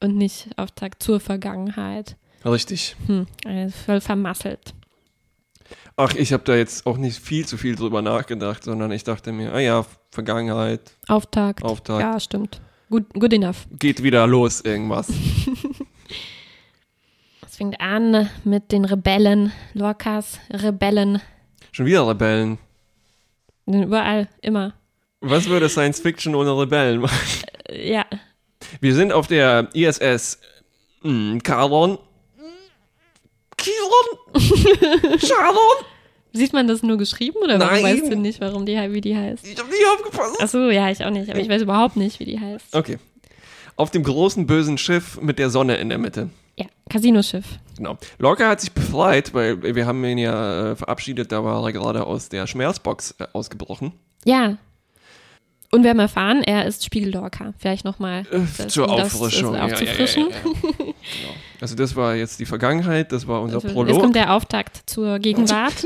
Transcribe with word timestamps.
und 0.01 0.15
nicht 0.15 0.49
Auftakt 0.57 1.03
zur 1.03 1.19
Vergangenheit. 1.19 2.15
Richtig. 2.45 2.95
Hm, 3.07 3.27
also 3.45 3.75
voll 3.85 4.01
vermasselt. 4.01 4.73
Ach, 5.97 6.13
ich 6.13 6.31
habe 6.31 6.43
da 6.43 6.55
jetzt 6.55 6.85
auch 6.85 6.97
nicht 6.97 7.19
viel 7.19 7.45
zu 7.45 7.57
viel 7.57 7.75
drüber 7.75 8.01
nachgedacht, 8.01 8.63
sondern 8.63 8.91
ich 8.91 9.03
dachte 9.03 9.31
mir, 9.31 9.51
ah 9.51 9.59
ja, 9.59 9.85
Vergangenheit, 10.11 10.91
Auftakt. 11.07 11.63
Auftakt. 11.63 12.01
Ja, 12.01 12.19
stimmt. 12.19 12.61
Good, 12.89 13.13
good 13.15 13.33
enough. 13.33 13.67
geht 13.77 14.03
wieder 14.03 14.25
los 14.27 14.61
irgendwas. 14.61 15.11
Es 17.45 17.57
fängt 17.57 17.81
an 17.81 18.29
mit 18.43 18.71
den 18.71 18.85
Rebellen, 18.85 19.51
Lorcas 19.73 20.39
Rebellen. 20.51 21.21
Schon 21.71 21.85
wieder 21.85 22.07
Rebellen. 22.07 22.57
Überall, 23.65 24.27
immer. 24.41 24.73
Was 25.21 25.47
würde 25.49 25.67
Science 25.69 25.99
Fiction 25.99 26.35
ohne 26.35 26.57
Rebellen 26.57 27.01
machen? 27.01 27.17
Äh, 27.69 27.91
Ja, 27.91 28.05
Wir 28.79 28.95
sind 28.95 29.11
auf 29.11 29.27
der 29.27 29.69
ISS 29.73 30.39
hm, 31.01 31.41
Karon. 31.43 31.97
Kiron? 33.57 34.39
Sharon? 35.19 35.85
sieht 36.33 36.53
man 36.53 36.67
das 36.67 36.83
nur 36.83 36.97
geschrieben 36.97 37.37
oder 37.43 37.59
warum 37.59 37.81
Nein. 37.81 37.83
weißt 37.83 38.11
du 38.11 38.15
nicht, 38.15 38.39
warum 38.39 38.65
die, 38.65 38.75
wie 38.75 39.01
die 39.01 39.15
heißt? 39.17 39.45
Ich 39.45 39.57
hab 39.57 39.67
nicht 39.67 39.81
aufgepasst. 39.91 40.39
Achso, 40.41 40.69
ja, 40.69 40.89
ich 40.89 41.03
auch 41.03 41.09
nicht, 41.09 41.29
aber 41.29 41.39
ich 41.39 41.49
weiß 41.49 41.63
überhaupt 41.63 41.95
nicht, 41.97 42.19
wie 42.19 42.25
die 42.25 42.39
heißt. 42.39 42.75
Okay. 42.75 42.99
Auf 43.75 43.91
dem 43.91 44.03
großen 44.03 44.47
bösen 44.47 44.77
Schiff 44.77 45.19
mit 45.21 45.39
der 45.39 45.49
Sonne 45.49 45.77
in 45.77 45.89
der 45.89 45.97
Mitte. 45.97 46.29
Ja, 46.57 46.65
Casino-Schiff. 46.89 47.45
Genau. 47.77 47.97
Lorca 48.17 48.49
hat 48.49 48.61
sich 48.61 48.71
befreit, 48.71 49.33
weil 49.33 49.61
wir 49.75 49.85
haben 49.85 50.03
ihn 50.03 50.17
ja 50.17 50.71
äh, 50.71 50.75
verabschiedet, 50.75 51.31
da 51.31 51.43
war 51.43 51.63
er 51.63 51.71
gerade 51.71 52.05
aus 52.05 52.29
der 52.29 52.47
Schmerzbox 52.47 53.15
äh, 53.19 53.27
ausgebrochen. 53.33 53.93
Ja. 54.25 54.57
Und 55.69 55.83
wir 55.83 55.89
haben 55.91 55.99
erfahren, 55.99 56.41
er 56.43 56.65
ist 56.65 56.83
Spiegellorca. 56.85 57.53
Vielleicht 57.59 57.83
nochmal 57.85 58.25
Äh, 58.31 58.67
zur 58.67 58.89
Auffrischung. 58.89 59.53
Ja, 59.53 59.59
ja, 59.59 59.67
ja, 59.67 59.73
aufzufrischen. 59.73 60.29
ja, 60.29 60.35
ja. 60.35 60.43
Genau. 60.79 61.33
Also 61.61 61.75
das 61.75 61.95
war 61.95 62.15
jetzt 62.15 62.39
die 62.39 62.45
Vergangenheit, 62.45 63.11
das 63.11 63.27
war 63.27 63.41
unser 63.41 63.55
Also, 63.57 63.67
Jetzt 63.67 63.75
Prolog. 63.75 63.99
kommt 63.99 64.15
der 64.15 64.33
Auftakt 64.33 64.81
zur 64.89 65.19
Gegenwart. 65.19 65.73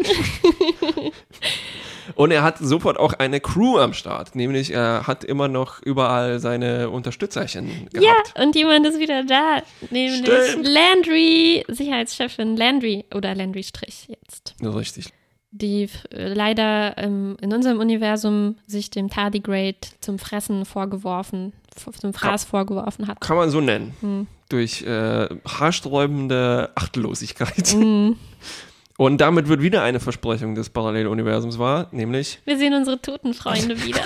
Und 2.16 2.32
er 2.32 2.44
hat 2.44 2.58
sofort 2.58 2.98
auch 2.98 3.14
eine 3.14 3.40
Crew 3.40 3.78
am 3.78 3.94
Start, 3.94 4.36
nämlich 4.36 4.72
er 4.72 5.08
hat 5.08 5.24
immer 5.24 5.48
noch 5.48 5.82
überall 5.82 6.40
seine 6.40 6.90
Unterstützerchen 6.90 7.88
ja, 7.94 8.02
gehabt. 8.02 8.40
und 8.40 8.56
jemand 8.56 8.86
ist 8.86 9.00
wieder 9.00 9.24
da. 9.24 9.62
Nämlich 9.90 10.26
Stimmt. 10.26 10.68
Landry, 10.68 11.64
Sicherheitschefin 11.68 12.58
Landry 12.58 13.06
oder 13.14 13.36
Landry 13.36 13.64
Strich 13.64 14.08
jetzt. 14.08 14.56
Ja. 14.62 14.72
Richtig. 14.72 15.10
Die 15.52 15.90
äh, 16.12 16.34
leider 16.34 16.98
ähm, 16.98 17.36
in 17.42 17.54
unserem 17.54 17.80
Universum 17.80 18.56
sich 18.68 18.90
dem 18.90 19.10
Tardigrade 19.10 19.78
zum 20.00 20.18
Fressen 20.18 20.66
vorgeworfen, 20.66 21.52
zum 22.00 22.14
Fraß 22.14 22.46
vorgeworfen 22.46 23.08
hat. 23.08 23.20
Kann 23.20 23.36
man 23.36 23.50
so 23.50 23.60
nennen. 23.60 23.94
Hm. 24.00 24.28
Durch 24.48 24.84
äh, 24.84 25.28
haarsträubende 25.46 26.72
Achtlosigkeit. 26.76 27.74
Mhm. 27.74 28.18
Und 29.02 29.20
damit 29.20 29.48
wird 29.48 29.64
wieder 29.64 29.82
eine 29.82 30.00
Versprechung 30.00 30.54
des 30.54 30.70
Paralleluniversums 30.70 31.58
wahr, 31.58 31.88
nämlich 31.92 32.38
Wir 32.46 32.56
sehen 32.56 32.76
unsere 32.76 33.02
toten 33.02 33.34
Freunde 33.34 33.84
wieder. 33.84 34.04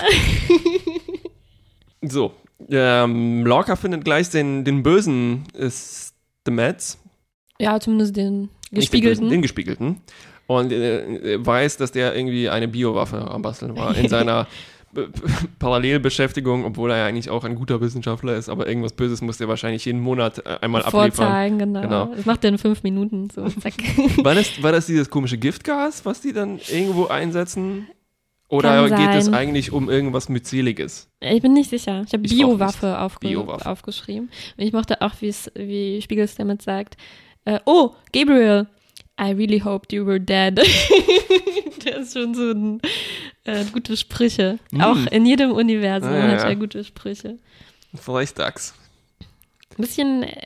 so. 2.00 2.32
Ähm, 2.70 3.44
Lorca 3.44 3.76
findet 3.76 4.06
gleich 4.06 4.30
den, 4.30 4.64
den 4.64 4.82
bösen 4.82 5.44
ist 5.52 6.14
The 6.46 6.50
Mets. 6.50 6.98
ja, 7.58 7.78
zumindest 7.78 8.16
den 8.16 8.48
den, 8.70 8.80
gespiegelten. 8.80 9.24
bösen, 9.24 9.30
den 9.30 9.42
gespiegelten. 9.42 10.00
Und 10.46 10.72
äh, 10.72 11.44
weiß, 11.44 11.76
dass 11.76 11.92
der 11.92 12.16
irgendwie 12.16 12.48
eine 12.48 12.66
Biowaffe 12.66 13.18
am 13.18 13.42
Basteln 13.42 13.76
war 13.76 13.94
in 13.94 14.08
seiner 14.08 14.46
Parallelbeschäftigung, 15.58 16.64
obwohl 16.64 16.90
er 16.90 16.98
ja 16.98 17.06
eigentlich 17.06 17.30
auch 17.30 17.44
ein 17.44 17.54
guter 17.54 17.80
Wissenschaftler 17.80 18.36
ist, 18.36 18.48
aber 18.48 18.66
irgendwas 18.66 18.92
Böses 18.92 19.20
muss 19.20 19.40
er 19.40 19.48
wahrscheinlich 19.48 19.84
jeden 19.84 20.00
Monat 20.00 20.38
äh, 20.38 20.58
einmal 20.60 20.82
abliefern. 20.82 21.12
Vorzeigen, 21.12 21.58
genau. 21.58 21.80
Genau. 21.82 22.14
Das 22.14 22.26
macht 22.26 22.44
er 22.44 22.50
in 22.50 22.58
fünf 22.58 22.82
Minuten. 22.82 23.28
So, 23.30 23.48
zack. 23.60 23.74
War 24.24 24.34
das, 24.34 24.62
war 24.62 24.72
das 24.72 24.86
dieses 24.86 25.10
komische 25.10 25.38
Giftgas, 25.38 26.04
was 26.04 26.20
die 26.20 26.32
dann 26.32 26.58
irgendwo 26.68 27.06
einsetzen? 27.06 27.88
Oder 28.48 28.88
Kann 28.88 29.00
geht 29.00 29.20
es 29.20 29.32
eigentlich 29.32 29.72
um 29.72 29.90
irgendwas 29.90 30.28
Myzeliges? 30.28 31.10
ich 31.20 31.42
bin 31.42 31.52
nicht 31.52 31.70
sicher. 31.70 32.04
Ich 32.06 32.12
habe 32.12 32.22
Biowaffe, 32.22 33.00
aufge 33.00 33.28
Biowaffe. 33.28 33.68
aufgeschrieben. 33.68 34.30
Und 34.56 34.64
ich 34.64 34.72
mochte 34.72 35.02
auch, 35.02 35.14
wie 35.20 36.00
Spiegels 36.00 36.36
damit 36.36 36.62
sagt, 36.62 36.96
äh, 37.44 37.58
oh, 37.64 37.94
Gabriel, 38.12 38.68
I 39.18 39.32
really 39.32 39.60
hoped 39.60 39.92
you 39.92 40.04
were 40.04 40.20
dead. 40.20 40.58
Der 41.84 41.98
ist 41.98 42.12
schon 42.12 42.34
so 42.34 42.50
ein 42.50 42.80
äh, 43.46 43.64
gute 43.72 43.96
Sprüche. 43.96 44.58
Mm. 44.70 44.80
Auch 44.80 45.06
in 45.10 45.24
jedem 45.26 45.52
Universum 45.52 46.10
Ah, 46.10 46.16
ja, 46.18 46.22
hat 46.32 46.38
ja. 46.40 46.48
er 46.48 46.56
gute 46.56 46.84
Sprüche. 46.84 47.38
Vielleicht 47.94 48.38
DAX. 48.38 48.74
Ein 49.78 49.82
bisschen 49.82 50.22
äh, 50.22 50.42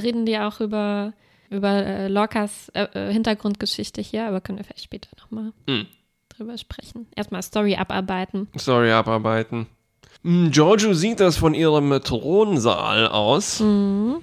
reden 0.00 0.26
die 0.26 0.38
auch 0.38 0.60
über, 0.60 1.12
über 1.50 1.70
äh, 1.84 2.08
Lorcas 2.08 2.68
äh, 2.74 2.86
äh, 2.94 3.12
Hintergrundgeschichte 3.12 4.00
hier, 4.00 4.26
aber 4.26 4.40
können 4.40 4.58
wir 4.58 4.64
vielleicht 4.64 4.84
später 4.84 5.08
nochmal 5.20 5.52
Hm. 5.68 5.86
drüber 6.28 6.56
sprechen. 6.58 7.06
Erstmal 7.16 7.42
Story 7.42 7.76
abarbeiten. 7.76 8.48
Sorry, 8.56 8.90
abarbeiten. 8.92 9.66
Hm, 10.22 10.50
Giorgio 10.50 10.92
sieht 10.94 11.20
das 11.20 11.36
von 11.36 11.54
ihrem 11.54 12.00
Thronsaal 12.02 13.08
aus. 13.08 13.60
Mhm. 13.60 14.16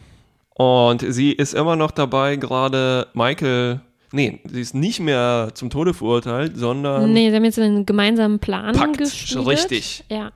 Und 0.54 1.02
sie 1.14 1.32
ist 1.34 1.54
immer 1.54 1.76
noch 1.76 1.92
dabei, 1.92 2.36
gerade 2.36 3.08
Michael. 3.14 3.82
Nee, 4.12 4.40
sie 4.46 4.62
ist 4.62 4.74
nicht 4.74 5.00
mehr 5.00 5.52
zum 5.54 5.70
Tode 5.70 5.94
verurteilt, 5.94 6.56
sondern 6.56 7.12
nee, 7.12 7.30
sie 7.30 7.36
haben 7.36 7.44
jetzt 7.44 7.60
einen 7.60 7.86
gemeinsamen 7.86 8.40
Plan 8.40 8.74
Pakt. 8.74 8.98
geschmiedet. 8.98 9.48
Richtig. 9.48 10.04
Ja. 10.10 10.32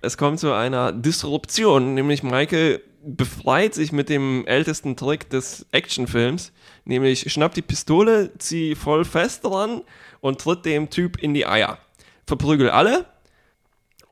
es 0.00 0.16
kommt 0.16 0.38
zu 0.38 0.52
einer 0.52 0.92
Disruption, 0.92 1.94
nämlich 1.94 2.22
Michael 2.22 2.82
befreit 3.02 3.74
sich 3.74 3.92
mit 3.92 4.08
dem 4.08 4.46
ältesten 4.46 4.94
Trick 4.96 5.28
des 5.30 5.66
Actionfilms, 5.72 6.52
nämlich 6.84 7.32
schnappt 7.32 7.56
die 7.56 7.62
Pistole, 7.62 8.30
zieh 8.38 8.74
voll 8.74 9.04
fest 9.04 9.44
dran 9.44 9.82
und 10.20 10.40
tritt 10.40 10.64
dem 10.64 10.90
Typ 10.90 11.18
in 11.18 11.34
die 11.34 11.46
Eier. 11.46 11.78
Verprügel 12.26 12.70
alle 12.70 13.06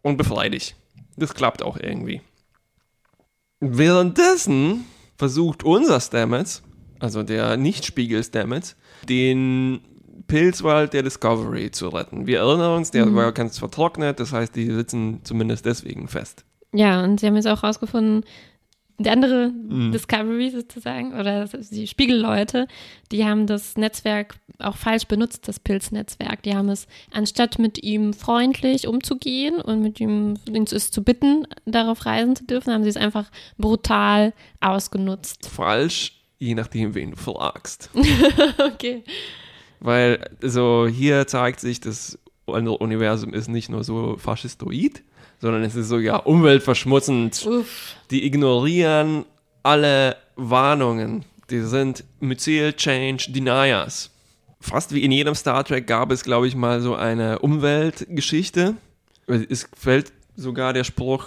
und 0.02 0.16
befrei 0.16 0.48
dich. 0.48 0.74
Das 1.16 1.34
klappt 1.34 1.62
auch 1.62 1.76
irgendwie. 1.76 2.22
Währenddessen 3.60 4.86
versucht 5.16 5.64
unser 5.64 6.00
Stamets, 6.00 6.62
also 7.00 7.22
der 7.22 7.56
Nicht-Spiegel 7.56 8.22
Stamets, 8.24 8.76
den 9.08 9.80
Pilzwald 10.26 10.92
der 10.92 11.02
Discovery 11.02 11.70
zu 11.70 11.88
retten. 11.88 12.26
Wir 12.26 12.40
erinnern 12.40 12.76
uns, 12.76 12.90
der 12.90 13.14
war 13.14 13.32
ganz 13.32 13.58
vertrocknet, 13.58 14.20
das 14.20 14.32
heißt, 14.32 14.54
die 14.54 14.70
sitzen 14.70 15.20
zumindest 15.24 15.64
deswegen 15.64 16.08
fest. 16.08 16.44
Ja, 16.72 17.02
und 17.02 17.18
sie 17.18 17.26
haben 17.26 17.36
jetzt 17.36 17.48
auch 17.48 17.62
rausgefunden, 17.62 18.24
die 19.00 19.08
andere 19.10 19.50
Mhm. 19.50 19.92
Discovery 19.92 20.50
sozusagen, 20.50 21.14
oder 21.14 21.46
die 21.70 21.86
Spiegelleute, 21.86 22.66
die 23.12 23.24
haben 23.24 23.46
das 23.46 23.76
Netzwerk 23.76 24.34
auch 24.58 24.76
falsch 24.76 25.06
benutzt, 25.06 25.46
das 25.46 25.60
Pilznetzwerk. 25.60 26.42
Die 26.42 26.54
haben 26.54 26.68
es, 26.68 26.88
anstatt 27.12 27.60
mit 27.60 27.82
ihm 27.84 28.12
freundlich 28.12 28.88
umzugehen 28.88 29.60
und 29.60 29.82
mit 29.82 30.00
ihm 30.00 30.34
es 30.70 30.90
zu 30.90 31.04
bitten, 31.04 31.46
darauf 31.64 32.04
reisen 32.06 32.34
zu 32.34 32.44
dürfen, 32.44 32.72
haben 32.72 32.82
sie 32.82 32.88
es 32.88 32.96
einfach 32.96 33.30
brutal 33.56 34.32
ausgenutzt. 34.60 35.48
Falsch, 35.48 36.17
je 36.38 36.54
nachdem, 36.54 36.94
wen 36.94 37.10
du 37.12 37.16
fragst. 37.16 37.90
okay. 38.58 39.02
Weil 39.80 40.30
so 40.40 40.86
hier 40.86 41.26
zeigt 41.26 41.60
sich, 41.60 41.80
das 41.80 42.18
Universum 42.46 43.34
ist 43.34 43.48
nicht 43.48 43.68
nur 43.68 43.84
so 43.84 44.16
faschistoid, 44.16 45.02
sondern 45.40 45.62
es 45.62 45.74
ist 45.74 45.88
sogar 45.88 46.26
umweltverschmutzend. 46.26 47.46
Uff. 47.46 47.94
Die 48.10 48.24
ignorieren 48.24 49.24
alle 49.62 50.16
Warnungen. 50.36 51.24
Die 51.50 51.60
sind 51.60 52.04
Mycel 52.20 52.72
Change 52.74 53.30
Deniers. 53.30 54.10
Fast 54.60 54.92
wie 54.92 55.04
in 55.04 55.12
jedem 55.12 55.34
Star 55.34 55.64
Trek 55.64 55.86
gab 55.86 56.10
es, 56.10 56.24
glaube 56.24 56.48
ich, 56.48 56.56
mal 56.56 56.80
so 56.80 56.94
eine 56.94 57.38
Umweltgeschichte. 57.38 58.74
Es 59.26 59.68
fällt 59.76 60.12
sogar 60.36 60.72
der 60.72 60.84
Spruch, 60.84 61.26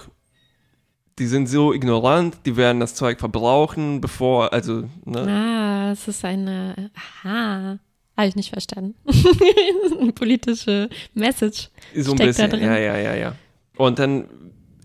die 1.20 1.28
sind 1.28 1.48
so 1.48 1.74
ignorant, 1.74 2.38
die 2.46 2.56
werden 2.58 2.80
das 2.80 2.96
Zeug 2.96 3.20
verbrauchen, 3.20 4.02
bevor, 4.02 4.54
also, 4.54 4.84
ne? 5.06 5.28
Ah, 5.28 5.92
es 5.92 6.08
ist 6.08 6.24
eine. 6.26 6.92
Aha. 7.24 7.78
Habe 8.18 8.28
ich 8.28 8.36
nicht 8.36 8.50
verstanden. 8.52 8.96
eine 10.00 10.12
politische 10.14 10.90
Message. 11.14 11.70
So 11.96 12.12
ein 12.12 12.18
steckt 12.18 12.28
bisschen, 12.30 12.50
da 12.52 12.58
drin. 12.58 12.66
ja, 12.66 12.78
ja, 12.78 12.98
ja, 12.98 13.16
ja. 13.16 13.36
Und 13.78 14.00
dann 14.00 14.26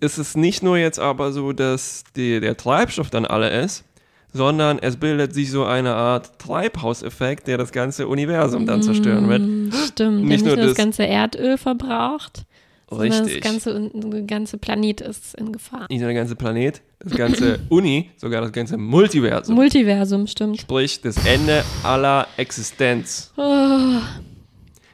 ist 0.00 0.18
es 0.18 0.36
nicht 0.36 0.62
nur 0.62 0.76
jetzt 0.78 0.98
aber 0.98 1.32
so, 1.32 1.52
dass 1.52 2.04
die, 2.14 2.40
der 2.40 2.56
Treibstoff 2.56 3.10
dann 3.10 3.24
alle 3.24 3.50
ist, 3.50 3.84
sondern 4.32 4.78
es 4.78 4.96
bildet 4.96 5.34
sich 5.34 5.50
so 5.50 5.64
eine 5.64 5.94
Art 5.94 6.38
Treibhauseffekt, 6.38 7.46
der 7.48 7.58
das 7.58 7.72
ganze 7.72 8.06
Universum 8.06 8.66
dann 8.66 8.82
zerstören 8.82 9.28
wird. 9.28 9.42
Mm, 9.42 9.70
Stimmt, 9.88 10.16
Nicht 10.20 10.28
nicht 10.28 10.44
nur 10.44 10.56
nur 10.56 10.64
das 10.64 10.74
das- 10.74 10.76
ganze 10.84 11.06
Erdöl 11.06 11.56
verbraucht, 11.58 12.44
Richtig. 12.90 13.40
das 13.42 13.50
ganze, 13.52 13.90
der 13.92 14.22
ganze 14.22 14.58
Planet 14.58 15.00
ist 15.00 15.34
in 15.34 15.52
Gefahr. 15.52 15.86
Nicht 15.90 15.98
nur 16.00 16.08
der 16.08 16.14
ganze 16.14 16.36
Planet, 16.36 16.80
das 17.00 17.12
ganze 17.14 17.58
Uni, 17.68 18.10
sogar 18.16 18.40
das 18.42 18.52
ganze 18.52 18.76
Multiversum. 18.76 19.54
Multiversum, 19.56 20.26
stimmt. 20.28 20.60
Sprich, 20.60 21.00
das 21.00 21.16
Ende 21.26 21.64
aller 21.82 22.26
Existenz. 22.36 23.32
Oh, 23.36 23.98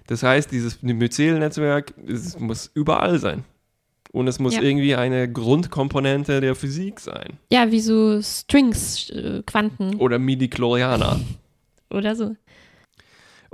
Das 0.07 0.23
heißt, 0.23 0.51
dieses 0.51 0.83
Myzel-Netzwerk 0.83 1.93
muss 2.39 2.71
überall 2.75 3.19
sein. 3.19 3.45
Und 4.11 4.29
es 4.29 4.39
muss 4.39 4.55
Ja. 4.55 4.63
irgendwie 4.63 4.95
eine 4.95 5.31
Grundkomponente 5.31 6.41
der 6.43 6.55
Physik 6.55 7.01
sein. 7.01 7.39
ja, 7.51 7.71
wie 7.71 7.81
so 7.81 8.21
Strings, 8.21 9.09
äh, 9.11 9.43
Quanten 9.47 9.97
Oder 9.97 10.19
Midi-Chlorianer. 10.19 11.19
oder 11.91 12.15
so. 12.17 12.37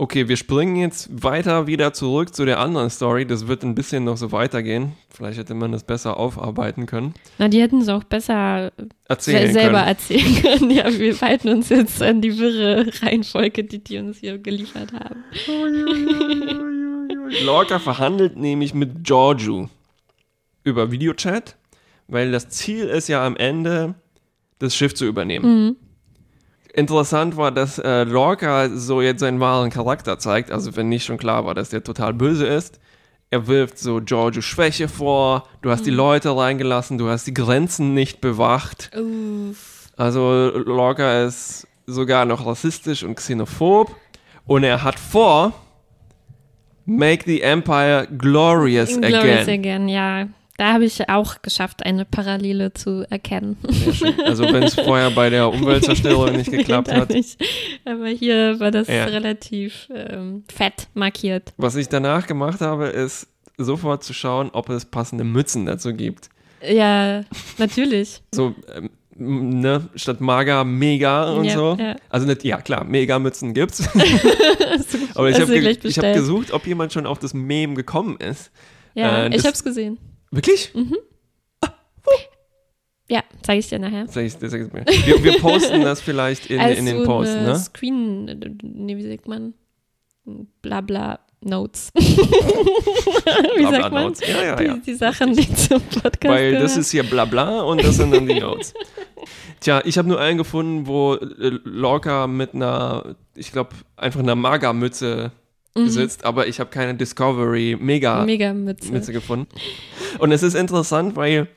Okay, 0.01 0.29
wir 0.29 0.37
springen 0.37 0.77
jetzt 0.77 1.25
weiter 1.25 1.67
wieder 1.67 1.93
zurück 1.93 2.33
zu 2.33 2.45
der 2.45 2.61
anderen 2.61 2.89
Story. 2.89 3.27
Das 3.27 3.49
wird 3.49 3.65
ein 3.65 3.75
bisschen 3.75 4.05
noch 4.05 4.17
so 4.17 4.31
weitergehen. 4.31 4.93
Vielleicht 5.11 5.41
hätte 5.41 5.55
man 5.55 5.73
das 5.73 5.83
besser 5.83 6.17
aufarbeiten 6.19 6.87
können. 6.87 7.15
Na, 7.39 7.49
die 7.49 7.61
hätten 7.61 7.81
es 7.81 7.89
auch 7.89 8.05
besser 8.05 8.71
Erzählen 9.09 9.49
se 9.49 9.55
selber 9.55 9.79
können. 9.79 9.89
erzählen 9.89 10.35
können. 10.43 10.71
Ja, 10.71 10.97
wir 10.97 11.21
halten 11.21 11.49
uns 11.49 11.69
jetzt 11.71 12.01
an 12.01 12.21
die 12.21 12.39
wirre 12.39 12.87
Reihenfolge, 13.03 13.65
die 13.65 13.83
die 13.83 13.99
uns 13.99 14.19
hier 14.19 14.39
geliefert 14.39 14.93
haben. 14.93 15.25
Lorca 17.45 17.81
verhandelt 17.81 18.37
nämlich 18.37 18.75
mit 18.75 19.03
Giorgio 19.03 19.69
über 20.63 20.93
Videochat, 20.93 21.57
weil 22.07 22.31
das 22.31 22.49
Ziel 22.51 22.85
ist 22.85 23.09
ja 23.09 23.27
am 23.27 23.37
Ende, 23.37 23.97
das 24.61 24.77
Schiff 24.77 24.95
zu 24.95 25.07
übernehmen. 25.07 25.65
Mhm. 25.67 25.77
Interessant 26.79 27.37
war, 27.37 27.51
dass 27.51 27.81
äh, 27.81 28.05
Lorca 28.05 28.69
so 28.69 29.03
jetzt 29.03 29.19
seinen 29.19 29.41
wahren 29.41 29.69
Charakter 29.69 30.21
zeigt, 30.21 30.53
also 30.53 30.77
wenn 30.77 30.89
nicht 30.89 31.05
schon 31.05 31.19
klar 31.19 31.45
war, 31.45 31.53
dass 31.57 31.71
der 31.71 31.83
total 31.83 32.15
böse 32.15 32.47
ist. 32.47 32.79
Er 33.31 33.49
wirft 33.49 33.81
so 33.81 34.01
Giorgio 34.01 34.43
Schwäche 34.43 34.87
vor, 34.87 35.49
du 35.61 35.71
hast 35.71 35.87
die 35.87 35.91
Leute 35.91 36.37
reingelassen, 36.37 36.97
du 36.97 37.09
hast 37.09 37.27
die 37.27 37.35
Grenzen 37.35 37.95
nicht 37.95 38.21
bewacht. 38.21 38.93
Uff. 38.97 39.91
Also 39.97 40.53
Lorca 40.55 41.25
ist 41.25 41.67
sogar 41.87 42.25
noch 42.27 42.47
rassistisch 42.47 43.03
und 43.03 43.17
xenophob 43.17 43.97
und 44.47 44.63
er 44.63 44.85
hat 44.85 45.01
vor, 45.01 45.53
make 46.87 47.25
the 47.27 47.43
Empire 47.43 48.07
glorious, 48.17 48.97
Glorious 49.01 49.49
again. 49.49 49.49
again, 49.49 49.89
ja. 49.89 50.29
Da 50.59 50.73
habe 50.75 50.85
ich 50.85 51.09
auch 51.09 51.41
geschafft, 51.41 51.87
eine 51.87 52.05
Parallele 52.05 52.75
zu 52.75 53.07
erkennen. 53.09 53.57
Also 54.25 54.43
wenn 54.53 54.65
es 54.65 54.75
vorher 54.75 55.11
bei 55.13 55.31
der 55.31 55.49
Umweltzerstörung 55.53 56.33
nicht 56.37 56.51
geklappt 56.51 56.89
Da 56.89 56.97
hat. 56.97 57.11
nicht. 57.11 57.39
Aber 57.85 58.09
hier 58.09 58.59
war 58.61 58.71
das 58.73 58.89
Ja. 58.89 59.05
relativ 59.05 59.89
ähm, 59.95 60.43
fett 60.53 60.89
markiert. 60.95 61.53
Was 61.59 61.77
ich 61.77 61.89
danach 61.89 62.27
gemacht 62.27 62.61
habe, 62.61 62.87
ist 62.89 63.29
sofort 63.57 64.03
zu 64.03 64.13
schauen, 64.13 64.51
ob 64.53 64.69
es 64.69 64.85
passende 64.85 65.23
Mützen 65.25 65.65
dazu 65.65 65.95
gibt. 65.95 66.29
Ja, 66.69 67.23
natürlich. 67.59 68.21
So, 68.35 68.53
ähm, 68.75 69.61
ne, 69.61 69.89
statt 69.95 70.21
Maga, 70.21 70.65
Mega 70.65 71.31
und 71.35 71.45
Ja, 71.45 71.55
so. 71.55 71.77
ja. 71.79 71.95
Also 72.09 72.27
nicht, 72.27 72.43
ja 72.43 72.61
klar, 72.61 72.83
Mega-Mützen 72.83 73.55
gibt's. 73.55 73.89
Hast 73.95 74.95
du- 74.95 74.99
Aber 75.15 75.31
ich 75.31 75.39
habe 75.41 75.53
ge 75.61 75.73
hab 75.93 76.15
gesucht, 76.15 76.53
ob 76.53 76.67
jemand 76.67 76.93
schon 76.93 77.07
auf 77.07 77.21
das 77.21 77.33
Meme 77.33 77.75
gekommen 77.75 78.17
ist. 78.19 78.51
Ja, 78.95 79.27
äh, 79.27 79.37
ich 79.37 79.45
habe 79.45 79.53
es 79.55 79.63
gesehen. 79.63 79.99
Wirklich? 80.31 80.73
Ja, 83.11 83.23
zeige 83.43 83.61
ich 83.61 83.69
dir 83.69 83.79
nachher. 83.79 84.07
Sag 84.09 84.25
ich, 84.25 84.37
das 84.37 84.51
sag 84.51 84.61
ich 84.61 84.73
mir. 84.73 84.85
Wir, 84.85 85.25
wir 85.25 85.39
posten 85.39 85.81
das 85.83 86.01
vielleicht 86.01 86.51
in, 86.51 86.61
Als 86.61 86.79
in 86.79 86.85
den 86.85 86.99
so 86.99 87.05
Post, 87.05 87.31
eine 87.35 87.49
ne? 87.49 87.57
Screen, 87.57 88.25
nee, 88.63 88.97
wie 88.97 89.09
sagt 89.09 89.27
man? 89.27 89.55
Blabla 90.61 91.21
Notes. 91.41 91.91
wie 91.95 92.15
Blabla 93.57 93.71
sagt 93.71 93.93
man? 93.95 94.05
Notes. 94.05 94.21
Ja, 94.29 94.45
ja, 94.45 94.57
die, 94.57 94.65
ja. 94.65 94.77
die 94.77 94.95
Sachen, 94.95 95.35
die 95.35 95.55
zum 95.55 95.81
Podcast 95.81 96.25
Weil 96.25 96.53
das 96.53 96.63
gehören. 96.63 96.81
ist 96.81 96.91
hier 96.91 97.03
Blabla 97.05 97.63
und 97.63 97.83
das 97.83 97.97
sind 97.97 98.13
dann 98.13 98.27
die 98.27 98.41
Notes. 98.41 98.75
Tja, 99.61 99.81
ich 99.85 99.97
habe 99.97 100.09
nur 100.09 100.21
einen 100.21 100.37
gefunden, 100.37 100.87
wo 100.87 101.17
Lorca 101.21 102.27
mit 102.27 102.55
einer, 102.55 103.17
ich 103.35 103.53
glaube, 103.53 103.71
einfach 103.97 104.21
einer 104.21 104.37
Sitzt, 105.75 106.25
aber 106.25 106.49
ich 106.49 106.59
habe 106.59 106.71
keine 106.71 106.95
Discovery 106.95 107.77
Mega 107.79 108.25
Mega 108.25 108.53
Mütze. 108.53 108.91
Mütze 108.91 109.13
gefunden. 109.13 109.47
Und 110.19 110.33
es 110.33 110.43
ist 110.43 110.55
interessant, 110.55 111.15
weil 111.15 111.49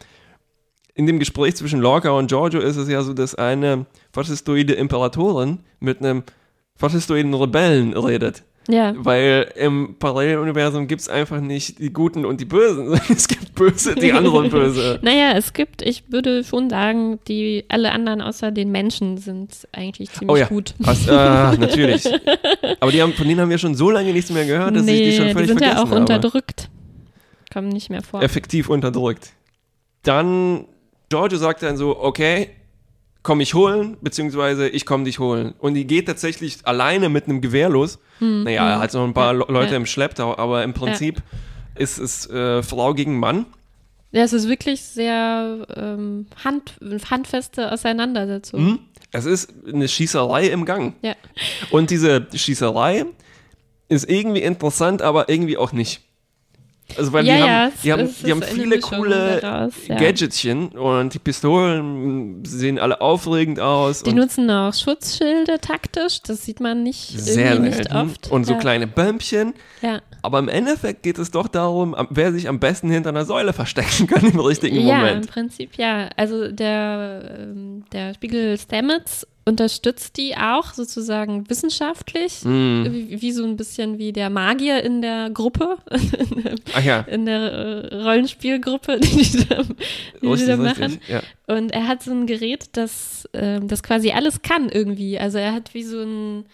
in 0.94 1.08
dem 1.08 1.18
Gespräch 1.18 1.56
zwischen 1.56 1.80
Lorca 1.80 2.12
und 2.12 2.28
Giorgio 2.28 2.60
ist 2.60 2.76
es 2.76 2.88
ja 2.88 3.02
so, 3.02 3.14
dass 3.14 3.34
eine 3.36 3.86
faschistoide 4.12 4.74
Imperatorin 4.74 5.60
mit 5.80 6.00
einem 6.00 6.24
faschistoiden 6.76 7.34
Rebellen 7.34 7.94
redet. 7.94 8.44
Ja. 8.70 8.94
Weil 8.96 9.52
im 9.56 9.96
Paralleluniversum 9.98 10.88
gibt 10.88 11.02
es 11.02 11.10
einfach 11.10 11.42
nicht 11.42 11.80
die 11.80 11.92
Guten 11.92 12.26
und 12.26 12.40
die 12.40 12.46
Bösen, 12.46 12.86
sondern 12.90 13.06
es 13.10 13.28
gibt 13.28 13.56
Böse, 13.56 13.96
die 13.96 14.12
anderen 14.12 14.50
Böse. 14.50 15.00
Naja, 15.02 15.34
es 15.36 15.54
gibt, 15.54 15.82
ich 15.82 16.12
würde 16.12 16.44
schon 16.44 16.70
sagen, 16.70 17.20
die 17.28 17.66
alle 17.70 17.92
anderen 17.92 18.22
außer 18.22 18.52
den 18.52 18.72
Menschen 18.72 19.18
sind 19.18 19.68
eigentlich 19.72 20.12
ziemlich 20.12 20.30
Oh 20.30 20.36
ja, 20.36 20.46
gut. 20.46 20.76
Hast, 20.86 21.08
äh, 21.08 21.12
natürlich. 21.58 22.08
Aber 22.80 22.92
die 22.92 23.02
haben, 23.02 23.14
von 23.14 23.28
denen 23.28 23.40
haben 23.42 23.50
wir 23.50 23.58
schon 23.58 23.76
so 23.76 23.90
lange 23.90 24.14
nichts 24.14 24.32
mehr 24.32 24.46
gehört, 24.46 24.76
dass 24.76 24.86
ich 24.86 25.02
die 25.02 25.14
schon 25.14 25.28
die 25.28 25.34
völlig 25.34 25.50
sind 25.50 25.62
ja 25.62 25.82
auch 25.82 25.92
unterdrückt. 25.92 26.70
Kommen 27.52 27.70
nicht 27.70 27.90
mehr 27.90 28.02
vor. 28.02 28.22
Effektiv 28.22 28.70
unterdrückt. 28.70 29.34
Dann, 30.04 30.66
Giorgio 31.10 31.38
sagt 31.38 31.64
dann 31.64 31.78
so, 31.78 32.00
okay, 32.00 32.50
komm 33.24 33.38
mich 33.40 33.54
holen, 33.54 33.98
beziehungsweise 34.02 34.68
ich 34.68 34.86
komm 34.86 35.06
dich 35.06 35.20
holen. 35.20 35.54
Und 35.60 35.76
die 35.76 35.86
geht 35.86 36.08
tatsächlich 36.08 36.60
alleine 36.64 37.10
mit 37.10 37.26
einem 37.26 37.42
Gewehr 37.42 37.70
los. 37.70 38.00
naja, 38.20 38.68
er 38.70 38.80
hat 38.80 38.94
noch 38.94 39.04
ein 39.04 39.14
paar 39.14 39.32
Hm, 39.32 39.40
Ja, 39.42 39.46
Le- 39.48 39.54
Leute 39.54 39.72
ja. 39.72 39.78
im 39.78 39.86
Schlepptau, 39.86 40.38
aber 40.38 40.64
im 40.64 40.74
Prinzip 40.74 41.22
ist 41.76 42.00
es 42.00 42.30
äh, 42.30 42.62
Frau 42.64 42.94
gegen 42.94 43.20
Mann. 43.20 43.46
Ja, 44.12 44.24
es 44.24 44.34
ist 44.34 44.48
wirklich 44.50 44.82
sehr 44.82 45.66
ähm, 45.76 46.26
hand, 46.44 46.76
handfeste 47.10 47.72
Auseinandersetzung. 47.72 48.60
Hm? 48.60 48.80
Es 49.14 49.26
ist 49.26 49.54
eine 49.72 49.88
Schießerei 49.88 50.48
im 50.48 50.66
Gang. 50.66 50.96
Ja. 51.02 51.16
Und 51.70 51.92
diese 51.92 52.28
Schießerei 52.34 53.06
ist 53.88 54.10
irgendwie 54.10 54.42
interessant, 54.42 55.02
aber 55.02 55.30
irgendwie 55.30 55.58
auch 55.58 55.72
nicht. 55.74 56.02
Also 56.98 57.14
weil 57.14 57.26
Ja, 57.26 57.36
die 57.36 57.40
ja, 57.42 57.48
haben, 57.48 57.74
die 57.84 57.92
haben, 57.94 58.16
die 58.26 58.32
haben 58.32 58.42
viele 58.44 58.80
coole 58.80 59.40
daraus, 59.42 59.74
ja. 59.88 59.96
Gadgetchen 59.98 60.70
und 60.70 61.14
die 61.14 61.20
Pistolen 61.20 62.44
sehen 62.46 62.80
alle 62.80 63.02
aufregend 63.02 63.60
aus 63.60 64.04
Die 64.04 64.14
nutzen 64.14 64.50
auch 64.50 64.74
Schutzschilde 64.74 65.60
taktisch, 65.60 66.22
das 66.22 66.46
sieht 66.46 66.60
man 66.60 66.84
nicht 66.84 67.20
sehr 67.20 67.52
irgendwie 67.54 67.70
nicht 67.70 67.78
selten 67.78 67.96
oft. 67.96 68.32
und 68.32 68.46
so 68.46 68.56
kleine 68.56 68.88
Bömpchen. 68.88 69.54
Ja. 69.82 70.02
Aber 70.22 70.40
im 70.40 70.50
Endeffekt 70.50 71.04
geht 71.04 71.18
es 71.18 71.32
doch 71.32 71.48
darum, 71.48 71.96
wer 72.10 72.32
sich 72.32 72.48
am 72.48 72.60
besten 72.60 72.92
hinter 72.92 73.10
einer 73.10 73.26
Säule 73.26 73.54
verstecken 73.54 74.08
kann 74.08 74.26
im 74.26 74.40
richtigen 74.40 74.76
ja, 74.76 74.82
im 74.82 75.00
Moment. 75.00 75.28
Prinzip 75.32 75.78
ja. 75.78 76.10
Also 76.16 76.52
der, 76.52 77.38
ähm, 77.40 77.86
der 77.92 78.14
Spiegel 78.14 78.58
Stamets 78.58 79.26
unterstützt 79.46 80.18
die 80.18 80.36
auch 80.38 80.74
sozusagen 80.74 81.50
wissenschaftlich, 81.50 82.42
Hm. 82.44 82.88
wie, 82.92 83.22
wie 83.22 83.32
so 83.32 83.44
ein 83.44 83.58
bisschen 83.58 83.98
wie 83.98 84.14
der 84.14 84.30
Magier 84.30 84.84
in 84.84 85.02
der 85.02 85.30
Gruppe, 85.32 85.78
Ach 86.76 86.84
ja, 86.84 87.00
in 87.02 87.26
der 87.26 87.40
äh, 87.92 87.96
Rollenspielgruppe, 88.04 89.00
die 89.00 89.08
die 89.24 89.46
da, 89.48 89.64
die 89.64 89.76
die 90.22 90.28
richtig, 90.28 90.48
da 90.48 90.58
machen. 90.58 90.84
richtig. 90.84 91.10
Ja. 91.10 91.22
Und 91.48 91.72
er 91.72 91.88
hat 91.88 92.04
so 92.04 92.12
ein 92.12 92.28
Gerät, 92.28 92.70
das, 92.74 93.28
ähm, 93.34 93.68
das 93.68 93.82
quasi 93.84 94.12
alles 94.12 94.42
kann 94.42 94.70
irgendwie. 94.70 95.18
Also 95.20 95.38
er 95.40 95.54
hat 95.54 95.74
wie 95.74 95.84
so 95.84 96.02
ein 96.02 96.46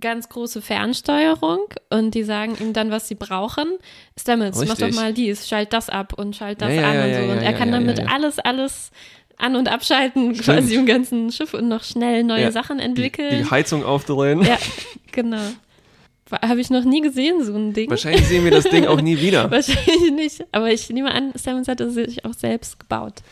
ganz 0.00 0.28
große 0.28 0.60
Fernsteuerung 0.60 1.60
und 1.88 2.14
die 2.16 2.24
sagen 2.24 2.56
ihm 2.60 2.72
dann, 2.72 2.90
was 2.90 3.06
sie 3.06 3.14
brauchen. 3.14 3.66
Stamets, 4.18 4.64
mach 4.66 4.76
doch 4.76 4.90
mal 4.92 5.14
dies, 5.14 5.48
schalt 5.48 5.72
das 5.72 5.88
ab 5.88 6.14
und 6.18 6.34
schalt 6.34 6.60
das 6.60 6.72
Ja, 6.74 6.90
an 6.90 6.96
und 7.08 7.14
so. 7.14 7.32
Und 7.32 7.38
er 7.42 7.52
kann 7.52 7.70
damit 7.70 8.00
alles, 8.10 8.40
alles 8.40 8.90
an- 9.36 9.56
und 9.56 9.68
abschalten, 9.68 10.34
Stimmt. 10.34 10.44
quasi 10.44 10.74
im 10.76 10.86
ganzen 10.86 11.30
Schiff 11.32 11.54
und 11.54 11.68
noch 11.68 11.84
schnell 11.84 12.24
neue 12.24 12.42
Ja. 12.42 12.52
Sachen 12.52 12.78
Die, 12.78 12.84
entwickeln. 12.84 13.42
die 13.44 13.50
Heizung 13.50 13.84
aufdrehen. 13.84 14.42
ja, 14.42 14.58
genau. 15.12 15.40
habe 16.42 16.60
ich 16.60 16.70
noch 16.70 16.84
nie 16.84 17.00
gesehen, 17.00 17.44
so 17.44 17.54
ein 17.54 17.72
Ding. 17.72 17.90
Wahrscheinlich 17.90 18.26
sehen 18.26 18.44
wir 18.44 18.50
das 18.50 18.64
Ding 18.64 18.86
auch 18.86 19.00
nie 19.00 19.20
wieder. 19.20 19.50
Wahrscheinlich 19.50 20.10
nicht. 20.12 20.44
Aber 20.52 20.72
ich 20.72 20.88
nehme 20.90 21.12
an, 21.12 21.32
Stamets 21.38 21.68
hat 21.68 21.80
es 21.80 21.94
sich 21.94 22.24
auch 22.24 22.34
selbst 22.34 22.80
gebaut. 22.80 23.22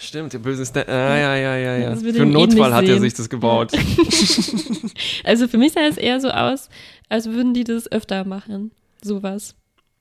Stimmt, 0.00 0.32
der 0.32 0.38
böse 0.38 0.64
Stan. 0.64 0.84
Ah, 0.86 1.18
ja, 1.18 1.34
ja, 1.36 1.56
ja, 1.56 1.76
ja. 1.76 1.96
Für 1.96 2.08
einen 2.22 2.30
Notfall 2.30 2.58
ähnlich 2.70 2.72
hat 2.74 2.84
er 2.88 3.00
sich 3.00 3.14
das 3.14 3.28
gebaut. 3.28 3.72
Also 5.24 5.48
für 5.48 5.58
mich 5.58 5.72
sah 5.72 5.82
es 5.82 5.96
eher 5.96 6.20
so 6.20 6.30
aus, 6.30 6.68
als 7.08 7.26
würden 7.30 7.54
die 7.54 7.64
das 7.64 7.90
öfter 7.90 8.24
machen. 8.24 8.70
Sowas. 9.02 9.54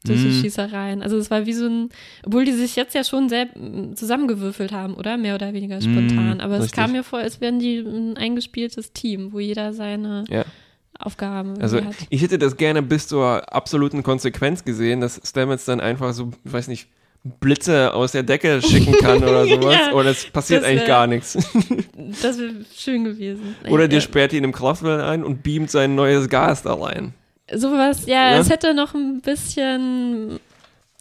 Solche 0.07 0.27
Mm. 0.27 0.41
Schießereien. 0.41 1.01
Also 1.03 1.17
es 1.17 1.29
war 1.29 1.45
wie 1.45 1.53
so 1.53 1.67
ein, 1.67 1.89
obwohl 2.25 2.45
die 2.45 2.53
sich 2.53 2.75
jetzt 2.75 2.95
ja 2.95 3.03
schon 3.03 3.29
selbst 3.29 3.55
zusammengewürfelt 3.95 4.71
haben, 4.71 4.95
oder? 4.95 5.17
Mehr 5.17 5.35
oder 5.35 5.53
weniger 5.53 5.79
spontan. 5.81 6.41
Aber 6.41 6.53
es 6.55 6.59
Mm, 6.59 6.63
richtig. 6.63 6.79
kam 6.79 6.91
mir 6.93 7.03
vor, 7.03 7.19
als 7.19 7.41
wären 7.41 7.59
die 7.59 7.77
ein 7.79 8.17
eingespieltes 8.17 8.93
Team, 8.93 9.33
wo 9.33 9.39
jeder 9.39 9.73
seine 9.73 10.23
Ja. 10.29 10.45
Aufgaben 10.99 11.61
Also 11.61 11.77
hat. 11.83 11.93
ich 12.09 12.21
hätte 12.23 12.39
das 12.39 12.57
gerne 12.57 12.81
bis 12.81 13.07
zur 13.07 13.53
absoluten 13.53 14.01
Konsequenz 14.01 14.63
gesehen, 14.65 14.99
dass 15.01 15.21
Stamets 15.23 15.65
dann 15.65 15.79
einfach 15.79 16.11
so, 16.13 16.31
ich 16.43 16.51
weiß 16.51 16.67
nicht, 16.69 16.87
Blitze 17.39 17.93
aus 17.93 18.13
der 18.13 18.23
Decke 18.23 18.61
schicken 18.61 18.93
kann 18.93 19.17
oder 19.21 19.45
sowas. 19.47 19.75
Ja, 19.75 19.93
oder 19.93 20.09
es 20.11 20.25
passiert 20.29 20.61
das 20.61 20.69
eigentlich 20.69 20.81
wär- 20.81 20.87
gar 20.87 21.07
nichts. 21.07 21.33
Das 22.21 22.39
wäre 22.39 22.53
schön 22.75 23.03
gewesen. 23.03 23.55
Oder 23.69 23.87
der 23.87 23.97
ja, 23.99 24.01
sperrt 24.01 24.33
ihn 24.33 24.43
im 24.43 24.53
Kraftwerk 24.53 25.03
ein 25.03 25.23
und 25.23 25.43
beamt 25.43 25.69
sein 25.69 25.93
neues 25.95 26.29
Gas 26.29 26.63
da 26.63 26.73
rein. 26.73 27.13
Sowas, 27.53 28.05
ja, 28.05 28.31
Ja? 28.31 28.37
es 28.37 28.49
hätte 28.49 28.73
noch 28.73 28.93
ein 28.93 29.21
bisschen 29.21 30.39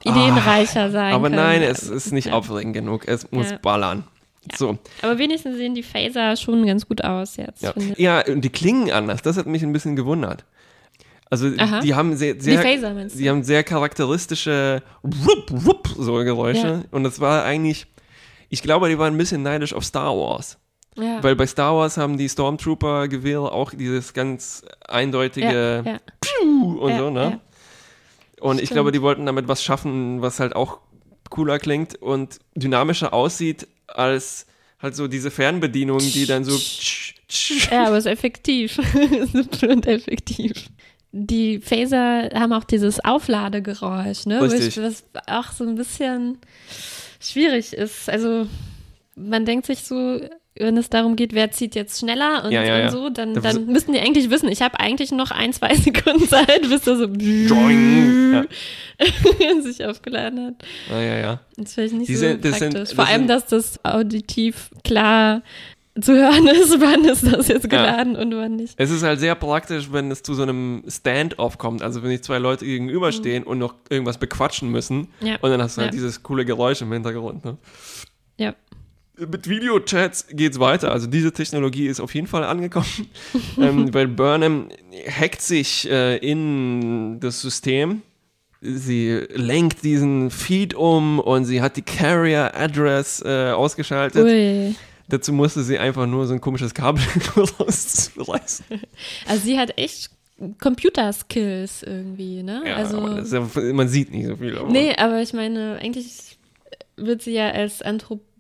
ideenreicher 0.05 0.91
sein 0.91 1.13
Ah, 1.13 1.17
Aber 1.17 1.25
können. 1.31 1.37
nein, 1.43 1.63
es 1.63 1.83
ist 1.89 2.13
nicht 2.13 2.27
ja. 2.29 2.33
aufregend 2.35 2.75
genug. 2.75 3.09
Es 3.09 3.31
muss 3.33 3.51
Ja. 3.51 3.59
ballern. 3.59 4.05
So, 4.57 4.79
Aber 5.03 5.19
wenigstens 5.19 5.57
sehen 5.57 5.75
die 5.75 5.83
Phaser 5.83 6.37
schon 6.37 6.65
ganz 6.67 6.87
gut 6.87 7.03
aus 7.03 7.37
jetzt. 7.37 7.63
ja. 7.63 7.73
ja, 7.97 8.25
und 8.27 8.43
die 8.43 8.49
klingen 8.51 8.93
anders. 8.93 9.23
Das 9.23 9.37
hat 9.37 9.47
mich 9.47 9.63
ein 9.65 9.73
bisschen 9.73 9.97
gewundert. 9.97 10.45
Also 11.29 11.49
Aha. 11.59 11.81
die 11.81 11.95
haben 11.97 12.17
sehr, 12.17 12.35
Die 12.35 12.41
sehr 12.43 12.63
Phaser 12.63 12.95
meinst 12.95 13.17
du? 13.17 13.19
Sie 13.19 13.29
haben 13.29 13.43
sehr 13.43 13.65
charakteristische 13.65 14.83
Rup, 15.03 15.51
Rup, 15.67 15.89
so 15.99 16.15
Geräusche. 16.15 16.67
Ja. 16.69 16.83
Und 16.93 17.03
das 17.03 17.19
war 17.19 17.45
eigentlich, 17.45 17.87
ich 18.49 18.63
glaube, 18.63 18.89
die 18.89 18.97
waren 18.99 19.15
ein 19.15 19.19
bisschen 19.19 19.43
neidisch 19.43 19.73
auf 19.75 19.85
Star 19.85 20.17
Wars. 20.17 20.59
Ja. 20.97 21.23
Weil 21.23 21.37
bei 21.37 21.47
Star 21.47 21.77
Wars 21.77 21.97
haben 21.97 22.17
die 22.17 22.29
Stormtrooper-Gewehre 22.29 23.53
auch 23.53 23.73
dieses 23.73 24.15
ganz 24.15 24.65
eindeutige 24.87 25.83
ja, 25.85 25.93
ja. 25.93 26.01
Piu 26.21 26.79
und 26.79 26.97
so, 26.97 27.11
ne? 27.11 27.41
Und 28.41 28.59
ich 28.59 28.67
Stimmt. 28.67 28.77
glaube, 28.77 28.93
die 28.93 29.03
wollten 29.03 29.27
damit 29.27 29.49
was 29.49 29.63
schaffen, 29.63 30.21
was 30.23 30.41
halt 30.41 30.55
auch 30.55 30.79
cooler 31.31 31.59
klingt 31.59 31.97
und 31.97 32.39
dynamischer 32.55 33.13
aussieht 33.13 33.67
als 33.87 34.47
halt 34.81 34.95
so 34.95 35.09
diese 35.09 35.31
Fernbedienung, 35.31 35.99
die 35.99 36.27
dann 36.27 36.45
so. 36.45 36.59
Ja, 37.71 37.87
aber 37.87 37.97
es 37.97 38.05
ist 38.07 38.13
effektiv. 38.13 38.79
Simpel 39.33 39.71
und 39.71 39.87
effektiv. 39.87 40.69
Die 41.13 41.61
Phaser 41.61 42.31
haben 42.35 42.53
auch 42.53 42.65
dieses 42.65 43.03
Aufladegeräusch, 43.03 44.27
ne? 44.27 44.43
Richtig. 44.43 44.77
Ich, 44.77 44.83
was 44.83 45.05
auch 45.27 45.51
so 45.51 45.65
ein 45.65 45.77
bisschen 45.77 46.39
schwierig 47.21 47.73
ist. 47.73 48.11
Also 48.11 48.47
man 49.15 49.47
denkt 49.47 49.67
sich 49.67 49.81
so, 49.81 50.21
wenn 50.59 50.77
es 50.77 50.89
darum 50.91 51.17
geht, 51.17 51.33
wer 51.35 51.51
zieht 51.51 51.75
jetzt 51.75 51.99
schneller 52.01 52.45
und, 52.45 52.53
Ja, 52.53 52.63
ja, 52.63 52.75
und 52.77 52.81
ja. 52.83 52.91
so, 52.91 53.09
dann, 53.11 53.35
Da- 53.35 53.41
dann 53.41 53.67
müssten 53.67 53.93
die 53.93 54.01
eigentlich 54.01 54.31
wissen, 54.31 54.49
ich 54.49 54.63
habe 54.63 54.79
eigentlich 54.81 55.13
noch 55.13 55.31
ein, 55.31 55.53
zwei 55.53 55.75
Sekunden 55.75 56.29
Zeit, 56.29 56.63
bis 56.63 56.87
er 56.87 56.97
so. 56.97 57.07
Ja. 57.07 58.45
sich 59.63 59.85
aufgeladen 59.85 60.47
hat. 60.47 60.55
Ah, 60.91 61.01
ja, 61.01 61.19
ja. 61.19 61.41
Das 61.57 61.75
finde 61.75 61.87
ich 61.89 61.93
nicht 61.99 62.09
Die 62.09 62.15
so 62.15 62.21
sind- 62.21 62.41
praktisch. 62.43 62.59
sind- 62.59 62.93
Vor 62.95 63.07
allem, 63.07 63.23
sind- 63.23 63.29
dass 63.31 63.47
das 63.47 63.85
auditiv 63.85 64.71
klar 64.85 65.43
zu 66.01 66.13
hören 66.15 66.47
ist, 66.49 66.79
wann 66.81 67.05
ist 67.05 67.27
das 67.27 67.49
jetzt 67.49 67.71
geladen 67.71 68.17
und 68.17 68.35
wann 68.35 68.57
nicht. 68.57 68.75
Es 68.77 68.91
ist 68.91 69.03
halt 69.03 69.19
sehr 69.21 69.35
praktisch, 69.35 69.89
wenn 69.93 70.11
es 70.11 70.23
zu 70.23 70.35
so 70.35 70.43
einem 70.43 70.83
Stand-off 70.89 71.57
kommt. 71.59 71.83
Also 71.83 72.03
wenn 72.03 72.11
sich 72.11 72.23
zwei 72.23 72.39
Leute 72.39 72.65
gegenüberstehen 72.67 73.45
und 73.45 73.59
noch 73.59 73.75
irgendwas 73.89 74.19
bequatschen 74.19 74.71
müssen. 74.71 75.09
Mhm. 75.21 75.27
Ja. 75.27 75.37
Und 75.41 75.51
dann 75.51 75.63
hast 75.63 75.77
du 75.79 75.83
halt 75.83 75.93
Ja. 75.93 75.97
dieses 75.97 76.23
coole 76.23 76.45
Geräusch 76.45 76.83
im 76.83 76.93
Hintergrund. 76.93 77.45
Ne? 77.45 77.57
Ja. 78.39 78.55
Mit 79.19 79.49
Videochats 79.49 80.27
geht's 80.31 80.61
weiter. 80.61 80.93
Also 80.93 81.07
diese 81.07 81.33
Technologie 81.33 81.87
ist 81.87 82.01
auf 82.01 82.15
jeden 82.15 82.27
Fall 82.27 82.45
angekommen, 82.45 83.09
ähm, 83.59 83.93
weil 83.95 84.09
Burnham 84.09 84.69
hackt 85.09 85.41
sich 85.41 85.89
äh, 85.91 86.17
in 86.19 87.19
das 87.21 87.41
System. 87.41 88.03
Sie 88.61 89.13
lenkt 89.35 89.85
diesen 89.85 90.31
Feed 90.31 90.75
um 90.75 91.19
und 91.19 91.45
sie 91.45 91.63
hat 91.63 91.77
die 91.77 91.83
Carrier 91.83 92.53
Address 92.55 93.23
äh, 93.25 93.51
ausgeschaltet. 93.51 94.25
Ui. 94.25 94.75
Dazu 95.09 95.33
musste 95.33 95.63
sie 95.63 95.79
einfach 95.79 96.07
nur 96.07 96.27
so 96.27 96.35
ein 96.35 96.41
komisches 96.41 96.75
Kabel 96.75 97.03
rausreißen. 97.37 98.67
Also 99.29 99.45
sie 99.45 99.59
hat 99.59 99.79
echt 99.79 100.11
Computerskills 100.61 101.83
irgendwie, 101.83 102.43
ne? 102.43 102.63
Ja, 102.67 102.77
also, 102.77 103.09
ja, 103.09 103.73
man 103.73 103.89
sieht 103.89 104.11
nicht 104.11 104.27
so 104.27 104.37
viel. 104.37 104.59
Aber 104.59 104.71
nee, 104.71 104.95
aber 104.97 105.23
ich 105.23 105.33
meine, 105.33 105.79
eigentlich 105.81 106.37
wird 106.97 107.23
sie 107.23 107.33
ja 107.33 107.51
als 107.51 107.83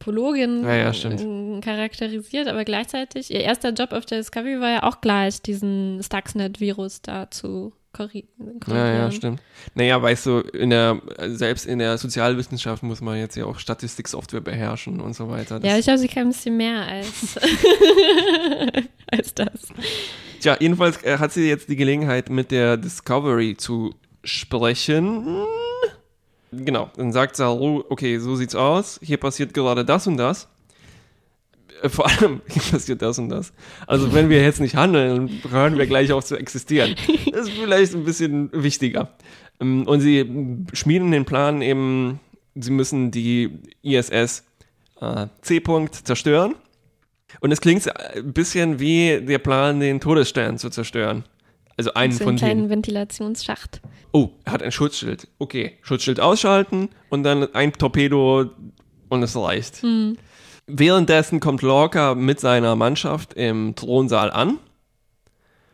Anthropologin 0.07 0.63
Ja, 0.65 0.75
ja, 0.77 0.93
stimmt. 0.93 1.21
äh, 1.21 1.61
charakterisiert, 1.61 2.49
aber 2.49 2.65
gleichzeitig, 2.65 3.31
ihr 3.33 3.41
erster 3.41 3.71
Job 3.73 3.93
auf 3.93 4.07
der 4.07 4.19
Discovery 4.19 4.61
war 4.61 4.71
ja 4.71 4.83
auch 4.85 5.01
gleich, 5.01 5.43
diesen 5.43 6.01
Stuxnet-Virus 6.03 7.03
da 7.03 7.31
zu 7.31 7.73
korri- 7.93 8.27
korrigieren. 8.39 8.63
Ja, 8.69 8.95
ja, 8.95 9.11
stimmt. 9.11 9.41
Naja, 9.75 10.01
weißt 10.01 10.27
du, 10.27 10.39
in 10.41 10.71
der, 10.71 11.01
selbst 11.29 11.67
in 11.67 11.79
der 11.79 11.99
Sozialwissenschaft 11.99 12.83
muss 12.83 13.01
man 13.01 13.19
jetzt 13.19 13.37
ja 13.37 13.47
auch 13.47 13.59
Statistiksoftware 13.59 14.41
beherrschen 14.43 15.01
und 15.01 15.15
so 15.15 15.29
weiter. 15.29 15.59
Das, 15.61 15.71
Ja, 15.71 15.79
ich 15.79 15.85
glaube, 15.85 15.99
sie 15.99 16.09
kann 16.09 16.25
ein 16.25 16.29
bisschen 16.29 16.57
mehr 16.57 16.83
als, 16.87 17.37
als 19.11 19.35
das. 19.35 19.51
Tja, 20.41 20.57
jedenfalls 20.61 21.03
äh, 21.03 21.19
hat 21.19 21.33
sie 21.33 21.49
jetzt 21.49 21.69
die 21.69 21.77
Gelegenheit, 21.77 22.29
mit 22.31 22.51
der 22.51 22.77
Discovery 22.77 23.57
zu 23.57 23.95
sprechen. 24.23 25.45
Genau, 26.53 26.91
dann 26.97 27.13
sagt 27.13 27.37
Saru, 27.37 27.83
okay, 27.89 28.19
so 28.19 28.37
sieht's 28.37 28.55
aus, 28.55 29.01
hier 29.03 29.17
passiert 29.17 29.53
gerade 29.53 29.85
das 29.85 30.07
und 30.07 30.17
das. 30.17 30.49
Äh, 31.83 31.89
Vor 31.89 32.07
allem, 32.07 32.41
hier 32.49 32.63
passiert 32.63 33.03
das 33.03 33.19
und 33.19 33.29
das. 33.29 33.53
Also 33.87 34.13
wenn 34.15 34.29
wir 34.31 34.43
jetzt 34.43 34.61
nicht 34.61 34.77
handeln, 34.77 35.41
hören 35.51 35.77
wir 35.77 35.87
gleich 35.87 36.13
auf 36.13 36.25
zu 36.25 36.37
existieren. 36.37 36.95
Das 37.33 37.49
ist 37.49 37.51
vielleicht 37.51 37.95
ein 37.95 38.05
bisschen 38.05 38.51
wichtiger. 38.53 39.11
Ähm, 39.61 39.87
Und 39.87 40.01
sie 40.01 40.65
schmieden 40.73 41.11
den 41.11 41.25
Plan 41.25 41.63
eben, 41.63 42.21
sie 42.55 42.71
müssen 42.71 43.11
die 43.11 43.59
ISS 43.83 44.45
äh, 45.01 45.27
C-Punkt 45.43 45.95
zerstören. 45.95 46.55
Und 47.41 47.53
es 47.53 47.61
klingt 47.61 47.87
ein 47.95 48.33
bisschen 48.33 48.79
wie 48.79 49.21
der 49.21 49.39
Plan, 49.39 49.81
den 49.81 50.01
Todesstern 50.01 50.59
zu 50.59 50.71
zerstören. 50.71 51.25
Also 51.77 51.93
einen 51.95 52.13
So 52.13 52.21
von 52.21 52.29
einen 52.31 52.39
kleinen 52.39 52.61
denen. 52.61 52.71
Ventilationsschacht. 52.71 53.81
Oh, 54.13 54.31
er 54.45 54.53
hat 54.53 54.63
ein 54.63 54.73
Schutzschild. 54.73 55.29
Okay, 55.39 55.73
Schutzschild 55.83 56.21
ausschalten 56.21 56.89
und 57.11 57.23
dann 57.23 57.55
ein 57.55 57.73
Torpedo 57.73 58.51
und 59.09 59.23
es 59.23 59.37
reicht. 59.37 59.83
Hm. 59.83 60.17
Währenddessen 60.67 61.39
kommt 61.39 61.63
Lorca 61.63 62.15
mit 62.15 62.41
seiner 62.41 62.75
Mannschaft 62.77 63.35
im 63.35 63.75
Thronsaal 63.77 64.31
an. 64.31 64.59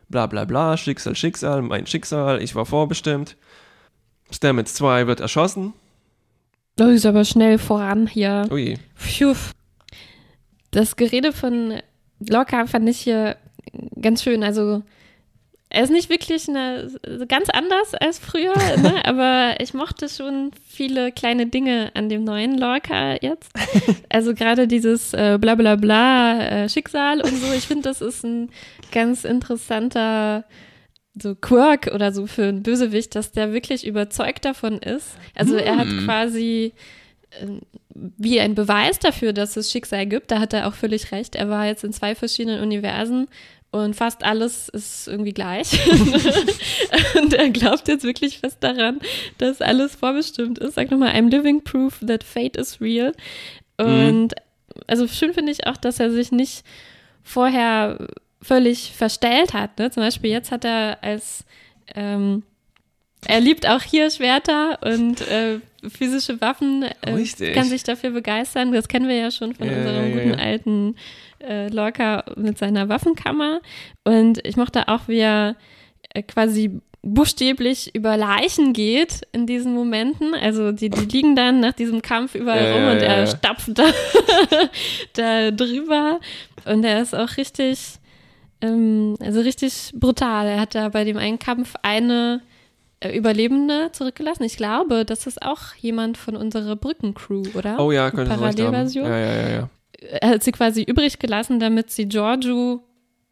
Bla 0.09 0.27
bla 0.27 0.45
bla, 0.45 0.77
Schicksal, 0.77 1.15
Schicksal, 1.15 1.63
mein 1.63 1.87
Schicksal, 1.87 2.43
ich 2.43 2.55
war 2.55 2.67
vorbestimmt. 2.67 3.37
Stamets 4.31 4.75
2 4.75 5.07
wird 5.07 5.21
erschossen. 5.21 5.73
Oh, 6.81 6.85
ist 6.85 7.07
aber 7.07 7.25
schnell 7.25 7.59
voran 7.59 8.07
hier. 8.07 8.47
Ui. 8.51 8.79
Pfiuh. 8.97 9.37
Das 10.71 10.97
Gerede 10.97 11.33
von 11.33 11.81
Locke 12.19 12.67
fand 12.67 12.89
ich 12.89 12.99
hier 12.99 13.37
ganz 14.01 14.23
schön. 14.23 14.43
Also, 14.43 14.83
er 15.75 15.85
ist 15.85 15.91
nicht 15.91 16.11
wirklich 16.11 16.49
eine, 16.49 16.91
ganz 17.29 17.49
anders 17.49 17.95
als 17.95 18.19
früher, 18.19 18.55
ne? 18.77 19.03
aber 19.05 19.55
ich 19.59 19.73
mochte 19.73 20.11
schon 20.11 20.51
viele 20.69 21.13
kleine 21.13 21.47
Dinge 21.47 21.91
an 21.95 22.11
dem 22.11 22.25
neuen 22.25 22.59
Lorca 22.59 23.17
jetzt. 23.21 23.51
Also 24.11 24.35
gerade 24.35 24.69
dieses 24.69 25.15
äh, 25.15 25.39
bla 25.41 25.55
bla 25.55 25.77
bla 25.77 26.41
äh, 26.41 26.69
Schicksal 26.69 27.23
und 27.23 27.35
so. 27.35 27.53
Ich 27.55 27.67
finde, 27.67 27.85
das 27.85 28.03
ist 28.03 28.23
ein 28.23 28.51
ganz 28.93 29.25
interessanter 29.25 30.45
so 31.15 31.35
Quirk 31.35 31.91
oder 31.95 32.13
so 32.13 32.27
für 32.27 32.45
einen 32.45 32.63
Bösewicht, 32.63 33.15
dass 33.15 33.33
der 33.33 33.55
wirklich 33.55 33.87
überzeugt 33.87 34.45
davon 34.45 34.79
ist. 34.79 35.17
Also 35.35 35.57
er 35.57 35.79
hat 35.79 35.89
quasi 36.05 36.73
ähm, 37.41 37.61
wie 37.95 38.41
ein 38.41 38.55
Beweis 38.55 38.99
dafür, 38.99 39.33
dass 39.33 39.57
es 39.57 39.71
Schicksal 39.71 40.07
gibt, 40.07 40.31
da 40.31 40.39
hat 40.39 40.53
er 40.53 40.69
auch 40.69 40.75
völlig 40.75 41.13
recht. 41.13 41.35
Er 41.35 41.49
war 41.49 41.67
jetzt 41.67 41.85
in 41.85 41.95
zwei 41.95 42.15
verschiedenen 42.15 42.61
Universen 42.61 43.29
und 43.73 43.97
fast 43.97 44.23
alles 44.23 44.69
ist 44.69 45.09
irgendwie 45.09 45.33
gleich. 45.33 45.73
und 47.21 47.33
er 47.33 47.49
glaubt 47.51 47.89
jetzt 47.89 48.05
wirklich 48.05 48.39
fest 48.39 48.59
daran, 48.61 49.01
dass 49.39 49.63
alles 49.63 49.97
vorbestimmt 49.97 50.59
ist. 50.59 50.75
Sag 50.75 50.91
nochmal, 50.91 51.15
I'm 51.15 51.31
living 51.31 51.65
proof 51.65 51.99
that 52.07 52.23
fate 52.23 52.57
is 52.57 52.81
real. 52.81 53.13
Und 53.79 54.35
also 54.87 55.09
schön 55.09 55.33
finde 55.33 55.53
ich 55.53 55.67
auch, 55.67 55.79
dass 55.79 56.01
er 56.01 56.11
sich 56.11 56.33
nicht 56.33 56.65
vorher 57.23 58.07
völlig 58.43 58.93
verstellt 58.93 59.55
hat. 59.55 59.79
Ne? 59.79 59.91
Zum 59.91 60.03
Beispiel 60.03 60.31
jetzt 60.31 60.51
hat 60.51 60.67
er 60.67 60.99
als 61.01 61.45
ähm, 61.95 62.43
er 63.27 63.41
liebt 63.41 63.67
auch 63.69 63.83
hier 63.83 64.11
Schwerter 64.11 64.81
und 64.83 65.21
äh, 65.29 65.61
physische 65.89 66.41
Waffen, 66.41 66.85
äh, 67.03 67.11
Richtig. 67.11 67.55
kann 67.55 67.65
sich 67.65 67.85
dafür 67.85 68.11
begeistern. 68.11 68.73
Das 68.73 68.89
kennen 68.89 69.09
wir 69.09 69.17
ja 69.17 69.31
schon 69.31 69.55
von 69.55 69.69
Ja, 69.69 69.77
unserem 69.77 70.09
ja, 70.09 70.15
guten 70.17 70.39
ja. 70.39 70.45
alten 70.45 70.97
äh, 71.43 71.69
Lorca 71.69 72.25
mit 72.37 72.59
seiner 72.59 72.89
Waffenkammer. 72.89 73.61
Und 74.05 74.45
ich 74.47 74.57
mochte 74.57 74.89
auch, 74.89 75.09
wie 75.09 75.19
er 75.19 75.57
äh, 76.11 76.23
quasi 76.23 76.81
buchstäblich 77.03 77.95
über 77.95 78.17
Leichen 78.17 78.73
geht 78.73 79.23
in 79.33 79.47
diesen 79.47 79.75
Momenten. 79.75 80.35
Also 80.35 80.73
die, 80.73 80.89
die 80.89 81.05
liegen 81.05 81.35
dann 81.35 81.61
nach 81.61 81.73
diesem 81.73 82.01
Kampf 82.01 82.35
überall 82.35 82.65
Ja, 82.65 82.73
rum 82.73 82.83
ja, 82.83 82.93
und 82.93 83.03
er 83.03 83.19
ja, 83.19 83.27
stapft 83.27 83.77
da, 83.77 83.85
da 85.15 85.51
drüber. 85.51 86.21
Und 86.65 86.85
er 86.85 87.03
ist 87.03 87.15
auch 87.15 87.37
richtig, 87.37 87.81
ähm, 88.61 89.17
also 89.21 89.41
richtig 89.41 89.93
brutal. 89.95 90.47
Er 90.47 90.61
hat 90.61 90.75
da 90.75 90.89
bei 90.91 91.05
dem 91.05 91.17
einen 91.17 91.41
Kampf 91.41 91.75
eine 91.83 92.41
äh, 93.01 93.17
Überlebende 93.17 93.91
zurückgelassen. 93.91 94.45
Ich 94.45 94.57
glaube, 94.57 95.05
das 95.05 95.27
ist 95.27 95.43
auch 95.43 95.75
jemand 95.81 96.17
von 96.17 96.37
unserer 96.37 96.77
Brückencrew, 96.77 97.43
oder? 97.55 97.81
Oh 97.81 97.91
ja, 97.91 98.13
könnte. 98.13 98.31
Parallelversion. 98.31 99.07
Ja, 99.07 99.19
ja, 99.19 99.35
ja, 99.35 99.49
ja. 99.51 99.71
Er 100.21 100.31
hat 100.31 100.43
sie 100.43 100.53
quasi 100.53 100.83
übrig 100.83 101.19
gelassen, 101.19 101.61
damit 101.61 101.91
sie 101.91 102.07
Giorgio 102.09 102.83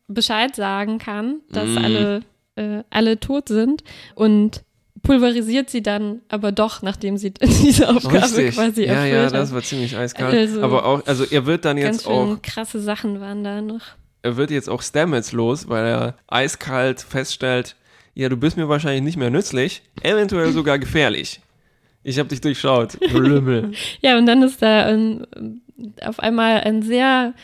Bescheid 0.09 0.57
sagen 0.57 0.99
kann, 0.99 1.41
dass 1.51 1.69
Mm. 1.69 1.79
alle, 1.79 2.21
äh, 2.57 2.83
alle 2.91 3.21
tot 3.21 3.49
sind 3.49 3.85
und 4.15 4.63
pulverisiert 5.03 5.71
sie 5.71 5.83
dann 5.83 6.21
aber 6.29 6.53
doch, 6.53 6.83
nachdem 6.83 7.17
sie 7.17 7.33
diese 7.43 7.89
Aufgabe 7.89 8.23
Richtig. 8.23 8.55
quasi 8.55 8.85
ja, 8.85 8.93
erfüllt 8.95 9.13
ja, 9.15 9.23
hat. 9.27 9.35
das 9.35 9.55
war 9.55 9.63
ziemlich 9.63 9.97
eiskalt. 9.97 10.35
Also- 10.35 10.63
Aber 10.63 10.85
auch, 10.85 11.07
also 11.07 11.25
er 11.25 11.47
wird 11.47 11.65
dann 11.65 11.77
Ganz 11.79 11.99
jetzt 11.99 12.07
auch, 12.07 12.41
krasse 12.43 12.81
Sachen 12.81 13.21
waren 13.21 13.43
da 13.45 13.63
noch. 13.63 13.81
er 14.23 14.37
wird 14.37 14.51
jetzt 14.51 14.69
auch 14.69 14.83
Stamets 14.83 15.33
los, 15.33 15.69
weil 15.69 15.87
er 15.87 16.15
eiskalt 16.29 17.01
feststellt, 17.01 17.77
ja, 18.15 18.29
du 18.29 18.37
bist 18.37 18.57
mir 18.57 18.69
wahrscheinlich 18.69 19.03
nicht 19.03 19.17
mehr 19.17 19.31
nützlich, 19.31 19.83
eventuell 20.03 20.53
sogar 20.53 20.79
gefährlich. 20.79 21.41
Ich 22.03 22.19
habe 22.19 22.29
dich 22.29 22.41
durchschaut. 22.41 22.99
Blümmel. 23.13 23.73
Ja, 24.01 24.19
und 24.19 24.27
dann 24.27 24.43
ist 24.43 24.61
da 24.61 24.87
ein, 24.87 25.27
auf 26.03 26.21
einmal 26.21 26.61
ein 26.61 26.83
sehr 26.83 27.35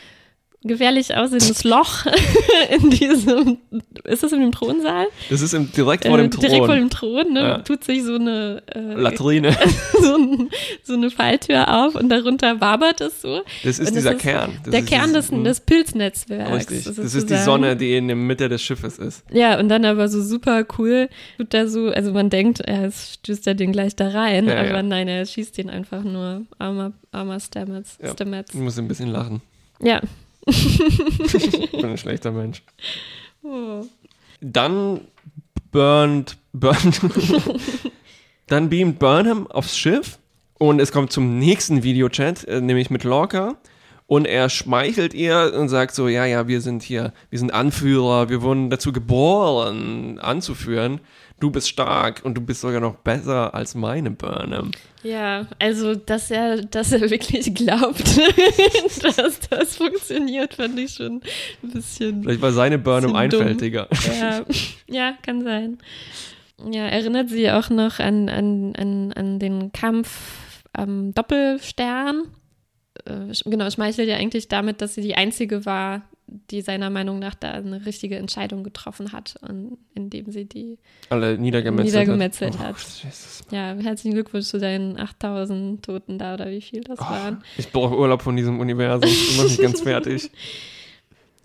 gefährlich 0.66 1.14
aussehendes 1.16 1.64
Loch 1.64 2.06
in 2.70 2.90
diesem, 2.90 3.58
ist 4.04 4.22
das 4.22 4.32
in 4.32 4.40
dem 4.40 4.52
Thronsaal? 4.52 5.06
Das 5.30 5.40
ist 5.40 5.54
im, 5.54 5.70
direkt 5.72 6.06
vor 6.06 6.16
dem 6.16 6.26
Äh, 6.26 6.30
Thron. 6.30 6.40
Direkt 6.42 6.66
vor 6.66 6.74
dem 6.76 6.90
Thron, 6.90 7.32
ne? 7.32 7.40
Ja. 7.40 7.58
Tut 7.58 7.84
sich 7.84 8.02
so 8.04 8.14
eine 8.14 8.62
äh, 8.74 8.78
Latrine. 8.94 9.52
so, 10.00 10.16
ein, 10.16 10.48
so 10.82 10.94
eine 10.94 11.10
Falltür 11.10 11.68
auf 11.86 11.94
und 11.94 12.08
darunter 12.08 12.60
wabert 12.60 13.00
es 13.00 13.22
so. 13.22 13.42
Das 13.64 13.78
ist 13.78 13.88
das 13.88 13.92
dieser 13.92 14.12
ist 14.12 14.20
Kern. 14.22 14.52
Das 14.64 14.70
der 14.70 14.80
ist 14.80 14.88
Kern 14.88 15.08
dieses- 15.08 15.30
des, 15.30 15.42
des 15.42 15.60
Pilznetzwerks. 15.60 16.52
Richtig. 16.70 16.84
Das 16.84 16.98
ist 17.14 17.30
die. 17.30 17.36
Sonne, 17.36 17.76
die 17.76 17.96
in 17.96 18.06
der 18.08 18.16
Mitte 18.16 18.48
des 18.48 18.62
Schiffes 18.62 18.98
ist. 18.98 19.22
Ja, 19.30 19.58
und 19.60 19.68
dann 19.68 19.84
aber 19.84 20.08
so 20.08 20.20
super 20.22 20.64
cool, 20.78 21.08
tut 21.36 21.52
da 21.54 21.66
so, 21.68 21.88
also 21.88 22.12
man 22.12 22.30
denkt, 22.30 22.60
er 22.60 22.90
stößt 22.90 23.46
ja 23.46 23.54
den 23.54 23.72
gleich 23.72 23.94
da 23.94 24.08
rein, 24.08 24.46
Ja, 24.46 24.58
aber 24.58 24.68
ja. 24.68 24.82
nein, 24.82 25.06
er 25.06 25.24
schießt 25.26 25.56
den 25.58 25.70
einfach 25.70 26.02
nur. 26.02 26.42
Armer, 26.58 26.92
armer 27.12 27.38
Stamets. 27.40 27.98
Ja. 28.02 28.12
Stamets. 28.12 28.54
Ich 28.54 28.60
muss 28.60 28.78
ein 28.78 28.88
bisschen 28.88 29.08
lachen. 29.10 29.42
Ja. 29.80 30.00
Ich 30.46 31.70
bin 31.72 31.84
ein 31.84 31.98
schlechter 31.98 32.30
Mensch. 32.30 32.62
Oh. 33.42 33.84
Dann 34.40 35.00
burnt, 35.70 36.38
burnt, 36.52 37.00
dann 38.46 38.68
beamt 38.68 38.98
Burnham 38.98 39.46
aufs 39.48 39.76
Schiff 39.76 40.18
und 40.58 40.80
es 40.80 40.92
kommt 40.92 41.12
zum 41.12 41.38
nächsten 41.38 41.82
Videochat, 41.82 42.44
äh, 42.44 42.60
nämlich 42.60 42.90
mit 42.90 43.04
Lorca. 43.04 43.56
Und 44.08 44.24
er 44.24 44.48
schmeichelt 44.48 45.14
ihr 45.14 45.52
und 45.58 45.68
sagt 45.68 45.94
so, 45.94 46.06
ja, 46.06 46.24
ja, 46.24 46.46
wir 46.46 46.60
sind 46.60 46.84
hier, 46.84 47.12
wir 47.28 47.38
sind 47.40 47.52
Anführer, 47.52 48.28
wir 48.28 48.40
wurden 48.40 48.70
dazu 48.70 48.92
geboren, 48.92 50.20
anzuführen. 50.20 51.00
Du 51.40 51.50
bist 51.50 51.68
stark 51.68 52.24
und 52.24 52.34
du 52.34 52.40
bist 52.40 52.60
sogar 52.60 52.80
noch 52.80 52.96
besser 52.96 53.52
als 53.52 53.74
meine 53.74 54.12
Burnham. 54.12 54.70
Ja, 55.02 55.46
also, 55.58 55.94
dass 55.94 56.30
er, 56.30 56.62
dass 56.62 56.92
er 56.92 57.10
wirklich 57.10 57.52
glaubt, 57.52 58.18
dass 59.02 59.40
das 59.50 59.76
funktioniert, 59.76 60.54
fand 60.54 60.78
ich 60.78 60.94
schon 60.94 61.20
ein 61.62 61.70
bisschen. 61.70 62.22
Vielleicht 62.22 62.40
war 62.40 62.52
seine 62.52 62.78
Burnham 62.78 63.14
einfältiger. 63.14 63.88
Ja, 64.18 64.44
ja, 64.88 65.12
kann 65.20 65.42
sein. 65.42 65.78
Ja, 66.70 66.86
erinnert 66.86 67.28
sie 67.28 67.50
auch 67.50 67.70
noch 67.70 67.98
an, 67.98 68.28
an, 68.28 68.74
an, 68.76 69.12
an 69.12 69.38
den 69.38 69.72
Kampf 69.72 70.62
am 70.72 71.12
Doppelstern. 71.12 72.28
Äh, 73.04 73.32
genau, 73.44 73.70
schmeichelt 73.70 74.08
ja 74.08 74.16
eigentlich 74.16 74.48
damit, 74.48 74.80
dass 74.80 74.94
sie 74.94 75.02
die 75.02 75.14
einzige 75.14 75.66
war, 75.66 76.02
die 76.26 76.60
seiner 76.60 76.90
Meinung 76.90 77.18
nach 77.18 77.34
da 77.34 77.52
eine 77.52 77.86
richtige 77.86 78.16
Entscheidung 78.16 78.64
getroffen 78.64 79.12
hat, 79.12 79.36
und 79.42 79.78
indem 79.94 80.30
sie 80.32 80.44
die, 80.44 80.78
Alle 81.08 81.38
niedergemetzelt, 81.38 81.94
Niedergemetzelt 81.94 82.58
hat. 82.58 82.74
Oh, 82.74 83.54
ja, 83.54 83.74
herzlichen 83.74 84.14
Glückwunsch 84.14 84.46
zu 84.46 84.58
deinen 84.58 84.98
8000 84.98 85.84
Toten 85.84 86.18
da 86.18 86.34
oder 86.34 86.50
wie 86.50 86.60
viel 86.60 86.82
das 86.82 86.98
waren. 86.98 87.44
Ich 87.58 87.70
brauche 87.70 87.96
Urlaub 87.96 88.22
von 88.22 88.36
diesem 88.36 88.58
Universum. 88.58 89.08
Ich 89.08 89.36
mache 89.36 89.48
mich 89.48 89.58
ganz 89.58 89.80
fertig. 89.82 90.30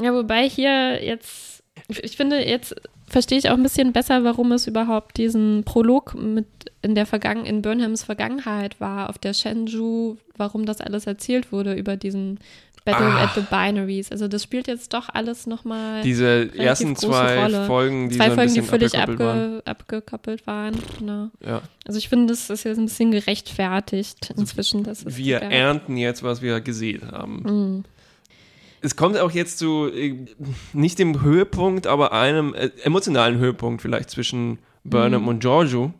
Ja, 0.02 0.14
wobei 0.14 0.50
hier 0.50 1.04
jetzt, 1.04 1.64
ich 1.88 2.18
finde, 2.18 2.44
jetzt 2.44 2.76
verstehe 3.12 3.38
ich 3.38 3.50
auch 3.50 3.54
ein 3.56 3.64
bisschen 3.64 3.92
besser, 3.94 4.24
warum 4.24 4.52
es 4.52 4.68
überhaupt 4.68 5.18
diesen 5.18 5.64
Prolog 5.64 6.16
mit 6.16 6.46
in 6.82 6.96
der 6.96 7.06
Vergangen 7.06 7.46
in 7.46 7.62
Burnhams 7.62 8.04
Vergangenheit 8.04 8.80
war, 8.80 9.10
auf 9.10 9.18
der 9.20 9.34
Shenzhou, 9.34 10.18
warum 10.38 10.66
das 10.66 10.82
alles 10.82 11.06
erzählt 11.06 11.52
wurde 11.52 11.74
über 11.76 11.96
diesen 11.98 12.40
Battle 12.84 13.06
Ah. 13.06 13.26
at 13.26 13.36
the 13.36 13.42
Binaries. 13.42 14.12
Also 14.12 14.28
das 14.28 14.42
spielt 14.42 14.66
jetzt 14.68 14.92
doch 14.96 15.08
alles 15.14 15.46
nochmal 15.46 16.02
Diese 16.02 16.50
ersten 16.58 16.96
zwei 16.96 17.40
Rolle. 17.44 17.66
Folgen, 17.68 18.10
die 18.10 18.16
zwei 18.18 18.30
so 18.30 18.36
Folgen, 18.36 18.54
die 18.56 18.62
völlig 18.64 18.98
abgekoppelt 18.98 19.20
waren. 19.20 19.56
abge, 19.60 19.62
abgekoppelt 19.70 20.48
waren. 20.48 20.74
Genau. 20.98 21.30
Ja. 21.46 21.62
Also 21.86 22.00
ich 22.00 22.10
finde, 22.10 22.34
das 22.34 22.50
ist 22.50 22.64
jetzt 22.64 22.80
ein 22.80 22.86
bisschen 22.86 23.12
gerechtfertigt 23.12 24.34
inzwischen. 24.36 24.84
Dass 24.84 25.06
es 25.06 25.16
Wir 25.18 25.38
ernten 25.44 25.96
jetzt, 25.98 26.24
was 26.24 26.42
wir 26.42 26.60
gesehen 26.62 27.12
haben. 27.12 27.44
Mhm. 27.44 27.84
Es 28.82 28.96
kommt 28.96 29.18
auch 29.18 29.32
jetzt 29.32 29.60
zu 29.60 29.88
äh, 29.94 30.26
nicht 30.74 30.98
dem 31.00 31.22
Höhepunkt, 31.22 31.88
aber 31.88 32.12
einem 32.14 32.54
äh, 32.56 32.72
emotionalen 32.84 33.38
Höhepunkt 33.38 33.82
vielleicht 33.82 34.10
zwischen 34.10 34.60
Burnham 34.84 35.22
Mhm. 35.24 35.28
und 35.28 35.40
Giorgio. 35.40 35.94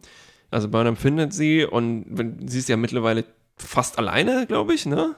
Also 0.50 0.68
Burnham 0.68 0.98
findet 0.98 1.34
sie 1.34 1.64
und 1.64 2.06
sie 2.48 2.60
ist 2.60 2.68
ja 2.70 2.78
mittlerweile 2.78 3.24
fast 3.58 3.98
alleine, 4.00 4.46
glaube 4.48 4.74
ich, 4.74 4.86
ne? 4.86 5.16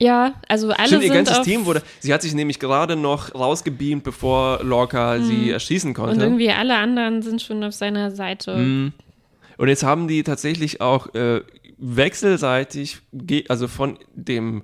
Ja, 0.00 0.34
also 0.48 0.70
alle 0.70 0.88
Stimmt, 0.88 1.04
ihr 1.04 1.12
ganzes 1.12 1.42
Team 1.42 1.66
wurde. 1.66 1.82
Sie 2.00 2.12
hat 2.12 2.22
sich 2.22 2.34
nämlich 2.34 2.58
gerade 2.58 2.96
noch 2.96 3.32
rausgebeamt, 3.34 4.02
bevor 4.02 4.64
Lorca 4.64 5.20
sie 5.20 5.50
erschießen 5.50 5.94
konnte. 5.94 6.14
Mhm. 6.14 6.20
und 6.20 6.26
irgendwie 6.26 6.50
alle 6.50 6.76
anderen 6.76 7.22
sind 7.22 7.40
schon 7.42 7.62
auf 7.62 7.74
seiner 7.74 8.10
Seite. 8.10 8.56
Mhm. 8.56 8.92
Und 9.58 9.68
jetzt 9.68 9.84
haben 9.84 10.08
die 10.08 10.22
tatsächlich 10.24 10.80
auch 10.80 11.14
äh, 11.14 11.42
wechselseitig, 11.78 12.98
also 13.48 13.68
von 13.68 13.98
dem, 14.14 14.62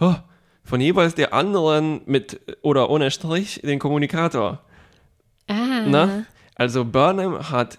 oh, 0.00 0.14
von 0.64 0.80
jeweils 0.80 1.14
der 1.14 1.32
anderen 1.32 2.02
mit 2.06 2.40
oder 2.62 2.90
ohne 2.90 3.10
Strich 3.10 3.60
den 3.62 3.78
Kommunikator. 3.78 4.60
Ah. 5.48 5.80
Ne? 5.86 6.26
Also 6.54 6.84
Burnham 6.84 7.50
hat 7.50 7.78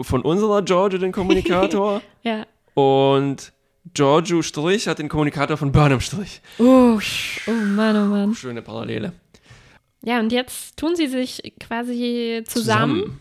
von 0.00 0.22
unserer 0.22 0.62
Giorgio 0.62 0.98
den 0.98 1.12
Kommunikator 1.12 2.02
Ja. 2.22 2.46
und 2.74 3.52
Giorgio 3.94 4.42
Strich 4.42 4.86
hat 4.88 4.98
den 4.98 5.08
Kommunikator 5.08 5.56
von 5.56 5.72
Burnham 5.72 6.00
Strich. 6.00 6.40
Oh, 6.58 6.98
oh 7.46 7.50
Mann, 7.50 7.96
oh 7.96 8.06
Mann. 8.06 8.34
Schöne 8.34 8.62
Parallele. 8.62 9.12
Ja, 10.04 10.18
und 10.20 10.32
jetzt 10.32 10.76
tun 10.76 10.96
sie 10.96 11.06
sich 11.06 11.54
quasi 11.60 12.42
zusammen, 12.46 13.20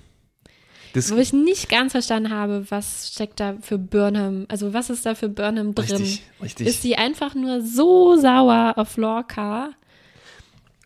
Das 0.94 1.12
wo 1.12 1.18
ich 1.18 1.32
nicht 1.34 1.70
ganz 1.70 1.94
verstanden 1.94 2.32
habe, 2.32 2.66
was 2.70 3.12
steckt 3.14 3.40
da 3.40 3.56
für 3.62 3.78
Burnham, 3.78 4.46
also 4.50 4.74
was 4.74 4.90
ist 4.90 5.06
da 5.06 5.16
für 5.16 5.30
Burnham 5.30 5.74
drin? 5.74 5.86
richtig, 5.98 6.22
richtig. 6.42 6.68
Ist 6.68 6.82
sie 6.82 6.96
einfach 6.96 7.34
nur 7.36 7.62
so 7.62 8.18
sauer 8.18 8.74
auf 8.76 8.98
Lorca, 8.98 9.72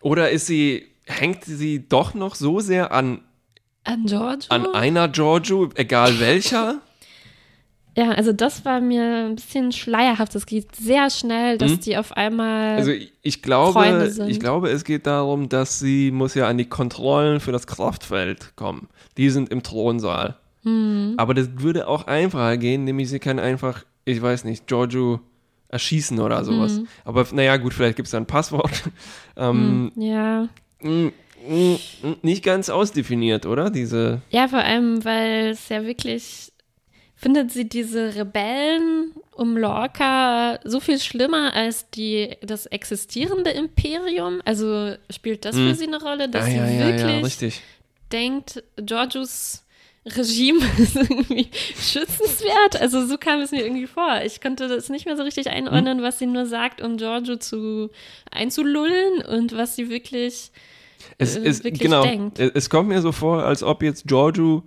Oder 0.01 0.29
ist 0.29 0.45
sie, 0.45 0.85
hängt 1.05 1.43
sie 1.45 1.87
doch 1.87 2.13
noch 2.13 2.35
so 2.35 2.59
sehr 2.59 2.91
an, 2.91 3.21
an 3.83 4.05
George? 4.05 4.45
an 4.49 4.67
einer 4.75 5.07
Giorgio, 5.07 5.69
egal 5.75 6.19
welcher? 6.19 6.81
Ja, 7.95 8.11
also 8.11 8.33
das 8.33 8.65
war 8.65 8.81
mir 8.81 9.27
ein 9.27 9.35
bisschen 9.35 9.71
schleierhaft. 9.71 10.35
Es 10.35 10.45
geht 10.45 10.75
sehr 10.75 11.09
schnell, 11.09 11.57
dass 11.57 11.71
Mhm. 11.71 11.79
die 11.79 11.97
auf 11.97 12.11
einmal. 12.11 12.75
Also 12.75 12.91
ich, 12.91 13.41
glaube, 13.41 14.11
ich 14.27 14.39
glaube, 14.39 14.69
es 14.69 14.83
geht 14.83 15.07
darum, 15.07 15.47
dass 15.49 15.79
sie 15.79 16.11
muss 16.11 16.33
ja 16.35 16.47
an 16.47 16.57
die 16.57 16.65
Kontrollen 16.65 17.39
für 17.39 17.51
das 17.51 17.67
Kraftfeld 17.67 18.53
kommen. 18.55 18.89
Die 19.17 19.29
sind 19.29 19.49
im 19.49 19.63
Thronsaal. 19.63 20.35
Hm. 20.63 21.13
Aber 21.17 21.33
das 21.33 21.49
würde 21.57 21.87
auch 21.87 22.07
einfacher 22.07 22.57
gehen, 22.57 22.83
nämlich 22.83 23.09
sie 23.09 23.19
kann 23.19 23.39
einfach, 23.39 23.85
ich 24.03 24.21
weiß 24.21 24.43
nicht, 24.43 24.67
Giorgio 24.67 25.19
erschießen 25.69 26.19
oder 26.19 26.43
sowas. 26.43 26.79
Mhm. 26.79 26.87
Aber 27.05 27.25
naja, 27.33 27.57
gut, 27.57 27.73
vielleicht 27.73 27.95
gibt 27.95 28.07
es 28.07 28.11
da 28.11 28.17
ein 28.17 28.25
Passwort. 28.25 28.71
ähm, 29.37 29.91
ja. 29.95 30.47
mm, 30.81 30.89
mm, 31.47 31.73
mm, 32.03 32.15
nicht 32.23 32.43
ganz 32.43 32.69
ausdefiniert, 32.69 33.45
oder? 33.45 33.69
Diese. 33.69 34.21
Ja, 34.31 34.47
vor 34.47 34.59
allem, 34.59 35.03
weil 35.05 35.49
es 35.51 35.69
ja 35.69 35.85
wirklich 35.85 36.51
findet 37.15 37.51
sie 37.51 37.67
diese 37.67 38.15
Rebellen 38.15 39.13
um 39.31 39.57
Lorca 39.57 40.59
so 40.63 40.79
viel 40.79 40.99
schlimmer 40.99 41.53
als 41.53 41.89
die 41.89 42.35
das 42.41 42.65
existierende 42.67 43.49
Imperium. 43.51 44.41
Also 44.45 44.95
spielt 45.09 45.45
das 45.45 45.55
Hm. 45.55 45.69
für 45.69 45.75
sie 45.75 45.87
eine 45.87 46.01
Rolle, 46.01 46.29
dass 46.29 46.45
Ah, 46.45 46.49
sie 46.49 46.57
ja, 46.57 46.67
ja, 46.69 46.87
wirklich 46.87 47.11
ja, 47.11 47.19
richtig. 47.19 47.61
denkt, 48.11 48.63
Georgius 48.77 49.61
Regime 50.05 50.59
ist 50.77 50.95
irgendwie 50.95 51.49
schützenswert. 51.75 52.79
Also 52.79 53.05
so 53.07 53.17
kam 53.17 53.39
es 53.41 53.51
mir 53.51 53.63
irgendwie 53.65 53.87
vor. 53.87 54.21
Ich 54.23 54.39
konnte 54.39 54.67
das 54.67 54.89
nicht 54.89 55.05
mehr 55.05 55.17
so 55.17 55.23
richtig 55.23 55.47
Hm. 55.47 55.53
einordnen, 55.53 56.01
was 56.03 56.19
sie 56.19 56.27
nur 56.27 56.45
sagt, 56.45 56.79
um 56.81 56.97
Giorgio 56.97 57.37
zu 57.37 57.89
einzulullen 58.31 59.21
und 59.25 59.55
was 59.57 59.75
sie 59.75 59.89
wirklich 59.89 60.51
Es, 61.17 61.35
äh, 61.35 61.41
es, 61.43 61.63
wirklich 61.63 61.81
genau, 61.81 62.03
denkt. 62.03 62.39
es, 62.39 62.51
es 62.53 62.69
kommt 62.69 62.89
mir 62.89 63.01
so 63.01 63.11
vor, 63.11 63.43
als 63.43 63.63
ob 63.63 63.81
jetzt 63.83 64.05
Giorgio 64.07 64.63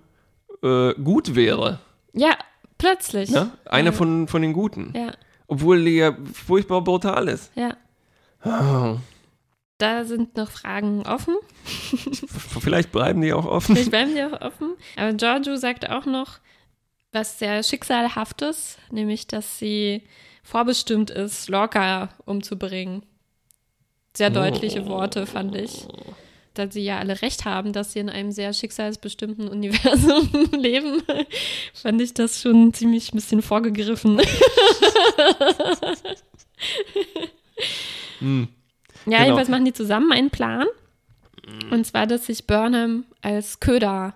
äh, 0.61 0.93
gut 0.95 1.35
wäre. 1.35 1.79
Ja, 2.13 2.37
plötzlich. 2.77 3.29
Ne? 3.31 3.51
Einer 3.65 3.91
Ja. 3.91 3.97
von, 3.97 4.27
von 4.27 4.41
den 4.41 4.53
Guten. 4.53 4.93
Ja, 4.95 5.13
Obwohl 5.47 5.83
die 5.83 5.95
ja 5.97 6.15
furchtbar 6.33 6.81
brutal 6.83 7.27
ist. 7.27 7.51
ja. 7.55 7.75
Oh. 8.45 8.97
Da 9.77 10.03
sind 10.03 10.35
noch 10.35 10.51
Fragen 10.51 11.05
offen. 11.07 11.35
Vielleicht 12.59 12.91
bleiben 12.91 13.21
die 13.21 13.31
auch 13.33 13.45
offen. 13.47 13.75
Vielleicht 13.75 13.91
bleiben 13.91 14.13
die 14.13 14.23
auch 14.23 14.41
offen. 14.41 14.75
Aber 14.97 15.13
Giorgio 15.13 15.55
sagt 15.55 15.89
auch 15.89 16.05
noch 16.05 16.39
was 17.13 17.39
sehr 17.39 17.63
Schicksalhaftes, 17.63 18.77
nämlich, 18.91 19.27
dass 19.27 19.57
sie 19.57 20.03
vorbestimmt 20.43 21.11
ist, 21.11 21.47
Lorca 21.49 22.09
umzubringen. 22.25 23.03
Sehr 24.15 24.29
deutliche 24.29 24.85
Worte, 24.85 25.25
fand 25.25 25.55
ich. 25.55 25.87
Da 26.55 26.69
sie 26.69 26.81
ja 26.83 26.97
alle 26.97 27.21
recht 27.21 27.45
haben, 27.45 27.73
dass 27.73 27.93
sie 27.93 27.99
in 27.99 28.09
einem 28.09 28.31
sehr 28.31 28.51
schicksalsbestimmten 28.53 29.47
Universum 29.49 30.29
leben, 30.57 31.03
fand 31.73 32.01
ich 32.01 32.13
das 32.13 32.41
schon 32.41 32.73
ziemlich 32.73 33.13
ein 33.13 33.17
bisschen 33.17 33.41
vorgegriffen. 33.41 34.19
Hm. 38.19 38.47
Ja, 39.05 39.11
Genau. 39.11 39.23
jedenfalls 39.23 39.49
machen 39.49 39.65
die 39.65 39.73
zusammen 39.73 40.11
einen 40.11 40.29
Plan. 40.29 40.65
Und 41.71 41.85
zwar, 41.85 42.05
dass 42.05 42.25
sich 42.25 42.45
Burnham 42.45 43.05
als 43.21 43.59
Köder 43.59 44.13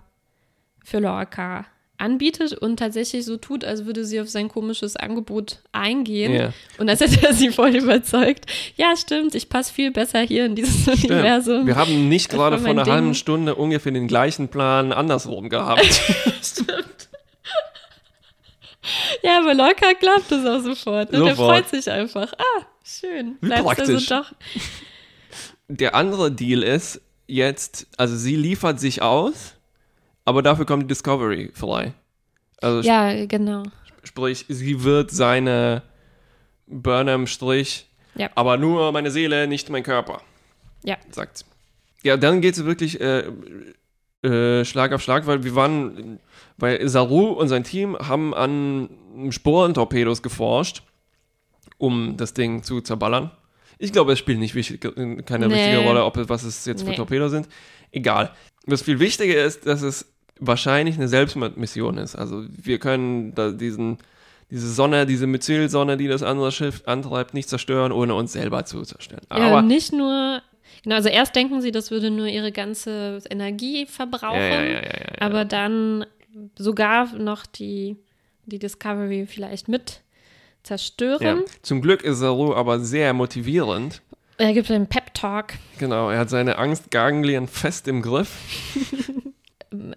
für 0.83 0.99
Lorca 0.99 1.65
anbietet 2.03 2.53
und 2.53 2.77
tatsächlich 2.77 3.25
so 3.25 3.37
tut, 3.37 3.63
als 3.63 3.85
würde 3.85 4.03
sie 4.03 4.19
auf 4.19 4.29
sein 4.29 4.49
komisches 4.49 4.95
Angebot 4.95 5.59
eingehen. 5.71 6.33
Ja. 6.33 6.53
Und 6.77 6.89
als 6.89 6.99
hätte 6.99 7.25
er 7.25 7.33
sie 7.33 7.49
voll 7.49 7.75
überzeugt. 7.75 8.45
Ja, 8.75 8.95
stimmt, 8.97 9.33
ich 9.35 9.49
passe 9.49 9.73
viel 9.73 9.91
besser 9.91 10.19
hier 10.19 10.45
in 10.45 10.55
dieses 10.55 10.87
Universum. 10.87 11.65
Wir 11.65 11.75
haben 11.77 12.09
nicht 12.09 12.27
Das 12.31 12.37
gerade 12.37 12.57
vor 12.59 12.69
einer 12.69 12.85
halben. 12.85 13.15
Stunde 13.15 13.55
ungefähr 13.55 13.91
den 13.91 14.07
gleichen 14.07 14.49
Plan 14.49 14.91
andersrum 14.91 15.49
gehabt. 15.49 15.85
Stimmt. 16.43 17.09
Ja, 19.21 19.39
aber 19.39 19.53
Lorca 19.53 19.93
glaubt 19.93 20.29
es 20.31 20.45
auch 20.45 20.59
sofort. 20.59 21.11
Ne? 21.13 21.19
Der 21.19 21.35
Sofort. 21.35 21.67
freut 21.69 21.69
sich 21.69 21.89
einfach. 21.89 22.33
Ah, 22.37 22.65
schön. 22.83 23.37
Wie 23.39 23.47
Bleibst 23.47 23.79
also 23.79 23.93
praktisch. 23.93 24.09
doch. 24.09 24.33
Der 25.69 25.95
andere 25.95 26.31
Deal 26.31 26.63
ist 26.63 26.99
jetzt, 27.27 27.87
also 27.97 28.17
sie 28.17 28.35
liefert 28.35 28.81
sich 28.81 29.01
aus, 29.01 29.52
aber 30.25 30.41
dafür 30.41 30.65
kommt 30.65 30.83
die 30.83 30.87
Discovery 30.87 31.51
frei. 31.53 31.93
Also 32.61 32.87
Ja, 32.87 33.25
genau. 33.25 33.63
sprich, 34.03 34.45
sie 34.49 34.83
wird 34.83 35.11
seine 35.11 35.83
Burnham-Strich, 36.67 37.87
Ja. 38.15 38.29
aber 38.35 38.57
nur 38.57 38.91
meine 38.91 39.11
Seele, 39.11 39.47
nicht 39.47 39.69
mein 39.69 39.83
Körper. 39.83 40.21
Ja. 40.83 40.97
Sagt 41.11 41.39
sie. 41.39 41.45
Ja, 42.03 42.17
dann 42.17 42.41
geht 42.41 42.55
es 42.57 42.65
wirklich 42.65 42.99
äh, 42.99 43.23
äh, 44.23 44.65
Schlag 44.65 44.91
auf 44.93 45.01
Schlag, 45.01 45.25
weil 45.27 45.43
wir 45.43 45.55
waren, 45.55 46.19
weil 46.57 46.87
Saru 46.89 47.27
und 47.31 47.47
sein 47.47 47.63
Team 47.63 47.97
haben 47.97 48.33
an 48.33 48.89
Sporentorpedos 49.29 50.21
geforscht, 50.21 50.83
um 51.77 52.17
das 52.17 52.33
Ding 52.33 52.63
zu 52.63 52.81
zerballern. 52.81 53.31
Ich 53.79 53.91
glaube, 53.91 54.13
es 54.13 54.19
spielt 54.19 54.39
nicht 54.39 54.55
wichtig, 54.55 54.81
keine 55.25 55.47
Nee. 55.47 55.55
wichtige 55.55 55.79
Rolle, 55.79 56.03
ob 56.05 56.17
was 56.29 56.43
es 56.43 56.65
jetzt 56.65 56.83
für 56.83 56.89
Nee. 56.89 56.95
Torpedos 56.95 57.31
sind. 57.31 57.47
Egal. 57.91 58.31
Was 58.65 58.81
viel 58.81 58.99
wichtiger 58.99 59.43
ist, 59.43 59.65
dass 59.65 59.81
es 59.81 60.12
wahrscheinlich 60.39 60.95
eine 60.95 61.07
Selbstmission 61.07 61.97
ist. 61.97 62.15
Also 62.15 62.43
wir 62.49 62.79
können 62.79 63.33
diesen, 63.57 63.97
diese 64.49 64.71
Sonne, 64.71 65.05
diese 65.05 65.27
Methylsonne, 65.27 65.97
die 65.97 66.07
das 66.07 66.23
andere 66.23 66.51
Schiff 66.51 66.83
antreibt, 66.85 67.33
nicht 67.33 67.49
zerstören, 67.49 67.91
ohne 67.91 68.15
uns 68.15 68.33
selber 68.33 68.65
zu 68.65 68.81
zerstören. 68.83 69.23
Ja, 69.31 69.37
Aber 69.37 69.61
nicht 69.61 69.93
nur, 69.93 70.41
genau, 70.83 70.95
also 70.95 71.09
erst 71.09 71.35
denken 71.35 71.61
sie, 71.61 71.71
das 71.71 71.91
würde 71.91 72.11
nur 72.11 72.27
ihre 72.27 72.51
ganze 72.51 73.19
Energie 73.29 73.85
verbrauchen, 73.85 74.39
ja, 74.39 74.63
ja, 74.63 74.63
ja, 74.63 74.73
ja, 74.73 74.81
ja. 74.81 75.21
aber 75.21 75.45
dann 75.45 76.05
sogar 76.57 77.13
noch 77.15 77.45
die, 77.45 77.97
die 78.45 78.59
Discovery 78.59 79.25
vielleicht 79.27 79.67
mit 79.67 80.01
zerstören. 80.63 81.39
Ja. 81.39 81.53
Zum 81.61 81.81
Glück 81.81 82.03
ist 82.03 82.19
Saru 82.19 82.53
aber 82.53 82.79
sehr 82.79 83.13
motivierend. 83.13 84.01
Er 84.37 84.53
gibt 84.53 84.71
einen 84.71 84.87
Pep-Talk, 84.87 85.53
Genau, 85.77 86.09
er 86.09 86.19
hat 86.19 86.29
seine 86.29 86.57
Angstganglien 86.57 87.47
fest 87.47 87.87
im 87.87 88.01
Griff. 88.01 88.31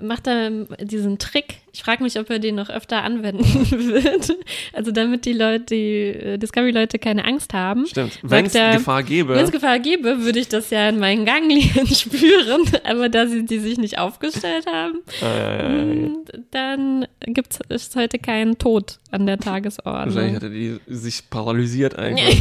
macht 0.01 0.27
er 0.27 0.51
diesen 0.83 1.19
Trick. 1.19 1.57
Ich 1.73 1.83
frage 1.83 2.03
mich, 2.03 2.19
ob 2.19 2.31
er 2.31 2.39
den 2.39 2.55
noch 2.55 2.71
öfter 2.71 3.03
anwenden 3.03 3.45
wird. 3.71 4.35
Also 4.73 4.91
damit 4.93 5.27
die 5.27 5.35
Leute, 5.35 5.65
die 5.65 6.03
äh, 6.07 6.39
Discovery-Leute 6.39 6.99
keine 6.99 7.25
Angst 7.25 7.53
haben. 7.53 7.87
Stimmt. 7.87 8.19
Wenn 8.23 8.47
es 8.47 8.53
Gefahr 8.53 9.03
gäbe. 9.03 9.35
Wenn 9.35 9.45
es 9.45 9.53
Gefahr 9.53 9.79
gäbe, 9.79 10.23
würde 10.23 10.39
ich 10.39 10.49
das 10.49 10.71
ja 10.71 10.89
in 10.89 10.99
meinen 10.99 11.27
Ganglien 11.27 11.87
spüren. 11.95 12.63
Aber 12.85 13.09
da 13.09 13.27
sie 13.27 13.45
die 13.45 13.59
sich 13.59 13.77
nicht 13.79 13.99
aufgestellt 13.99 14.67
haben, 14.67 15.01
äh, 15.23 16.09
dann 16.51 17.07
gibt 17.27 17.59
es 17.69 17.95
heute 17.95 18.19
keinen 18.19 18.57
Tod 18.59 18.99
an 19.11 19.27
der 19.27 19.37
wahrscheinlich 19.37 19.73
Tagesordnung. 19.75 20.35
hat 20.37 20.43
er 20.43 20.51
die 20.51 20.79
sich 20.87 21.29
paralysiert 21.29 21.99
eigentlich. 21.99 22.41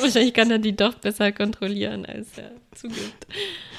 Wahrscheinlich 0.00 0.34
kann 0.34 0.50
er 0.50 0.58
die 0.58 0.76
doch 0.76 0.94
besser 0.94 1.32
kontrollieren, 1.32 2.06
als 2.06 2.38
er 2.38 2.52
zugibt. 2.74 3.26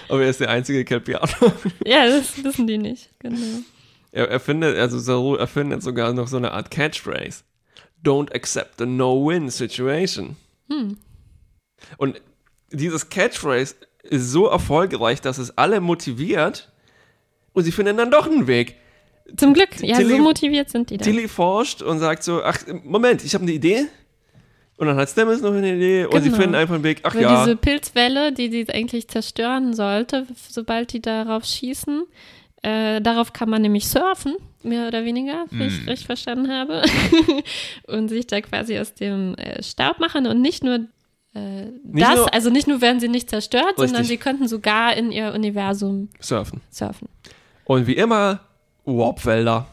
Aber 0.09 0.23
er 0.23 0.29
ist 0.29 0.39
der 0.39 0.49
einzige 0.49 0.83
Kelpiano. 0.85 1.27
Ja, 1.85 2.07
das 2.07 2.43
wissen 2.43 2.67
die 2.67 2.77
nicht. 2.77 3.09
Genau. 3.19 3.37
Er 4.11 4.29
erfindet, 4.29 4.77
also 4.77 4.97
Saru 4.99 5.35
erfindet 5.35 5.83
sogar 5.83 6.13
noch 6.13 6.27
so 6.27 6.37
eine 6.37 6.51
Art 6.51 6.71
Catchphrase. 6.71 7.43
Don't 8.03 8.33
accept 8.33 8.81
a 8.81 8.85
no-win 8.85 9.49
situation. 9.49 10.35
Hm. 10.69 10.97
Und 11.97 12.21
dieses 12.71 13.09
Catchphrase 13.09 13.75
ist 14.03 14.31
so 14.31 14.47
erfolgreich, 14.47 15.21
dass 15.21 15.37
es 15.37 15.57
alle 15.57 15.79
motiviert 15.81 16.71
und 17.53 17.63
sie 17.63 17.71
finden 17.71 17.97
dann 17.97 18.11
doch 18.11 18.25
einen 18.25 18.47
Weg. 18.47 18.75
Zum 19.37 19.53
Glück. 19.53 19.69
Ja, 19.81 19.97
Tilly- 19.97 20.17
so 20.17 20.23
motiviert 20.23 20.69
sind 20.69 20.89
die 20.89 20.97
dann. 20.97 21.05
Tilly 21.05 21.27
forscht 21.27 21.81
und 21.83 21.99
sagt 21.99 22.23
so, 22.23 22.41
ach, 22.43 22.57
Moment, 22.83 23.23
ich 23.23 23.33
habe 23.35 23.43
eine 23.43 23.51
Idee. 23.51 23.85
Und 24.79 24.87
dann 24.87 24.95
hat 24.95 25.09
Stamets 25.09 25.41
noch 25.41 25.53
eine 25.53 25.75
Idee 25.75 26.05
und 26.05 26.13
sie 26.21 26.29
Genau. 26.29 26.41
finden 26.41 26.55
einfach 26.55 26.75
einen 26.75 26.83
Weg, 26.85 27.01
ach 27.03 27.13
Weil 27.13 27.23
ja, 27.23 27.43
diese 27.43 27.57
Pilzwelle, 27.57 28.31
die 28.31 28.49
sie 28.49 28.69
eigentlich 28.73 29.07
zerstören 29.09 29.73
sollte, 29.73 30.25
sobald 30.49 30.93
die 30.93 31.01
darauf 31.01 31.43
schießen, 31.43 32.03
äh, 32.63 33.01
darauf 33.01 33.33
kann 33.33 33.49
man 33.49 33.61
nämlich 33.61 33.87
surfen, 33.89 34.35
mehr 34.63 34.87
oder 34.87 35.03
weniger, 35.03 35.45
wie 35.51 35.55
Mhm. 35.55 35.61
ich 35.63 35.87
richtig 35.87 36.05
verstanden 36.05 36.49
habe. 36.49 36.81
und 37.87 38.07
sich 38.07 38.25
da 38.27 38.39
quasi 38.41 38.79
aus 38.79 38.93
dem 38.93 39.35
äh, 39.35 39.61
Staub 39.63 39.99
machen 39.99 40.25
und 40.27 40.41
nicht 40.41 40.63
nur 40.63 40.79
äh, 41.35 41.65
Nicht 41.83 42.07
das, 42.07 42.15
nur- 42.15 42.33
also 42.33 42.49
nicht 42.49 42.67
nur 42.67 42.81
werden 42.81 42.99
sie 42.99 43.07
nicht 43.09 43.29
zerstört, 43.29 43.73
sondern 43.75 43.97
Richtig. 43.97 44.07
sie 44.07 44.17
könnten 44.17 44.47
sogar 44.47 44.95
in 44.95 45.11
ihr 45.11 45.33
Universum 45.33 46.09
surfen. 46.19 46.61
surfen. 46.71 47.07
Und 47.65 47.85
wie 47.85 47.93
immer, 47.97 48.39
Warpwälder. 48.85 49.67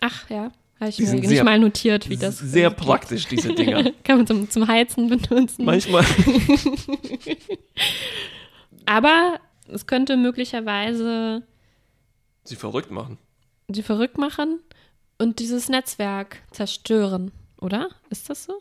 Ach 0.00 0.30
ja, 0.30 0.50
habe 0.82 0.90
ich 0.90 0.98
mir 0.98 1.14
nicht 1.14 1.28
sehr- 1.28 1.44
mal 1.44 1.58
notiert, 1.58 2.08
wie 2.10 2.16
das 2.16 2.38
Sehr 2.38 2.68
geht. 2.70 2.78
praktisch, 2.78 3.26
diese 3.26 3.54
Dinger. 3.54 3.90
Kann 4.04 4.18
man 4.18 4.26
zum, 4.26 4.50
zum 4.50 4.66
Heizen 4.68 5.08
benutzen. 5.08 5.64
Manchmal. 5.64 6.04
Aber 8.86 9.40
es 9.68 9.86
könnte 9.86 10.16
möglicherweise 10.16 11.42
sie 12.44 12.56
verrückt 12.56 12.90
machen. 12.90 13.18
sie 13.68 13.82
verrückt 13.82 14.18
machen 14.18 14.60
und 15.18 15.38
dieses 15.38 15.68
Netzwerk 15.68 16.38
zerstören, 16.50 17.30
oder? 17.60 17.88
Ist 18.10 18.28
das 18.28 18.44
so? 18.44 18.58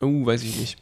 Oh, 0.00 0.26
weiß 0.26 0.42
ich 0.42 0.56
nicht. 0.58 0.76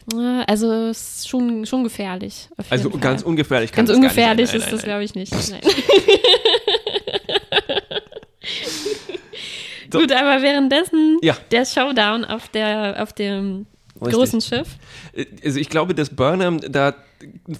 Also 0.48 0.72
es 0.88 1.18
ist 1.18 1.28
schon, 1.28 1.66
schon 1.66 1.84
gefährlich. 1.84 2.48
Also 2.70 2.90
ganz 2.90 3.22
ungefährlich 3.22 3.70
kann 3.70 3.84
ganz 3.84 3.90
das 3.90 3.96
ungefährlich 3.98 4.52
nicht 4.52 4.52
sein. 4.52 4.60
ist 4.62 4.72
das, 4.72 4.80
Nein, 4.80 4.88
glaube 4.88 5.04
ich, 5.04 5.14
nicht. 5.14 5.32
Nein. 5.50 5.60
So. 9.94 10.00
Gut, 10.00 10.12
aber 10.12 10.42
währenddessen 10.42 11.18
Ja. 11.22 11.36
der 11.50 11.64
Showdown 11.64 12.24
auf 12.24 12.48
der 12.48 12.96
auf 13.02 13.12
dem 13.12 13.66
nein. 14.00 14.12
großen 14.12 14.40
Schiff. 14.40 14.68
Richtig. 15.16 15.44
Also 15.44 15.60
ich 15.60 15.68
glaube, 15.70 15.94
dass 15.94 16.10
Burnham 16.10 16.60
da 16.60 16.94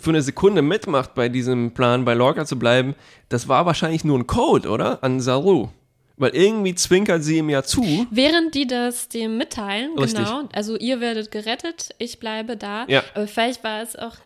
für 0.01 0.11
eine 0.11 0.23
Sekunde 0.23 0.62
mitmacht 0.62 1.14
bei 1.14 1.29
diesem 1.29 1.73
Plan, 1.73 2.05
bei 2.05 2.14
Lorca 2.14 2.44
zu 2.44 2.59
bleiben, 2.59 2.94
das 3.29 3.49
war 3.49 3.66
wahrscheinlich 3.66 4.05
nur 4.05 4.18
ein 4.18 4.27
Code, 4.27 4.68
oder? 4.68 5.03
An 5.03 5.20
Saru. 5.20 5.68
Weil 6.16 6.31
irgendwie 6.35 6.75
zwinkert 6.75 7.25
sie 7.25 7.38
ihm 7.38 7.51
ja 7.51 7.62
zu. 7.64 8.07
Während 8.11 8.55
die 8.55 8.66
das 8.66 9.09
dem 9.09 9.37
mitteilen, 9.37 9.99
Richtig. 9.99 10.25
genau. 10.25 10.49
Also 10.53 10.77
ihr 10.77 11.01
werdet 11.01 11.31
gerettet, 11.31 11.90
ich 11.99 12.20
bleibe 12.20 12.57
da. 12.57 12.85
Ja. 12.88 13.03
Aber 13.14 13.27
vielleicht 13.27 13.64
war 13.64 13.83
es 13.83 13.97
auch 13.97 14.16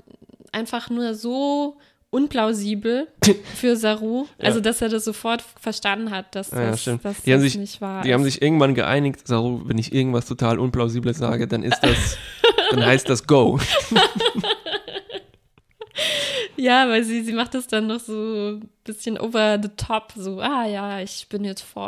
einfach 0.52 0.90
nur 0.90 1.14
so 1.14 1.76
unplausibel 2.10 3.08
für 3.54 3.76
Saru, 3.76 4.26
also 4.38 4.60
dass 4.60 4.80
er 4.80 4.88
das 4.88 5.04
sofort 5.04 5.42
verstanden 5.60 6.10
hat, 6.10 6.34
dass 6.34 6.50
Ja, 6.50 6.62
ja, 6.62 6.70
das, 6.70 6.84
dass 6.84 7.00
das 7.02 7.22
sich- 7.42 7.56
nicht 7.56 7.80
wahr 7.80 8.02
Die 8.02 8.14
haben 8.14 8.24
ist. 8.24 8.34
sich 8.34 8.42
irgendwann 8.42 8.74
geeinigt, 8.74 9.26
Saru, 9.28 9.60
wenn 9.64 9.78
ich 9.78 9.92
irgendwas 9.92 10.26
total 10.26 10.58
Unplausibles 10.58 11.18
sage, 11.18 11.46
dann 11.46 11.62
ist 11.62 11.78
das, 11.82 12.16
dann 12.70 12.84
heißt 12.84 13.08
das 13.08 13.26
Go. 13.26 13.58
Ja, 16.56 16.88
weil 16.88 17.04
sie, 17.04 17.22
sie 17.22 17.32
macht 17.32 17.54
das 17.54 17.66
dann 17.66 17.86
noch 17.86 18.00
so 18.00 18.12
ein 18.56 18.68
bisschen 18.84 19.18
over 19.18 19.58
the 19.62 19.68
top, 19.76 20.12
so, 20.16 20.40
ah 20.40 20.66
ja, 20.66 21.00
ich 21.00 21.26
bin 21.28 21.44
jetzt 21.44 21.62
voll. 21.62 21.84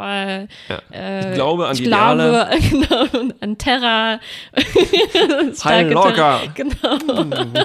Ja. 0.68 0.82
Äh, 0.92 1.30
Ich 1.30 1.34
glaube 1.34 1.66
an 1.66 1.72
ich 1.72 1.78
die 1.78 1.84
Ideale. 1.86 2.30
glaube, 2.30 3.08
genau, 3.10 3.34
an 3.40 3.58
Terra. 3.58 4.20
Heil 5.64 5.90
locker. 5.92 6.40
Genau. 6.54 7.24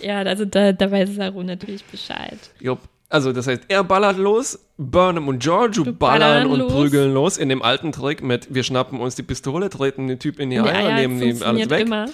ja, 0.00 0.18
also 0.18 0.44
da, 0.44 0.72
da 0.72 0.90
weiß 0.90 1.14
Saru 1.16 1.42
natürlich 1.42 1.84
Bescheid. 1.84 2.38
Jupp. 2.60 2.80
Also, 3.08 3.32
das 3.32 3.46
heißt, 3.46 3.62
er 3.68 3.84
ballert 3.84 4.16
los, 4.18 4.58
Burnham 4.78 5.28
und 5.28 5.38
Giorgio 5.40 5.84
ballern 5.84 5.98
ballern 5.98 6.46
und 6.48 6.58
los. 6.58 6.72
prügeln 6.72 7.14
los 7.14 7.38
in 7.38 7.48
dem 7.48 7.62
alten 7.62 7.92
Trick 7.92 8.20
mit, 8.20 8.52
wir 8.52 8.64
schnappen 8.64 8.98
uns 8.98 9.14
die 9.14 9.22
Pistole, 9.22 9.70
treten 9.70 10.08
den 10.08 10.18
Typ 10.18 10.40
in 10.40 10.50
die 10.50 10.58
Eier, 10.58 10.88
ja, 10.88 10.94
nehmen 10.96 11.22
ihm 11.22 11.40
alles 11.40 11.70
weg. 11.70 11.86
immer. 11.86 12.06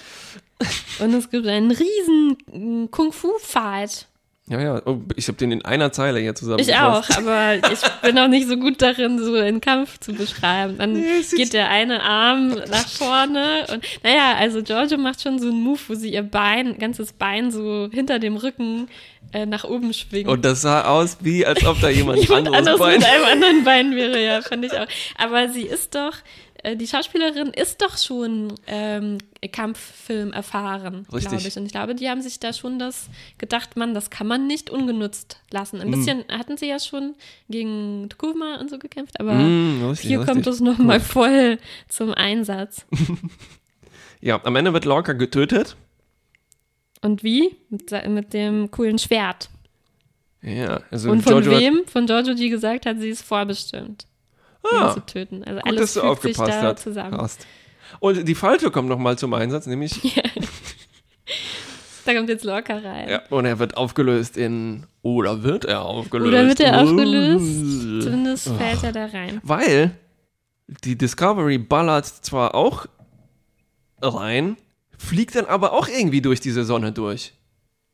Und 0.99 1.13
es 1.13 1.29
gibt 1.29 1.47
einen 1.47 1.71
riesen 1.71 2.89
Kung-Fu-Fight. 2.91 4.07
Ja, 4.47 4.59
ja, 4.59 4.81
oh, 4.85 4.97
ich 5.15 5.29
habe 5.29 5.37
den 5.37 5.53
in 5.53 5.63
einer 5.63 5.93
Zeile 5.93 6.19
hier 6.19 6.31
Ich 6.31 6.35
zusammengefasst. 6.35 7.11
auch, 7.13 7.17
aber 7.17 7.55
ich 7.71 7.79
bin 8.01 8.19
auch 8.19 8.27
nicht 8.27 8.49
so 8.49 8.57
gut 8.57 8.81
darin, 8.81 9.17
so 9.17 9.35
einen 9.35 9.61
Kampf 9.61 9.99
zu 10.01 10.11
beschreiben. 10.13 10.77
Dann 10.77 10.91
Nee, 10.93 11.21
geht 11.31 11.53
der 11.53 11.69
eine 11.69 12.03
Arm 12.03 12.49
nach 12.49 12.85
vorne 12.89 13.65
und 13.71 13.85
naja, 14.03 14.35
also 14.37 14.61
Giorgio 14.61 14.97
macht 14.97 15.21
schon 15.21 15.39
so 15.39 15.47
einen 15.47 15.61
Move, 15.61 15.79
wo 15.87 15.95
sie 15.95 16.11
ihr 16.11 16.23
Bein, 16.23 16.77
ganzes 16.77 17.13
Bein 17.13 17.51
so 17.51 17.87
hinter 17.93 18.19
dem 18.19 18.35
Rücken 18.35 18.89
äh, 19.31 19.45
nach 19.45 19.63
oben 19.63 19.93
schwingt. 19.93 20.27
Und 20.27 20.43
das 20.43 20.61
sah 20.63 20.83
aus, 20.89 21.19
wie 21.21 21.45
als 21.45 21.65
ob 21.65 21.79
da 21.79 21.87
jemand 21.87 22.19
Jemand 22.27 22.47
anderes 22.49 22.57
anderes 22.57 22.79
Bein. 22.79 22.97
mit 22.99 23.07
einem 23.07 23.23
anderen 23.23 23.63
Bein 23.63 23.95
wäre, 23.95 24.21
ja, 24.25 24.41
fand 24.41 24.65
ich 24.65 24.73
auch. 24.73 24.87
Aber 25.17 25.47
sie 25.47 25.63
ist 25.63 25.95
doch, 25.95 26.15
äh, 26.63 26.75
die 26.75 26.87
Schauspielerin 26.87 27.49
ist 27.49 27.81
doch 27.81 27.97
schon 27.97 28.53
ähm, 28.67 29.19
Kampffilm 29.51 30.33
erfahren, 30.33 31.05
glaube 31.09 31.35
ich. 31.37 31.57
Und 31.57 31.65
ich 31.65 31.71
glaube, 31.71 31.93
die 31.95 32.09
haben 32.09 32.21
sich 32.21 32.39
da 32.39 32.51
schon 32.53 32.79
das 32.79 33.09
gedacht, 33.37 33.77
Mann, 33.77 33.93
das 33.93 34.09
kann 34.09 34.27
man 34.27 34.47
nicht 34.47 34.69
ungenutzt 34.69 35.39
lassen. 35.51 35.79
Ein 35.81 35.91
bisschen 35.91 36.23
hatten 36.29 36.57
sie 36.57 36.67
ja 36.67 36.79
schon 36.79 37.15
gegen 37.49 38.07
Tukuma 38.09 38.59
und 38.59 38.69
so 38.69 38.79
gekämpft, 38.79 39.19
aber 39.19 39.33
Mm, 39.35 39.89
richtig, 39.89 40.07
hier 40.09 40.19
richtig. 40.19 40.33
kommt 40.33 40.47
es 40.47 40.59
nochmal 40.59 40.99
voll 40.99 41.59
zum 41.87 42.13
Einsatz. 42.13 42.85
Ja, 44.21 44.39
am 44.45 44.55
Ende 44.55 44.71
wird 44.71 44.85
Lorca 44.85 45.11
getötet. 45.11 45.75
Und 47.01 47.23
wie? 47.23 47.57
Mit, 47.69 47.91
mit 48.07 48.31
dem 48.33 48.71
coolen 48.71 48.97
Schwert. 48.97 49.49
Ja, 50.41 50.79
also 50.91 51.11
Und 51.11 51.23
von 51.23 51.41
Giorgio 51.41 51.59
wem? 51.59 51.81
Von 51.87 52.05
Giorgio, 52.05 52.33
die 52.33 52.49
gesagt 52.49 52.85
hat, 52.85 53.01
sie 53.01 53.09
ist 53.09 53.21
vorbestimmt, 53.21 54.07
ihn 54.71 54.77
Ah, 54.79 54.93
zu 54.93 54.99
töten. 55.05 55.43
Also 55.43 55.59
gut, 55.61 55.67
alles 55.69 55.93
dass 55.93 55.93
du 56.03 56.15
fügt 56.15 56.21
sich 56.35 56.37
aufgepasst 56.39 56.63
da 56.63 56.73
hast. 56.73 56.83
zusammen. 56.83 57.17
Passt. 57.17 57.47
Und 57.99 58.27
die 58.27 58.35
Falltür 58.35 58.71
kommt 58.71 58.89
nochmal 58.89 59.17
zum 59.17 59.33
Einsatz, 59.33 59.65
nämlich, 59.67 59.99
Da 62.05 62.13
kommt 62.13 62.27
jetzt 62.27 62.43
Lorca 62.43 62.77
rein. 62.79 63.09
ja, 63.09 63.21
und 63.29 63.45
er 63.45 63.59
wird 63.59 63.77
aufgelöst 63.77 64.35
in, 64.35 64.85
oder 65.03 65.43
wird 65.43 65.63
er 65.63 65.83
aufgelöst? 65.83 66.27
Oder 66.27 66.47
wird 66.47 66.59
er 66.59 66.81
aufgelöst? 66.81 68.03
Zumindest 68.03 68.49
fällt 68.49 68.83
er 68.83 68.91
da 68.91 69.05
rein. 69.05 69.39
Weil 69.43 69.91
die 70.83 70.97
Discovery 70.97 71.57
ballert 71.59 72.05
zwar 72.05 72.55
auch 72.55 72.87
rein, 74.01 74.57
fliegt 74.97 75.35
dann 75.35 75.45
aber 75.45 75.71
auch 75.71 75.87
irgendwie 75.87 76.21
durch 76.21 76.41
diese 76.41 76.65
Sonne 76.65 76.91
durch. 76.91 77.33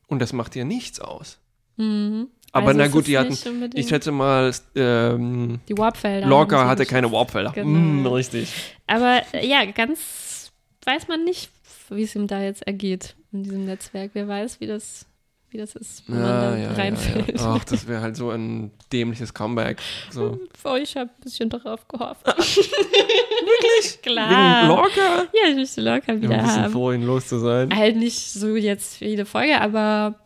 Und 0.08 0.18
das 0.20 0.32
macht 0.32 0.56
ihr 0.56 0.64
nichts 0.64 0.98
aus. 0.98 1.38
Mhm. 1.76 2.26
Aber 2.52 2.68
Also 2.68 2.78
na 2.78 2.88
gut, 2.88 3.06
die 3.06 3.16
hatten, 3.16 3.36
ich 3.74 3.88
schätze 3.88 4.10
mal, 4.10 4.52
ähm, 4.74 5.60
Die 5.68 5.78
Warpfelder. 5.78 6.26
Lorca 6.26 6.66
hatte 6.66 6.84
keine 6.84 7.10
Warpfelder. 7.12 7.52
Genau. 7.54 7.68
Mm, 7.78 8.06
richtig. 8.08 8.52
Aber 8.88 9.22
äh, 9.32 9.46
ja, 9.46 9.64
ganz 9.66 10.50
weiß 10.84 11.06
man 11.08 11.24
nicht, 11.24 11.50
wie 11.90 12.02
es 12.02 12.14
ihm 12.16 12.26
da 12.26 12.40
jetzt 12.42 12.66
ergeht 12.66 13.14
in 13.32 13.44
diesem 13.44 13.64
Netzwerk. 13.66 14.10
Wer 14.14 14.26
weiß, 14.26 14.60
wie 14.60 14.66
das, 14.66 15.06
wie 15.50 15.58
das 15.58 15.76
ist, 15.76 16.02
wenn 16.08 16.16
man 16.20 16.24
Ja, 16.26 16.40
da 16.50 16.56
ja, 16.56 16.62
ja, 16.64 16.72
reinfällt. 16.72 17.40
ja. 17.40 17.54
Ach, 17.56 17.64
das 17.64 17.86
wäre 17.86 18.00
halt 18.00 18.16
so 18.16 18.30
ein 18.30 18.72
dämliches 18.92 19.32
Comeback. 19.32 19.78
So. 20.10 20.40
Ich 20.82 20.96
habe 20.96 21.10
ein 21.10 21.20
bisschen 21.22 21.50
darauf 21.50 21.86
gehofft. 21.88 22.26
Wirklich? 22.26 23.92
Wegen 24.02 24.02
Klar. 24.02 24.66
Lorca? 24.68 25.26
Ja, 25.32 25.50
ich 25.50 25.56
möchte 25.56 25.80
Lorca 25.82 26.12
Ja, 26.12 26.12
ein 26.14 26.22
wieder 26.22 26.38
bisschen 26.38 26.62
haben. 26.64 26.72
froh, 26.72 26.92
ihn 26.92 27.02
los 27.02 27.26
zu 27.28 27.38
sein. 27.38 27.74
Halt 27.74 27.96
nicht 27.96 28.18
so 28.18 28.56
jetzt 28.56 29.00
jede 29.00 29.24
Folge, 29.26 29.60
aber 29.60 30.16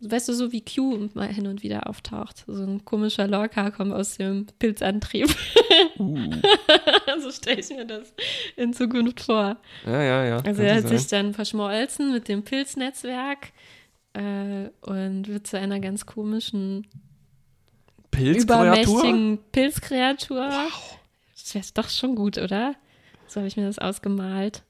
weißt 0.00 0.28
du, 0.28 0.32
so 0.32 0.52
wie 0.52 0.64
Q 0.64 1.08
mal 1.14 1.28
hin 1.28 1.46
und 1.46 1.62
wieder 1.62 1.88
auftaucht. 1.88 2.44
So 2.46 2.62
ein 2.62 2.84
komischer 2.84 3.26
Lorca 3.28 3.70
kommt 3.70 3.92
aus 3.92 4.16
dem 4.16 4.46
Pilzantrieb. 4.58 5.28
Uh. 5.98 6.30
so 7.22 7.30
stelle 7.30 7.60
ich 7.60 7.68
mir 7.68 7.84
das 7.84 8.12
in 8.56 8.72
Zukunft 8.72 9.20
vor. 9.20 9.56
Ja, 9.86 10.02
ja, 10.02 10.24
ja. 10.24 10.36
Also 10.38 10.62
er 10.62 10.76
hat 10.76 10.88
sein. 10.88 10.98
sich 10.98 11.06
dann 11.08 11.34
verschmolzen 11.34 12.12
mit 12.12 12.28
dem 12.28 12.42
Pilznetzwerk 12.42 13.52
äh, 14.14 14.70
und 14.80 15.28
wird 15.28 15.46
zu 15.46 15.58
einer 15.58 15.80
ganz 15.80 16.06
komischen, 16.06 16.86
Pilzkreatur? 18.10 18.64
übermächtigen 18.64 19.38
Pilzkreatur. 19.52 20.50
Das 21.32 21.54
wäre 21.54 21.64
doch 21.74 21.88
schon 21.88 22.14
gut, 22.14 22.38
oder? 22.38 22.74
So 23.26 23.40
habe 23.40 23.48
ich 23.48 23.56
mir 23.56 23.66
das 23.66 23.78
ausgemalt. 23.78 24.62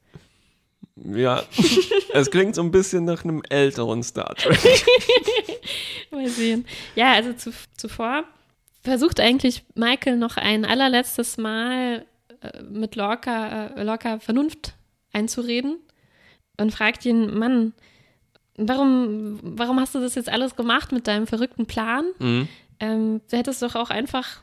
Ja. 1.05 1.43
es 2.13 2.31
klingt 2.31 2.55
so 2.55 2.63
ein 2.63 2.71
bisschen 2.71 3.05
nach 3.05 3.25
einem 3.25 3.43
älteren 3.49 4.03
Star 4.03 4.35
Trek. 4.35 4.59
Mal 6.11 6.29
sehen. 6.29 6.67
Ja, 6.95 7.13
also 7.13 7.33
zu, 7.33 7.53
zuvor 7.77 8.25
versucht 8.83 9.21
eigentlich 9.21 9.63
Michael 9.75 10.17
noch 10.17 10.37
ein 10.37 10.65
allerletztes 10.65 11.37
Mal 11.37 12.07
äh, 12.41 12.63
mit 12.63 12.97
Lorca, 12.97 13.67
äh, 13.67 13.83
Lorca 13.83 14.19
Vernunft 14.19 14.75
einzureden 15.13 15.79
und 16.57 16.73
fragt 16.73 17.05
ihn, 17.05 17.37
Mann, 17.39 17.73
warum, 18.57 19.39
warum 19.43 19.81
hast 19.81 19.95
du 19.95 20.01
das 20.01 20.15
jetzt 20.15 20.29
alles 20.29 20.57
gemacht 20.57 20.93
mit 20.93 21.07
deinem 21.07 21.27
verrückten 21.27 21.67
Plan? 21.67 22.05
Mhm. 22.19 22.49
Ähm, 22.79 23.21
du 23.31 23.37
hättest 23.37 23.63
doch 23.63 23.75
auch 23.75 23.91
einfach 23.91 24.43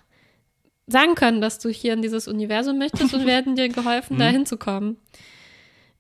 sagen 0.87 1.15
können, 1.15 1.41
dass 1.41 1.59
du 1.59 1.69
hier 1.69 1.93
in 1.93 2.01
dieses 2.01 2.27
Universum 2.27 2.77
möchtest 2.77 3.13
und 3.13 3.25
wir 3.25 3.33
hätten 3.35 3.55
dir 3.55 3.69
geholfen, 3.69 4.17
da 4.17 4.25
hinzukommen. 4.27 4.97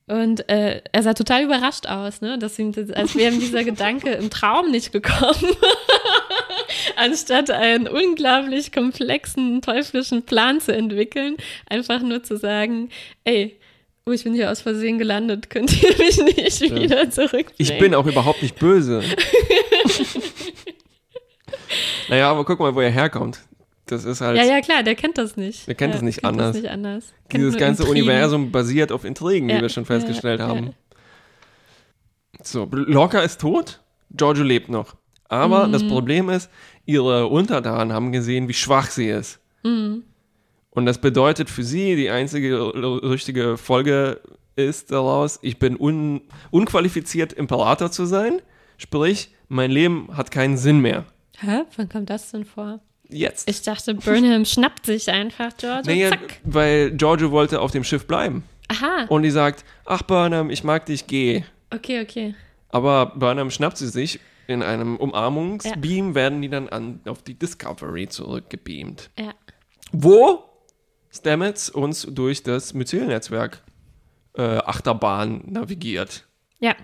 Und 0.07 0.47
äh, 0.47 0.81
er 0.93 1.03
sah 1.03 1.13
total 1.13 1.43
überrascht 1.43 1.85
aus, 1.85 2.21
ne? 2.21 2.39
Dass 2.39 2.57
ihm 2.57 2.71
das, 2.71 2.91
als 2.91 3.15
wäre 3.15 3.33
ihm 3.33 3.41
dieser 3.41 3.65
Gedanke 3.65 4.11
im 4.11 4.29
Traum 4.29 4.71
nicht 4.71 4.93
gekommen. 4.93 5.35
Anstatt 6.95 7.51
einen 7.51 7.89
unglaublich 7.89 8.71
komplexen, 8.71 9.61
teuflischen 9.61 10.23
Plan 10.23 10.61
zu 10.61 10.73
entwickeln, 10.73 11.35
einfach 11.69 12.01
nur 12.01 12.23
zu 12.23 12.37
sagen, 12.37 12.89
ey, 13.25 13.59
oh, 14.05 14.11
ich 14.11 14.23
bin 14.23 14.33
hier 14.33 14.49
aus 14.49 14.61
Versehen 14.61 14.97
gelandet, 14.97 15.49
könnt 15.51 15.83
ihr 15.83 15.97
mich 15.97 16.17
nicht 16.17 16.61
wieder 16.61 17.09
zurückbringen? 17.09 17.55
Ich 17.57 17.77
bin 17.77 17.93
auch 17.93 18.05
überhaupt 18.05 18.41
nicht 18.41 18.57
böse. 18.57 19.03
naja, 22.07 22.31
aber 22.31 22.45
guck 22.45 22.61
mal, 22.61 22.73
wo 22.73 22.79
er 22.79 22.91
herkommt. 22.91 23.41
Das 23.87 24.05
ist 24.05 24.21
halt. 24.21 24.37
Ja, 24.37 24.43
ja, 24.43 24.61
klar, 24.61 24.83
der 24.83 24.95
kennt 24.95 25.17
das 25.17 25.37
nicht. 25.37 25.67
Der 25.67 25.75
kennt 25.75 25.91
ja, 25.93 25.95
das 25.97 26.03
nicht 26.03 26.21
kennt 26.21 26.33
anders. 26.33 26.53
Das 26.53 26.61
nicht 26.61 26.71
anders. 26.71 27.13
Dieses 27.31 27.57
ganze 27.57 27.83
Intrigen. 27.83 28.03
Universum 28.03 28.51
basiert 28.51 28.91
auf 28.91 29.05
Intrigen, 29.05 29.49
Ja, 29.49 29.57
wie 29.57 29.61
wir 29.63 29.69
schon 29.69 29.85
festgestellt 29.85 30.39
ja. 30.39 30.47
haben. 30.47 30.71
So, 32.43 32.67
Lorca 32.71 33.19
ist 33.21 33.41
tot, 33.41 33.81
Giorgio 34.11 34.43
lebt 34.43 34.69
noch. 34.69 34.95
Aber 35.29 35.67
Mhm. 35.67 35.71
das 35.73 35.85
Problem 35.87 36.29
ist, 36.29 36.49
ihre 36.85 37.27
Untertanen 37.27 37.91
haben 37.93 38.11
gesehen, 38.11 38.47
wie 38.47 38.53
schwach 38.53 38.89
sie 38.89 39.09
ist. 39.09 39.39
Mhm. 39.63 40.03
Und 40.69 40.85
das 40.85 40.99
bedeutet 41.01 41.49
für 41.49 41.63
sie, 41.63 41.95
die 41.95 42.09
einzige 42.09 42.59
richtige 43.09 43.57
Folge 43.57 44.21
ist 44.55 44.91
daraus, 44.91 45.39
ich 45.41 45.59
bin 45.59 45.75
un 45.79 46.21
unqualifiziert, 46.51 47.33
Imperator 47.33 47.91
zu 47.91 48.05
sein. 48.05 48.41
Sprich, 48.77 49.31
mein 49.49 49.71
Leben 49.71 50.09
hat 50.15 50.29
keinen 50.31 50.57
Sinn 50.57 50.79
mehr. 50.79 51.05
Hä? 51.39 51.63
Wann 51.75 51.89
kommt 51.89 52.09
das 52.09 52.31
denn 52.31 52.45
vor? 52.45 52.79
Jetzt. 53.09 53.49
Ich 53.49 53.61
dachte, 53.61 53.95
Burnham 53.95 54.45
schnappt 54.45 54.85
sich 54.85 55.09
einfach 55.09 55.55
George 55.57 55.87
naja, 55.89 56.09
zack. 56.09 56.39
weil 56.43 56.91
Giorgio 56.91 57.31
wollte 57.31 57.61
auf 57.61 57.71
dem 57.71 57.83
Schiff 57.83 58.05
bleiben. 58.05 58.43
Aha, 58.69 59.05
Und 59.07 59.23
die 59.23 59.31
sagt, 59.31 59.63
ach 59.85 60.01
Burnham, 60.01 60.49
ich 60.49 60.63
mag 60.63 60.85
dich, 60.85 61.07
geh. 61.07 61.43
okay, 61.73 62.01
okay. 62.01 62.35
Aber 62.69 63.13
Burnham 63.15 63.49
schnappt 63.49 63.77
sie 63.77 63.87
sich. 63.87 64.19
In 64.47 64.63
einem 64.63 64.95
Umarmungsbeam 64.97 66.15
werden 66.15 66.41
die 66.41 66.49
dann 66.49 66.69
an, 66.69 67.01
auf 67.05 67.21
die 67.21 67.33
Discovery 67.33 68.07
zurückgebeamt. 68.07 69.09
Ja. 69.19 69.33
Wo 69.91 70.43
Stamets 71.09 71.69
uns 71.69 72.03
durch 72.09 72.43
das 72.43 72.73
Myzel-Netzwerk 72.73 73.61
äh, 74.37 74.41
Achterbahn 74.41 75.43
navigiert. 75.47 76.25
Ja. 76.59 76.75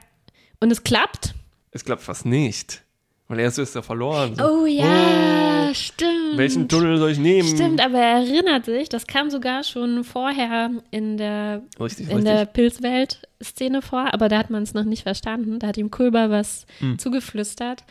Und 0.59 0.71
es 0.71 0.83
klappt? 0.83 1.35
Es 1.71 1.85
klappt 1.85 2.01
fast 2.01 2.25
nicht. 2.25 2.83
Weil 3.29 3.39
erst 3.39 3.57
ist 3.57 3.73
er 3.75 3.83
verloren. 3.83 4.35
So, 4.35 4.43
Oh 4.43 4.65
ja, 4.65 5.73
stimmt. 5.73 6.37
welchen 6.37 6.67
Tunnel 6.67 6.97
soll 6.97 7.11
ich 7.11 7.19
nehmen? 7.19 7.47
Stimmt, 7.47 7.79
aber 7.83 7.97
er 7.97 8.17
erinnert 8.25 8.65
sich, 8.65 8.89
das 8.89 9.07
kam 9.07 9.29
sogar 9.29 9.63
schon 9.63 10.03
vorher 10.03 10.69
in 10.91 11.17
der, 11.17 11.61
Richtig, 11.79 12.09
in 12.09 12.17
richtig. 12.17 12.33
der 12.33 12.45
Pilzwelt-Szene 12.45 13.81
vor, 13.81 14.13
aber 14.13 14.27
da 14.29 14.37
hat 14.37 14.49
man 14.49 14.63
es 14.63 14.73
noch 14.73 14.83
nicht 14.83 15.03
verstanden. 15.03 15.59
Da 15.59 15.67
hat 15.67 15.77
ihm 15.77 15.89
Kulber 15.89 16.29
was 16.29 16.65
Hm. 16.79 16.99
zugeflüstert. 16.99 17.83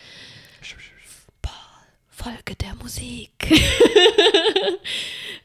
Folge 2.23 2.55
der 2.61 2.75
Musik. 2.81 3.31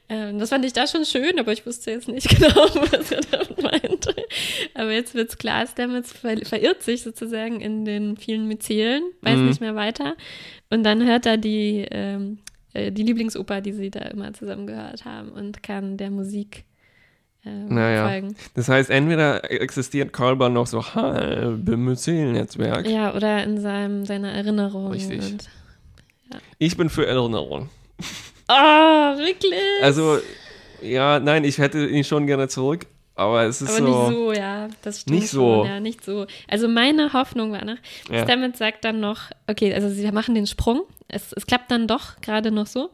ähm, 0.10 0.40
das 0.40 0.50
fand 0.50 0.64
ich 0.66 0.74
da 0.74 0.88
schon 0.88 1.06
schön, 1.06 1.40
aber 1.40 1.52
ich 1.52 1.66
wusste 1.66 1.92
jetzt 1.92 2.08
nicht 2.08 2.30
genau, 2.38 2.56
was 2.92 3.12
er 3.12 3.22
damit 3.32 3.62
meinte. 3.62 4.16
Aber 4.74 4.92
jetzt 4.92 5.14
wird 5.16 5.30
es 5.30 5.38
klar, 5.38 5.66
Stamets 5.68 6.12
ver 6.14 6.38
verirrt 6.44 6.84
sich 6.84 7.04
sozusagen 7.04 7.60
in 7.62 7.86
den 7.86 8.18
vielen 8.18 8.48
Myzelen, 8.48 9.04
weiß 9.22 9.38
Mhm. 9.38 9.48
nicht 9.48 9.62
mehr 9.62 9.76
weiter. 9.76 10.16
Und 10.70 10.84
dann 10.84 11.06
hört 11.06 11.26
er 11.26 11.38
die, 11.38 11.86
ähm, 11.92 12.40
äh, 12.74 12.92
die 12.92 13.04
Lieblingsoper, 13.04 13.62
die 13.62 13.74
sie 13.74 13.90
da 13.92 14.02
immer 14.02 14.34
zusammen 14.34 14.68
gehört 14.68 15.06
haben 15.06 15.30
und 15.30 15.64
kann 15.64 15.98
der 15.98 16.12
Musik 16.12 16.64
ähm, 17.46 17.68
Naja. 17.70 18.08
folgen. 18.08 18.36
Das 18.56 18.68
heißt, 18.70 18.90
entweder 18.90 19.50
existiert 19.52 20.12
Kolber 20.14 20.50
noch 20.50 20.68
so 20.68 20.84
halb 20.96 21.68
im 21.68 21.86
Myzel-Netzwerk. 21.86 22.88
Ja, 22.88 23.14
oder 23.16 23.44
in 23.44 23.60
seinem, 23.62 24.06
seiner 24.06 24.32
Erinnerung. 24.32 24.92
Richtig. 24.92 25.20
Und, 25.32 25.50
Ich 26.60 26.76
bin 26.78 26.90
für 26.90 27.06
Erinnerung. 27.06 27.70
oh, 28.50 28.54
wirklich? 29.18 29.54
Also, 29.82 30.20
ja, 30.82 31.20
nein, 31.20 31.44
ich 31.44 31.58
hätte 31.58 31.86
ihn 31.88 32.04
schon 32.04 32.28
gerne 32.28 32.48
zurück, 32.48 32.86
aber 33.16 33.44
es 33.46 33.62
ist 33.62 33.70
Aber 33.70 33.78
so. 33.80 33.86
nicht 34.10 34.18
so, 34.18 34.32
ja, 34.34 34.68
das 34.84 35.02
stimmt 35.02 35.20
Nicht 35.20 35.30
so. 35.30 35.40
schon, 35.64 35.68
ja, 35.68 35.80
nicht 35.80 36.04
so. 36.06 36.28
Also 36.48 36.68
meine 36.68 37.14
Hoffnung 37.14 37.52
war 37.52 37.66
noch, 37.66 37.78
Ja. 38.12 38.24
Stamets 38.24 38.60
sagt 38.60 38.86
dann 38.86 39.00
noch, 39.00 39.22
okay, 39.48 39.74
also 39.74 39.90
sie 39.90 40.10
machen 40.12 40.36
den 40.36 40.48
Sprung, 40.48 40.82
es, 41.08 41.34
es 41.34 41.48
klappt 41.48 41.72
dann 41.72 41.88
doch 41.88 42.22
gerade 42.22 42.52
noch 42.52 42.68
so 42.68 42.92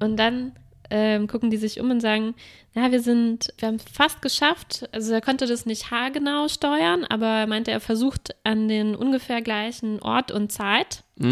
und 0.00 0.16
dann 0.16 0.52
ähm, 0.90 1.26
gucken 1.26 1.50
die 1.50 1.56
sich 1.56 1.80
um 1.80 1.90
und 1.90 2.00
sagen, 2.00 2.34
ja, 2.74 2.92
wir 2.92 3.00
sind, 3.00 3.52
wir 3.58 3.68
haben 3.68 3.76
es 3.76 3.84
fast 3.92 4.20
geschafft, 4.20 4.88
also 4.92 5.12
er 5.14 5.20
konnte 5.22 5.46
das 5.46 5.64
nicht 5.64 5.90
haargenau 5.90 6.46
steuern, 6.48 7.04
aber 7.04 7.26
er 7.26 7.46
meinte, 7.46 7.70
er 7.70 7.80
versucht 7.80 8.34
an 8.44 8.68
den 8.68 8.94
ungefähr 8.94 9.40
gleichen 9.42 10.00
Ort 10.02 10.30
und 10.30 10.52
Zeit 10.52 11.02
Mm. 11.16 11.30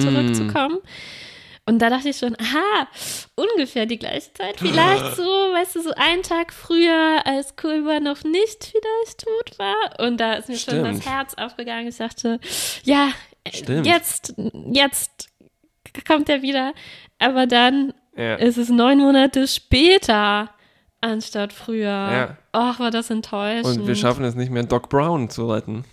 Und 1.64 1.78
da 1.78 1.90
dachte 1.90 2.08
ich 2.08 2.16
schon, 2.16 2.34
aha, 2.40 2.88
ungefähr 3.36 3.86
die 3.86 3.98
gleiche 3.98 4.32
Zeit. 4.34 4.58
Vielleicht 4.58 5.16
so, 5.16 5.22
weißt 5.22 5.76
du, 5.76 5.82
so 5.82 5.92
einen 5.94 6.22
Tag 6.22 6.52
früher, 6.52 7.22
als 7.24 7.54
Kulber 7.56 8.00
noch 8.00 8.24
nicht 8.24 8.64
vielleicht 8.64 9.24
tot 9.24 9.58
war. 9.58 9.76
Und 10.06 10.18
da 10.18 10.34
ist 10.34 10.48
mir 10.48 10.56
schon 10.56 10.74
Stimmt. 10.74 10.98
das 10.98 11.06
Herz 11.06 11.34
aufgegangen. 11.34 11.86
Ich 11.88 11.96
dachte, 11.98 12.40
ja, 12.82 13.10
Stimmt. 13.48 13.86
jetzt, 13.86 14.34
jetzt 14.72 15.28
kommt 16.06 16.28
er 16.28 16.42
wieder. 16.42 16.74
Aber 17.20 17.46
dann 17.46 17.94
Ja. 18.16 18.34
ist 18.34 18.58
es 18.58 18.68
neun 18.68 18.98
Monate 18.98 19.46
später 19.46 20.50
anstatt 21.00 21.52
früher. 21.52 21.86
Ja. 21.88 22.38
Ach, 22.52 22.80
war 22.80 22.90
das 22.90 23.08
enttäuschend. 23.10 23.78
Und 23.78 23.86
wir 23.86 23.94
schaffen 23.94 24.24
es 24.24 24.34
nicht 24.34 24.50
mehr, 24.50 24.64
Doc 24.64 24.88
Brown 24.88 25.30
zu 25.30 25.48
retten. 25.50 25.84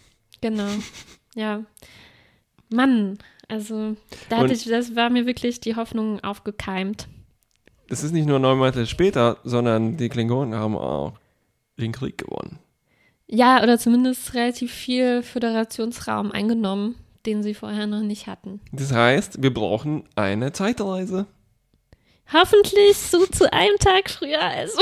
Genau. 0.41 0.67
Ja. 1.35 1.63
Mann, 2.69 3.19
also 3.49 3.95
da 4.29 4.37
hatte 4.37 4.53
ich, 4.53 4.63
das 4.65 4.95
war 4.95 5.09
mir 5.09 5.25
wirklich 5.25 5.59
die 5.59 5.75
Hoffnung 5.75 6.23
aufgekeimt. 6.23 7.07
Es 7.89 8.03
ist 8.03 8.11
nicht 8.13 8.27
nur 8.27 8.39
neun 8.39 8.57
Monate 8.59 8.85
später, 8.85 9.37
sondern 9.43 9.97
die 9.97 10.09
Klingonen 10.09 10.53
haben 10.53 10.77
auch 10.77 11.13
den 11.77 11.91
Krieg 11.91 12.19
gewonnen. 12.19 12.59
Ja, 13.27 13.61
oder 13.63 13.77
zumindest 13.77 14.33
relativ 14.33 14.71
viel 14.71 15.23
Föderationsraum 15.23 16.31
eingenommen, 16.31 16.95
den 17.25 17.43
sie 17.43 17.53
vorher 17.53 17.87
noch 17.87 18.01
nicht 18.01 18.27
hatten. 18.27 18.61
Das 18.71 18.91
heißt, 18.91 19.41
wir 19.41 19.53
brauchen 19.53 20.03
eine 20.15 20.51
Zeitreise. 20.51 21.25
Hoffentlich 22.31 22.95
so 22.95 23.25
zu 23.25 23.51
einem 23.51 23.77
Tag 23.77 24.09
früher, 24.09 24.41
als 24.41 24.75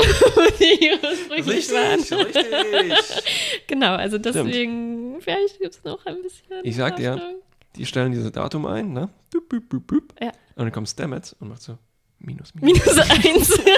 die 0.60 0.90
ursprünglich 1.02 1.70
waren. 1.70 2.00
richtig. 2.00 3.24
Genau, 3.66 3.94
also 3.94 4.18
deswegen, 4.18 5.16
vielleicht 5.20 5.58
gibt 5.58 5.74
es 5.74 5.84
noch 5.84 6.04
ein 6.06 6.22
bisschen. 6.22 6.60
Ich 6.62 6.76
sag 6.76 6.96
dir, 6.96 7.12
Hoffnung. 7.12 7.36
Die 7.78 7.86
stellen 7.86 8.12
dieses 8.12 8.30
Datum 8.32 8.66
ein, 8.66 8.92
ne? 8.92 9.08
Bup, 9.32 9.48
bup, 9.48 9.68
bup, 9.68 9.86
bup. 9.86 10.14
Ja. 10.20 10.28
Und 10.56 10.64
dann 10.64 10.72
kommt 10.72 10.88
Stamets 10.88 11.32
und 11.34 11.48
macht 11.48 11.62
so 11.62 11.78
minus, 12.18 12.52
minus. 12.54 12.84
Minus 12.84 12.98
eins. 13.10 13.60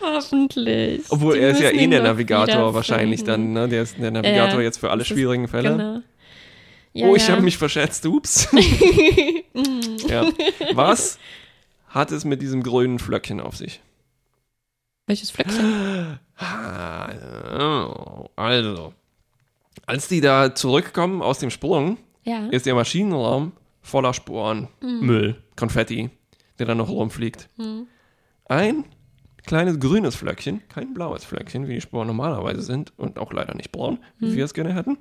Hoffentlich. 0.00 1.02
Obwohl 1.10 1.34
Die 1.34 1.40
er 1.40 1.50
ist 1.50 1.60
ja 1.60 1.70
eh 1.70 1.86
der 1.86 2.02
Navigator 2.02 2.72
wahrscheinlich 2.74 3.22
dann, 3.24 3.52
ne? 3.52 3.68
Der 3.68 3.82
ist 3.82 3.98
der 3.98 4.10
Navigator 4.10 4.60
Ja, 4.60 4.64
jetzt 4.64 4.78
für 4.78 4.90
alle 4.90 5.02
ist- 5.02 5.08
schwierigen 5.08 5.46
Fälle. 5.48 5.70
Genau. 5.70 6.00
Ja, 6.92 7.06
oh, 7.06 7.14
ich 7.14 7.28
ja. 7.28 7.34
habe 7.34 7.42
mich 7.42 7.56
verschätzt, 7.56 8.04
ups. 8.06 8.48
ja. 10.08 10.26
Was 10.72 11.18
hat 11.86 12.10
es 12.10 12.24
mit 12.24 12.42
diesem 12.42 12.62
grünen 12.64 12.98
Flöckchen 12.98 13.40
auf 13.40 13.56
sich? 13.56 13.80
Welches 15.06 15.30
Flöckchen? 15.30 16.18
Ah, 16.42 17.10
Also, 18.34 18.94
als 19.90 20.08
die 20.08 20.20
da 20.20 20.54
zurückkommen 20.54 21.20
aus 21.22 21.38
dem 21.38 21.50
Sprung, 21.50 21.98
Ja. 22.24 22.46
ist 22.50 22.66
der 22.66 22.74
Maschinenraum 22.74 23.52
voller 23.82 24.14
Sporen, 24.14 24.68
Mhm. 24.80 25.00
Müll, 25.06 25.42
Konfetti, 25.56 26.10
der 26.58 26.66
da 26.66 26.74
noch 26.74 26.88
rumfliegt. 26.88 27.48
Mhm. 27.56 27.86
Ein 28.46 28.84
kleines 29.46 29.78
grünes 29.80 30.14
Flöckchen, 30.16 30.62
kein 30.68 30.92
blaues 30.94 31.24
Flöckchen, 31.24 31.66
wie 31.68 31.74
die 31.74 31.80
Sporen 31.80 32.06
normalerweise 32.06 32.62
sind 32.62 32.92
und 32.98 33.18
auch 33.18 33.32
leider 33.32 33.54
nicht 33.54 33.72
braun, 33.72 33.98
wie 34.18 34.36
wir 34.36 34.44
es 34.44 34.52
gerne 34.54 34.74
hätten, 34.74 34.98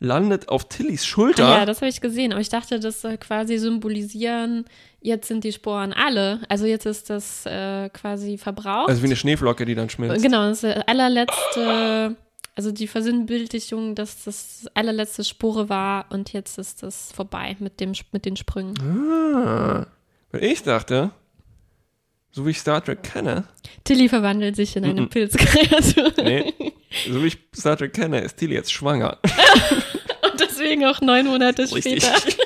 landet 0.00 0.48
auf 0.48 0.68
Tillys 0.68 1.04
Schulter. 1.06 1.44
Mhm. 1.46 1.50
Ah, 1.52 1.58
ja, 1.58 1.66
das 1.66 1.78
habe 1.80 1.88
ich 1.88 2.00
gesehen. 2.00 2.32
Aber 2.32 2.40
ich 2.40 2.48
dachte, 2.48 2.80
das 2.80 3.00
soll 3.02 3.16
quasi 3.18 3.58
symbolisieren, 3.58 4.64
jetzt 5.00 5.28
sind 5.28 5.44
die 5.44 5.52
Sporen 5.52 5.92
alle. 5.92 6.40
Also 6.48 6.64
jetzt 6.66 6.86
ist 6.86 7.10
das 7.10 7.44
äh, 7.46 7.88
quasi 7.90 8.38
verbraucht. 8.38 8.88
also 8.88 9.02
wie 9.02 9.06
eine 9.06 9.16
Schneeflocke, 9.16 9.64
die 9.66 9.74
dann 9.74 9.88
schmilzt. 9.90 10.22
Genau, 10.22 10.48
das 10.48 10.58
ist 10.58 10.62
der 10.64 10.88
allerletzte, 10.88 12.16
also 12.60 12.72
die 12.72 12.88
Versinnbildlichung, 12.88 13.94
dass 13.94 14.22
das 14.24 14.66
allerletzte 14.74 15.24
Spore 15.24 15.70
war 15.70 16.04
und 16.10 16.34
jetzt 16.34 16.58
ist 16.58 16.82
das 16.82 17.10
vorbei 17.10 17.56
mit, 17.58 17.80
dem, 17.80 17.92
mit 18.12 18.26
den 18.26 18.36
Sprüngen. 18.36 18.78
Ah, 18.82 19.86
weil 20.30 20.44
ich 20.44 20.62
dachte, 20.62 21.10
so 22.32 22.44
wie 22.44 22.50
ich 22.50 22.58
Star 22.58 22.84
Trek 22.84 23.02
kenne, 23.02 23.44
Tilly 23.84 24.10
verwandelt 24.10 24.56
sich 24.56 24.76
in 24.76 24.84
eine 24.84 25.00
Mhm. 25.00 25.08
Pilzkreatur. 25.08 26.12
nee, 26.22 26.52
so 27.10 27.22
wie 27.22 27.28
ich 27.28 27.38
Star 27.56 27.78
Trek 27.78 27.94
kenne, 27.94 28.20
ist 28.20 28.36
Tilly 28.36 28.52
jetzt 28.56 28.70
schwanger. 28.74 29.16
Und 30.30 30.38
deswegen 30.38 30.84
auch 30.84 31.00
neun 31.00 31.28
Monate 31.28 31.62
Richtig. 31.62 32.04
später. 32.04 32.14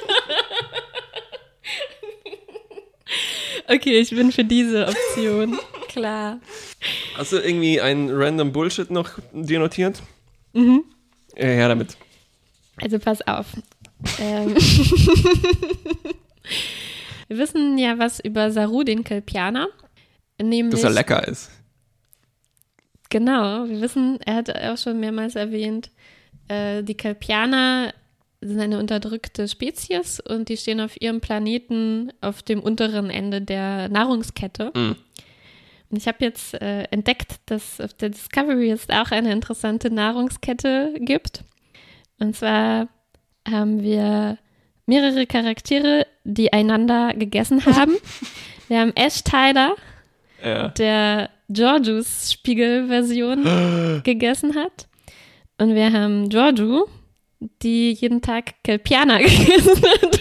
Okay, 3.67 3.99
ich 3.99 4.11
bin 4.11 4.31
für 4.31 4.45
diese 4.45 4.87
Option. 4.87 5.59
Klar. 5.95 6.41
Hast 7.17 7.31
du 7.33 7.37
irgendwie 7.37 7.81
einen 7.81 8.11
random 8.11 8.53
Bullshit 8.53 8.91
noch 8.91 9.11
dir 9.33 9.61
notiert? 9.61 10.03
Mhm. 10.53 10.83
Ja, 11.37 11.45
her 11.45 11.69
damit. 11.69 11.97
Also 12.83 12.99
pass 12.99 13.25
auf. 13.29 13.47
Ähm 14.19 14.57
Wir 17.29 17.39
wissen 17.39 17.79
ja 17.79 17.97
was 17.99 18.19
über 18.19 18.51
Saru, 18.51 18.83
den 18.83 19.05
Kelpianer. 19.05 19.69
Nämlich, 20.43 20.73
Dass 20.73 20.83
er 20.83 20.91
lecker 20.91 21.29
ist. 21.29 21.53
Genau, 23.09 23.69
wir 23.69 23.81
wissen, 23.81 24.19
er 24.27 24.35
hat 24.35 24.51
auch 24.51 24.77
schon 24.77 24.99
mehrmals 24.99 25.37
erwähnt, 25.37 25.91
äh, 26.49 26.83
die 26.83 26.97
Kelpianer 26.97 27.95
sind 28.41 28.59
eine 28.59 28.81
unterdrückte 28.81 29.47
Spezies 29.47 30.19
und 30.19 30.49
die 30.49 30.57
stehen 30.57 30.81
auf 30.81 31.01
ihrem 31.01 31.21
Planeten 31.21 32.13
auf 32.21 32.43
dem 32.43 32.59
unteren 32.61 33.11
Ende 33.11 33.41
der 33.41 33.89
Nahrungskette. 33.89 34.73
Mhm. 34.75 34.97
Und 35.95 35.99
ich 35.99 36.09
habe 36.09 36.17
jetzt 36.25 36.55
äh, 36.55 36.83
entdeckt, 36.91 37.37
dass 37.47 37.81
auf 37.81 37.95
der 37.95 38.09
Discovery 38.09 38.69
es 38.73 38.91
auch 38.91 39.13
eine 39.13 39.31
interessante 39.31 39.91
Nahrungskette 39.93 40.93
gibt. 40.99 41.45
Und 42.19 42.35
zwar 42.35 42.89
haben 43.49 43.81
wir 43.81 44.39
mehrere 44.87 45.25
Charaktere, 45.27 46.05
die 46.25 46.53
einander 46.53 47.15
gegessen 47.15 47.65
haben. 47.77 47.95
wir 48.67 48.81
haben 48.81 48.93
Ash 48.97 49.23
Tyler, 49.23 49.77
Ja. 50.45 50.69
der 50.71 51.31
Georgius 51.49 52.33
Spiegelversion 52.33 54.01
gegessen 54.05 54.57
hat. 54.57 54.89
Und 55.59 55.77
wir 55.77 55.93
haben 55.93 56.29
Giorgio, 56.29 56.89
die 57.63 57.93
jeden 57.93 58.21
Tag 58.21 58.65
Kelpianer 58.65 59.19
gegessen 59.23 59.81
hat. 59.81 60.21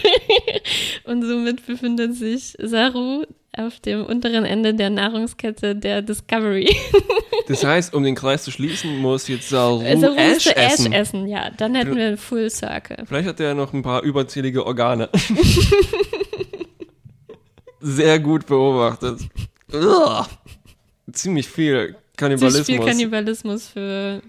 Und 1.06 1.22
somit 1.22 1.66
befindet 1.66 2.14
sich 2.14 2.54
Saru 2.60 3.24
auf 3.56 3.80
dem 3.80 4.04
unteren 4.04 4.44
Ende 4.44 4.74
der 4.74 4.90
Nahrungskette 4.90 5.76
der 5.76 6.02
Discovery. 6.02 6.76
Das 7.46 7.62
heißt, 7.62 7.92
um 7.92 8.02
den 8.02 8.14
Kreis 8.14 8.42
zu 8.42 8.50
schließen, 8.50 8.96
muss 9.00 9.28
jetzt 9.28 9.50
Saru 9.50 9.82
Saru 9.98 10.14
Ash 10.16 10.46
Ash 10.46 10.56
essen. 10.56 10.92
essen, 10.94 11.26
ja. 11.26 11.50
Dann 11.50 11.74
hätten 11.74 11.94
wir 11.94 12.06
einen 12.06 12.16
Full 12.16 12.48
Circle. 12.48 13.04
Vielleicht 13.06 13.28
hat 13.28 13.38
er 13.38 13.52
noch 13.52 13.74
ein 13.74 13.82
paar 13.82 14.02
überzählige 14.02 14.64
Organe. 14.64 15.10
Sehr 17.80 18.18
gut 18.18 18.46
beobachtet. 18.46 19.20
Ziemlich 21.12 21.48
viel 21.48 21.88
Zu 21.88 21.92
viel 21.92 21.96
Kannibalismus. 22.16 22.86
Kannibalismus 22.86 23.68
für, 23.68 24.22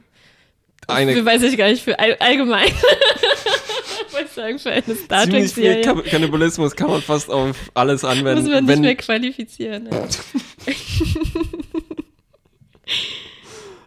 Eine 0.87 1.13
für, 1.13 1.25
weiß 1.25 1.43
ich 1.43 1.55
gar 1.55 1.69
nicht, 1.69 1.83
für 1.83 1.97
all, 1.97 2.17
allgemein. 2.19 2.67
Sagen, 4.35 4.59
für 4.59 4.71
eine 4.71 4.95
Star 4.95 5.23
ziemlich 5.23 5.53
viel 5.53 5.81
Trek-Serie. 5.81 6.03
Ka- 6.03 6.09
Kannibalismus 6.09 6.75
kann 6.75 6.89
man 6.89 7.01
fast 7.01 7.29
auf 7.31 7.55
alles 7.73 8.03
anwenden. 8.03 8.43
Muss 8.43 8.51
man 8.51 8.65
nicht 8.65 8.73
wenn, 8.73 8.81
mehr 8.81 8.95
qualifizieren. 8.95 9.89
Ja. 9.91 10.07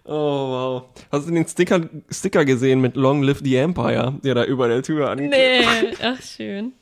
Oh, 0.05 0.14
wow. 0.14 0.82
Hast 1.12 1.28
du 1.28 1.32
den 1.34 1.46
Sticker, 1.46 1.82
Sticker 2.11 2.44
gesehen 2.46 2.80
mit 2.80 2.96
Long 2.96 3.22
Live 3.22 3.40
the 3.44 3.57
Empire, 3.57 4.14
der 4.24 4.34
da 4.34 4.44
über 4.44 4.66
der 4.66 4.82
Tür 4.82 5.11
angeklebt 5.11 5.36
Nee, 5.36 5.94
ach 6.03 6.22
schön. 6.22 6.72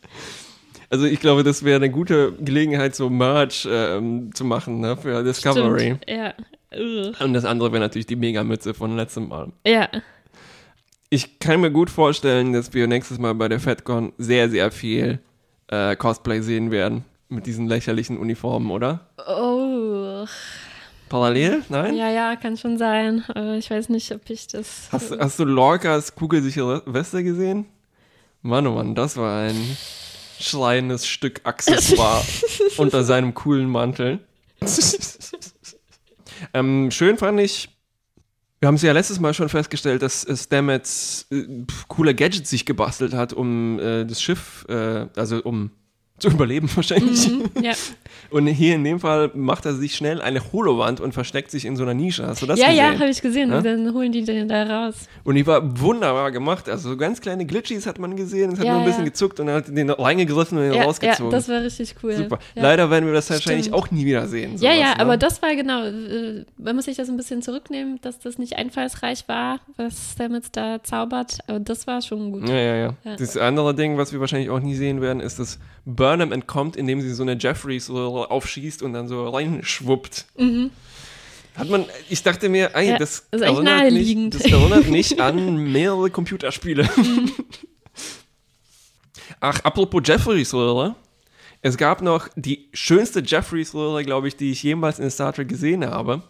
Also 0.91 1.07
ich 1.07 1.19
glaube, 1.19 1.43
das 1.43 1.65
wäre 1.65 1.77
eine 1.77 1.91
gute 1.91 2.33
Gelegenheit, 2.41 2.95
so 2.95 3.11
Merch 3.11 3.67
ähm, 3.69 4.31
zu 4.33 4.45
machen 4.45 4.79
ne, 4.81 4.97
für 4.97 5.25
Discovery. 5.25 5.81
Stimmt. 5.81 6.05
Ja. 6.09 6.35
Ugh. 6.73 7.13
Und 7.21 7.33
das 7.35 7.45
andere 7.45 7.73
wäre 7.73 7.81
natürlich 7.83 8.07
die 8.07 8.15
Megamütze 8.15 8.75
von 8.75 8.97
letztem 8.97 9.27
Mal. 9.27 9.51
Ja. 9.67 9.89
Ich 11.17 11.39
kann 11.39 11.63
mir 11.63 11.71
gut 11.71 11.89
vorstellen, 11.89 12.53
dass 12.53 12.75
wir 12.75 12.87
nächstes 12.87 13.19
Mal 13.19 13.35
bei 13.35 13.49
der 13.49 13.59
FedCon 13.59 14.13
sehr, 14.19 14.51
sehr 14.51 14.71
viel 14.71 15.19
äh, 15.69 15.97
Cosplay 15.97 16.43
sehen 16.43 16.71
werden. 16.71 17.07
Mit 17.31 17.47
diesen 17.47 17.67
lächerlichen 17.69 18.19
Uniformen, 18.19 18.71
oder? 18.71 19.09
Oh. 19.27 20.27
Parallel? 21.09 21.63
Nein? 21.71 21.97
Ja, 21.97 22.11
ja, 22.11 22.37
kann 22.37 22.59
schon 22.59 22.77
sein. 22.77 23.25
Ich 23.59 23.71
weiß 23.71 23.89
nicht, 23.89 24.13
ob 24.13 24.29
ich 24.29 24.47
das. 24.49 24.89
Hast, 24.93 25.19
hast 25.19 25.39
du 25.39 25.45
Lorcas 25.45 26.15
kugelsichere 26.15 26.83
Weste 26.85 27.25
gesehen? 27.25 27.65
Mann, 28.43 28.67
oh 28.67 28.75
Mann, 28.75 28.95
das 28.95 29.17
war 29.17 29.49
ein 29.49 29.77
schreiendes 30.39 31.07
Stück 31.07 31.41
Accessoire 31.45 32.23
unter 32.77 33.05
seinem 33.05 33.33
coolen 33.33 33.71
Mantel. 33.71 34.21
ähm, 36.53 36.91
schön 36.91 37.17
fand 37.17 37.41
ich, 37.41 37.71
wir 38.61 38.69
haben 38.69 38.77
es 38.77 38.83
ja 38.83 38.93
letztes 38.93 39.21
Mal 39.21 39.35
schon 39.35 39.49
festgestellt, 39.49 40.03
dass 40.03 40.25
äh, 40.25 40.37
Stamets 40.37 41.27
äh, 41.31 41.45
coole 41.89 42.15
Gadgets 42.15 42.51
sich 42.51 42.65
gebastelt 42.65 43.15
hat, 43.15 43.33
um 43.33 43.79
äh, 43.79 44.05
das 44.05 44.23
Schiff, 44.23 44.65
äh, 44.69 45.07
also 45.17 45.43
um 45.43 45.71
zu 46.19 46.29
überleben 46.33 46.69
wahrscheinlich. 46.75 47.29
Mhm, 47.29 47.51
ja. 47.63 47.73
Und 48.31 48.47
hier 48.47 48.75
in 48.75 48.85
dem 48.85 49.01
Fall 49.01 49.31
macht 49.35 49.67
er 49.67 49.75
sich 49.75 49.95
schnell 49.95 50.21
eine 50.21 50.41
Holowand 50.53 51.01
und 51.01 51.13
versteckt 51.13 51.51
sich 51.51 51.65
in 51.65 51.77
so 51.77 51.83
einer 51.85 51.95
Nische. 51.95 52.27
Hast 52.27 52.43
du 52.43 52.47
das 52.47 52.59
ja, 52.59 52.67
gesehen? 52.69 52.79
ja, 52.93 52.99
habe 52.99 53.09
ich 53.11 53.23
gesehen. 53.23 53.51
Ja? 53.51 53.59
Und 53.59 53.67
dann 53.67 53.93
holen 53.95 54.13
die 54.13 54.25
den 54.25 54.49
da 54.49 54.63
raus. 54.65 55.09
Und 55.25 55.35
die 55.37 55.47
war 55.47 55.81
wunderbar 55.81 56.31
gemacht. 56.33 56.69
Also 56.69 56.91
so 56.91 56.97
ganz 56.97 57.21
kleine 57.21 57.47
Glitchies 57.47 57.87
hat 57.87 57.99
man 57.99 58.17
gesehen. 58.17 58.53
Es 58.53 58.59
hat 58.59 58.67
Ja, 58.67 58.73
nur 58.73 58.83
ein 58.83 58.87
bisschen 58.87 59.05
ja. 59.05 59.11
gezuckt 59.11 59.41
und 59.41 59.49
er 59.49 59.55
hat 59.57 59.69
den 59.69 59.91
reingegriffen 59.91 60.59
und 60.59 60.65
den 60.65 60.73
Ja, 60.73 60.79
ja, 60.81 60.85
rausgezogen. 60.85 61.31
das 61.31 61.49
war 61.49 61.63
richtig 61.63 61.95
cool. 62.03 62.13
Super. 62.15 62.39
Ja. 62.55 62.63
Leider 62.63 62.91
werden 62.91 63.07
wir 63.07 63.13
das 63.15 63.31
wahrscheinlich 63.31 63.67
Stimmt. 63.67 63.77
auch 63.79 63.91
nie 63.91 64.05
wieder 64.05 64.27
sehen. 64.27 64.53
Ja, 64.53 64.59
sowas, 64.73 64.79
ja, 64.79 64.95
ne? 64.95 65.01
aber 65.01 65.17
das 65.17 65.43
war 65.43 65.55
genau, 65.55 65.85
äh, 65.85 66.45
man 66.59 66.77
muss 66.77 66.87
sich 66.87 66.97
das 66.97 67.09
ein 67.09 67.17
bisschen 67.17 67.43
zurücknehmen, 67.43 67.99
dass 68.03 68.19
das 68.19 68.39
nicht 68.39 68.57
einfallsreich 68.57 69.29
war, 69.29 69.61
was 69.77 70.13
Stamets 70.13 70.51
da 70.53 70.83
zaubert, 70.83 71.39
aber 71.47 71.61
das 71.61 71.87
war 71.87 72.03
schon 72.03 72.33
gut. 72.33 72.49
Ja, 72.49 72.55
ja, 72.57 72.75
ja, 72.77 72.95
Ja. 73.05 73.17
Das 73.17 73.37
andere 73.37 73.75
Ding, 73.75 73.97
was 73.99 74.13
wir 74.13 74.21
wahrscheinlich 74.21 74.51
auch 74.51 74.61
nie 74.61 74.75
sehen 74.75 75.01
werden, 75.01 75.21
ist, 75.21 75.39
dass 75.39 75.59
Burnham 75.87 76.33
entkommt, 76.33 76.77
indem 76.77 77.01
sie 77.01 77.15
so 77.15 77.23
eine 77.23 77.39
Jeffreys 77.39 77.87
so 77.87 78.27
aufschießt 78.27 78.83
und 78.83 78.93
dann 78.93 79.09
so 79.09 79.29
reinschwuppt. 79.29 80.27
Hat 81.55 81.71
man, 81.71 81.87
ich 82.11 82.23
dachte 82.23 82.49
mir, 82.51 82.75
ey, 82.75 82.85
Mhm. 82.87 82.91
Ja, 82.91 82.99
das, 82.99 83.27
erinnert 83.31 83.93
mich, 83.93 84.31
das 84.31 84.43
erinnert 84.43 84.89
mich 84.91 85.21
an 85.23 85.73
mehrere 85.73 86.11
Computerspiele. 86.11 86.89
Mhm. 86.97 87.31
Ach, 89.41 89.61
apropos 89.65 90.03
Jeffreys 90.05 90.53
Röhre. 90.53 90.95
Es 91.63 91.77
gab 91.77 92.03
noch 92.03 92.29
die 92.37 92.69
schönste 92.75 93.23
Jeffreys 93.25 93.75
Röhre, 93.75 94.05
glaube 94.05 94.29
ich, 94.29 94.37
die 94.37 94.51
ich 94.53 94.63
jemals 94.63 94.99
in 94.99 95.11
Star 95.11 95.33
Trek 95.33 95.49
gesehen 95.49 95.85
habe. 95.85 96.23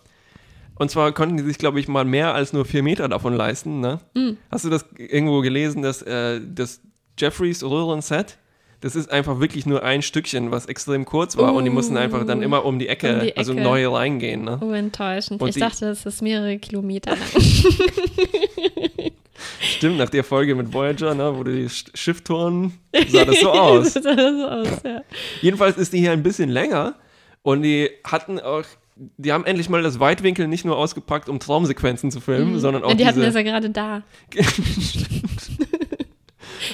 Und 0.76 0.90
zwar 0.90 1.12
konnten 1.12 1.36
die 1.38 1.42
sich, 1.42 1.58
glaube 1.58 1.80
ich, 1.80 1.88
mal 1.88 2.04
mehr 2.04 2.34
als 2.34 2.52
nur 2.52 2.64
vier 2.64 2.82
Meter 2.82 3.08
davon 3.08 3.34
leisten. 3.34 3.80
Ne? 3.80 4.00
Mhm. 4.14 4.36
Hast 4.50 4.64
du 4.64 4.70
das 4.70 4.84
irgendwo 4.96 5.40
gelesen, 5.40 5.82
dass 5.82 6.02
äh, 6.02 6.40
das 6.46 6.80
Jeffreys 7.18 7.62
Röhrenset, 7.62 8.38
das 8.80 8.94
ist 8.96 9.10
einfach 9.10 9.40
wirklich 9.40 9.66
nur 9.66 9.82
ein 9.82 10.02
Stückchen, 10.02 10.50
was 10.50 10.66
extrem 10.66 11.04
kurz 11.04 11.36
war 11.36 11.54
und 11.54 11.64
die 11.64 11.70
mussten 11.70 11.96
einfach 11.96 12.24
dann 12.26 12.42
immer 12.42 12.64
um 12.64 12.78
die 12.78 12.88
Ecke, 12.88 13.14
Um 13.14 13.20
die 13.20 13.36
also 13.36 13.52
Ecke. 13.52 13.62
neu 13.62 13.88
reingehen. 13.88 14.44
Ne? 14.44 14.58
Oh, 14.62 14.70
enttäuschend. 14.72 15.40
Und 15.40 15.48
ich 15.48 15.56
dachte, 15.56 15.86
das 15.86 16.04
ist 16.06 16.22
mehrere 16.22 16.58
Kilometer 16.58 17.12
lang. 17.12 17.42
Stimmt, 19.60 19.98
nach 19.98 20.08
der 20.08 20.24
Folge 20.24 20.54
mit 20.54 20.72
Voyager, 20.72 21.14
ne, 21.14 21.32
wo 21.36 21.44
die 21.44 21.66
Sch- 21.68 21.94
Schifftoren, 21.94 22.72
sah 23.08 23.24
das 23.26 23.40
so 23.40 23.50
aus. 23.50 23.92
das 23.94 24.02
sah 24.04 24.14
so 24.16 24.48
aus, 24.48 24.82
ja. 24.84 25.02
Jedenfalls 25.42 25.76
ist 25.76 25.92
die 25.92 25.98
hier 25.98 26.12
ein 26.12 26.22
bisschen 26.22 26.48
länger 26.48 26.94
und 27.42 27.62
die 27.62 27.90
hatten 28.04 28.40
auch, 28.40 28.64
die 28.96 29.32
haben 29.32 29.44
endlich 29.44 29.68
mal 29.68 29.82
das 29.82 30.00
Weitwinkel 30.00 30.48
nicht 30.48 30.64
nur 30.64 30.76
ausgepackt, 30.78 31.28
um 31.28 31.38
Traumsequenzen 31.38 32.10
zu 32.10 32.20
filmen, 32.20 32.58
sondern 32.58 32.82
auch 32.84 32.92
Mhm. 32.94 32.98
die 32.98 33.06
hatten 33.06 33.20
das 33.20 33.34
ja 33.34 33.42
gerade 33.42 33.68
da. 33.70 34.02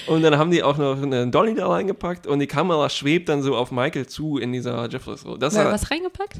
und 0.06 0.22
dann 0.22 0.38
haben 0.38 0.50
die 0.50 0.62
auch 0.62 0.76
noch 0.78 1.00
einen 1.00 1.30
Dolly 1.30 1.54
da 1.54 1.68
reingepackt 1.68 2.26
und 2.26 2.38
die 2.38 2.46
Kamera 2.46 2.88
schwebt 2.88 3.28
dann 3.28 3.42
so 3.42 3.56
auf 3.56 3.70
Michael 3.70 4.06
zu 4.06 4.38
in 4.38 4.52
dieser 4.52 4.88
Jeffreys 4.88 5.24
Roll. 5.24 5.38
Das 5.38 5.54
War 5.54 5.72
was 5.72 5.90
reingepackt? 5.90 6.38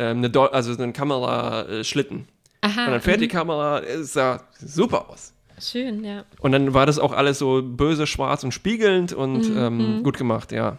ähm, 0.00 0.18
eine 0.18 0.30
Do 0.30 0.46
also 0.46 0.72
so 0.72 0.82
ein 0.82 0.92
Kameraschlitten. 0.92 2.26
Aha. 2.62 2.86
Und 2.86 2.90
dann 2.92 3.00
fährt 3.00 3.20
die 3.20 3.26
mhm. 3.26 3.32
Kamera, 3.32 3.80
es 3.80 4.14
sah 4.14 4.42
super 4.58 5.08
aus. 5.10 5.32
Schön, 5.60 6.04
ja. 6.04 6.24
Und 6.40 6.52
dann 6.52 6.72
war 6.72 6.86
das 6.86 6.98
auch 6.98 7.12
alles 7.12 7.38
so 7.38 7.62
böse, 7.62 8.06
schwarz 8.06 8.44
und 8.44 8.52
spiegelnd 8.52 9.12
und 9.12 9.44
ähm, 9.44 10.02
gut 10.02 10.16
gemacht, 10.16 10.52
ja. 10.52 10.78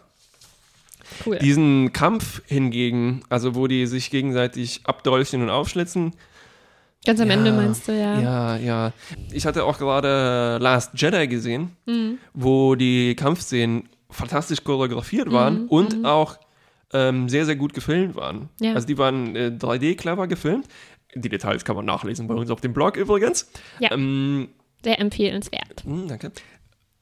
Cool. 1.26 1.38
Diesen 1.38 1.94
Kampf 1.94 2.42
hingegen, 2.48 3.22
also 3.30 3.54
wo 3.54 3.68
die 3.68 3.86
sich 3.86 4.10
gegenseitig 4.10 4.82
abdolchen 4.86 5.44
und 5.44 5.50
aufschlitzen, 5.50 6.14
Ganz 7.06 7.20
am 7.20 7.28
Ja, 7.30 7.34
Ende 7.34 7.52
meinst 7.52 7.88
du, 7.88 7.92
ja. 8.00 8.20
ja, 8.20 8.58
ja. 8.58 8.94
Ich 9.32 9.46
hatte 9.46 9.64
auch 9.64 9.78
gerade 9.80 10.58
Last 10.62 10.92
Jedi 10.96 11.28
gesehen, 11.28 11.76
Mhm. 11.88 12.18
wo 12.34 12.76
die 12.76 13.16
Kampfszenen 13.16 13.90
fantastisch 14.10 14.64
choreografiert 14.64 15.32
waren 15.32 15.68
und 15.68 16.06
auch 16.06 16.38
ähm, 16.94 17.30
sehr, 17.30 17.46
sehr 17.46 17.56
gut 17.56 17.74
gefilmt 17.74 18.16
waren. 18.16 18.50
Mhm. 18.60 18.66
Ja. 18.66 18.74
Also 18.74 18.86
die 18.86 18.98
waren 18.98 19.36
äh, 19.36 19.52
3D 19.58 19.96
clever 19.96 20.28
gefilmt. 20.28 20.68
Die 21.16 21.30
Details 21.30 21.66
kann 21.66 21.76
man 21.76 21.86
nachlesen 21.86 22.28
bei 22.28 22.36
uns 22.36 22.52
auf 22.52 22.62
dem 22.62 22.74
Blog 22.74 22.98
übrigens. 22.98 23.50
Ja. 23.80 23.92
Ähm, 23.92 24.50
Sehr 24.84 25.00
empfehlenswert. 25.00 25.84
hm, 25.84 26.08
danke. 26.08 26.32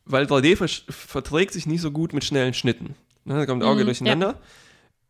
Weil 0.06 0.26
3D 0.26 0.56
ver 0.56 0.68
verträgt 0.91 1.54
sich 1.54 1.66
nicht 1.68 1.82
so 1.82 1.91
gut 1.91 2.14
mit 2.14 2.24
schnellen 2.24 2.54
Schnitten. 2.54 2.95
Ne, 3.26 3.36
da 3.36 3.45
kommt 3.45 3.64
Auge 3.64 3.82
Mhm, 3.82 3.86
durcheinander. 3.88 4.36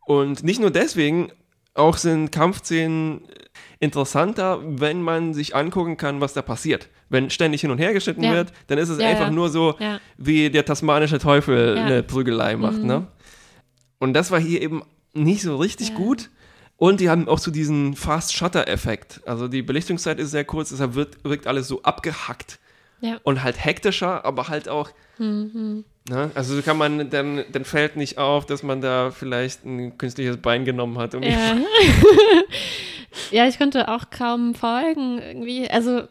Und 0.04 0.42
nicht 0.42 0.60
nur 0.60 0.70
deswegen, 0.70 1.30
auch 1.74 1.96
sind 1.96 2.32
Kampfszenen 2.32 3.22
interessanter, 3.80 4.60
wenn 4.62 5.02
man 5.02 5.34
sich 5.34 5.56
angucken 5.56 5.96
kann, 5.96 6.20
was 6.20 6.32
da 6.34 6.42
passiert. 6.42 6.88
Wenn 7.08 7.30
ständig 7.30 7.62
hin 7.62 7.70
und 7.70 7.78
her 7.78 7.92
geschnitten 7.92 8.22
Ja. 8.22 8.32
wird, 8.32 8.52
dann 8.68 8.78
ist 8.78 8.88
es 8.90 8.98
Ja, 9.00 9.08
einfach 9.08 9.26
ja. 9.26 9.30
nur 9.32 9.48
so, 9.48 9.74
wie 10.16 10.50
der 10.50 10.64
tasmanische 10.64 11.18
Teufel. 11.18 11.74
Mhm. 11.76 11.80
eine 11.82 12.02
Prügelei 12.02 12.56
macht. 12.56 12.82
Ne? 12.82 13.06
Und 13.98 14.14
das 14.14 14.30
war 14.30 14.38
hier 14.38 14.60
eben 14.62 14.82
nicht 15.14 15.42
so 15.42 15.56
richtig 15.56 15.94
gut. 15.94 16.30
Und 16.76 17.00
die 17.00 17.10
haben 17.10 17.28
auch 17.28 17.38
so 17.38 17.50
diesen 17.50 17.94
Fast-Shutter-Effekt. 17.96 19.20
Also 19.26 19.48
die 19.48 19.60
Belichtungszeit 19.62 20.18
ist 20.18 20.30
sehr 20.30 20.44
kurz, 20.44 20.70
deshalb 20.70 20.94
wird, 20.94 21.22
wirkt 21.24 21.46
alles 21.46 21.68
so 21.68 21.82
abgehackt 21.82 22.58
und 23.22 23.42
halt 23.42 23.62
hektischer, 23.62 24.24
aber 24.24 24.48
halt 24.48 24.68
auch. 24.68 24.90
Mhm. 25.18 25.84
Ne? 26.08 26.30
Also 26.34 26.56
so 26.56 26.62
kann 26.62 26.76
man, 26.76 27.10
dann, 27.10 27.44
dann 27.52 27.64
fällt 27.64 27.96
nicht 27.96 28.18
auf, 28.18 28.46
dass 28.46 28.62
man 28.62 28.80
da 28.80 29.10
vielleicht 29.10 29.64
ein 29.64 29.98
künstliches 29.98 30.38
Bein 30.38 30.64
genommen 30.64 30.98
hat. 30.98 31.14
Um 31.14 31.22
Ja. 31.22 31.56
ja, 33.30 33.46
ich 33.46 33.58
konnte 33.58 33.88
auch 33.88 34.10
kaum 34.10 34.54
folgen 34.54 35.20
irgendwie. 35.20 35.70
Also 35.70 36.02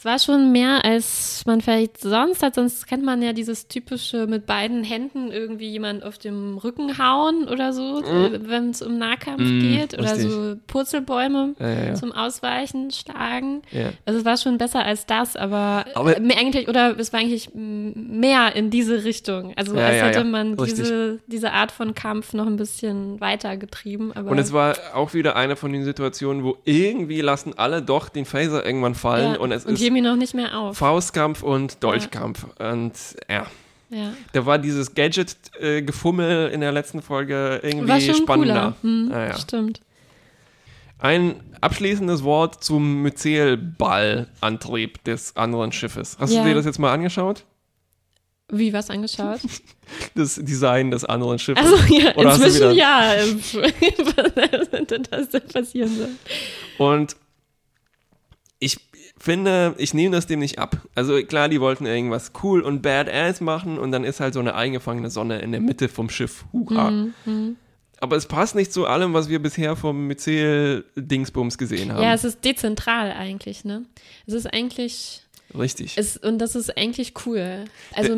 es 0.00 0.04
war 0.06 0.18
schon 0.18 0.50
mehr, 0.50 0.82
als 0.82 1.42
man 1.44 1.60
vielleicht 1.60 2.00
sonst 2.00 2.42
hat. 2.42 2.54
Sonst 2.54 2.86
kennt 2.86 3.04
man 3.04 3.20
ja 3.20 3.34
dieses 3.34 3.68
typische 3.68 4.26
mit 4.26 4.46
beiden 4.46 4.82
Händen 4.82 5.30
irgendwie 5.30 5.68
jemand 5.68 6.02
auf 6.04 6.16
dem 6.16 6.56
Rücken 6.56 6.96
hauen 6.96 7.46
oder 7.48 7.74
so, 7.74 8.02
wenn 8.02 8.70
es 8.70 8.80
um 8.80 8.96
Nahkampf 8.96 9.40
Mhm, 9.42 9.60
geht. 9.60 9.92
Oder 9.98 10.12
richtig. 10.14 10.30
so 10.30 10.54
Purzelbäume 10.68 11.54
Ja, 11.58 11.68
ja, 11.68 11.84
ja. 11.88 11.94
zum 11.96 12.12
Ausweichen 12.12 12.90
schlagen. 12.92 13.60
Also 14.06 14.20
es 14.20 14.24
war 14.24 14.38
schon 14.38 14.56
besser 14.56 14.82
als 14.86 15.04
das, 15.04 15.36
aber, 15.36 15.84
Aber- 15.94 16.16
äh, 16.16 16.34
eigentlich, 16.34 16.66
oder 16.68 16.98
es 16.98 17.12
war 17.12 17.20
eigentlich 17.20 17.50
mehr 17.54 18.56
in 18.56 18.70
diese 18.70 19.04
Richtung. 19.04 19.52
Also 19.56 19.76
als 19.76 20.00
hätte 20.02 20.24
man 20.24 20.56
diese, 20.56 21.18
diese 21.26 21.52
Art 21.52 21.72
von 21.72 21.94
Kampf 21.94 22.32
noch 22.32 22.46
ein 22.46 22.56
bisschen 22.56 23.20
weiter 23.20 23.58
getrieben. 23.58 24.12
Und 24.12 24.38
es 24.38 24.54
war 24.54 24.76
auch 24.94 25.12
wieder 25.12 25.36
eine 25.36 25.56
von 25.56 25.70
den 25.74 25.84
Situationen, 25.84 26.42
wo 26.42 26.56
irgendwie 26.64 27.20
lassen 27.20 27.52
alle 27.58 27.82
doch 27.82 28.08
den 28.08 28.24
Phaser 28.24 28.64
irgendwann 28.64 28.94
fallen 28.94 29.36
und 29.36 29.52
es 29.52 29.66
und 29.66 29.74
ist 29.74 29.89
geben 29.90 29.96
ihn 29.96 30.04
noch 30.04 30.14
nicht 30.16 30.34
mehr 30.34 30.56
auf. 30.56 30.78
Faustkampf 30.78 31.42
und 31.42 31.82
Dolchkampf. 31.82 32.46
Und 32.60 32.92
ja, 33.28 33.46
Ja. 33.90 34.12
da 34.32 34.46
war 34.46 34.58
dieses 34.58 34.94
Gadget-Gefummel 34.94 36.50
in 36.50 36.60
der 36.60 36.70
letzten 36.70 37.02
Folge 37.02 37.58
irgendwie 37.64 38.14
spannender. 38.14 38.76
Hm, 38.82 39.08
Ja, 39.10 39.26
ja. 39.28 39.36
Stimmt. 39.38 39.80
Ein 41.00 41.40
abschließendes 41.60 42.22
Wort 42.22 42.62
zum 42.62 43.02
Myzel-Ballantrieb 43.02 45.02
des 45.04 45.34
anderen 45.36 45.72
Schiffes. 45.72 46.16
Hast 46.20 46.32
Ja. 46.32 46.42
du 46.42 46.48
dir 46.50 46.54
das 46.54 46.66
jetzt 46.66 46.78
mal 46.78 46.92
angeschaut? 46.92 47.44
Wie 48.48 48.72
was 48.72 48.90
angeschaut? 48.90 49.40
Das 50.14 50.36
Design 50.36 50.92
des 50.92 51.04
anderen 51.04 51.40
Schiffes. 51.40 51.64
Also 51.64 51.76
ja, 51.92 52.14
Oder 52.14 52.34
inzwischen 52.36 52.74
ja. 52.76 53.10
was 55.10 55.28
da 55.30 55.40
passieren 55.40 55.90
soll. 55.96 56.10
Und 56.78 57.16
ich 58.60 58.78
finde, 59.20 59.74
ich 59.76 59.94
nehme 59.94 60.16
das 60.16 60.26
dem 60.26 60.40
nicht 60.40 60.58
ab. 60.58 60.78
Also 60.94 61.22
klar, 61.22 61.48
die 61.48 61.60
wollten 61.60 61.86
irgendwas 61.86 62.32
cool 62.42 62.62
und 62.62 62.82
badass 62.82 63.40
machen 63.40 63.78
und 63.78 63.92
dann 63.92 64.02
ist 64.02 64.18
halt 64.18 64.34
so 64.34 64.40
eine 64.40 64.54
eingefangene 64.54 65.10
Sonne 65.10 65.40
in 65.40 65.52
der 65.52 65.60
Mitte 65.60 65.88
vom 65.88 66.08
Schiff. 66.08 66.44
Hurra. 66.52 66.90
Mhm, 66.90 67.56
Aber 68.00 68.16
es 68.16 68.26
passt 68.26 68.54
nicht 68.54 68.72
zu 68.72 68.86
allem, 68.86 69.12
was 69.12 69.28
wir 69.28 69.40
bisher 69.40 69.76
vom 69.76 70.06
Myzel-Dingsbums 70.06 71.58
gesehen 71.58 71.92
haben. 71.92 72.02
Ja, 72.02 72.14
es 72.14 72.24
ist 72.24 72.42
dezentral 72.44 73.12
eigentlich, 73.12 73.64
ne? 73.64 73.84
Es 74.26 74.32
ist 74.32 74.46
eigentlich 74.46 75.22
Richtig. 75.58 75.96
Es, 75.98 76.16
und 76.16 76.38
das 76.38 76.54
ist 76.54 76.76
eigentlich 76.76 77.14
cool. 77.26 77.64
Also 77.94 78.16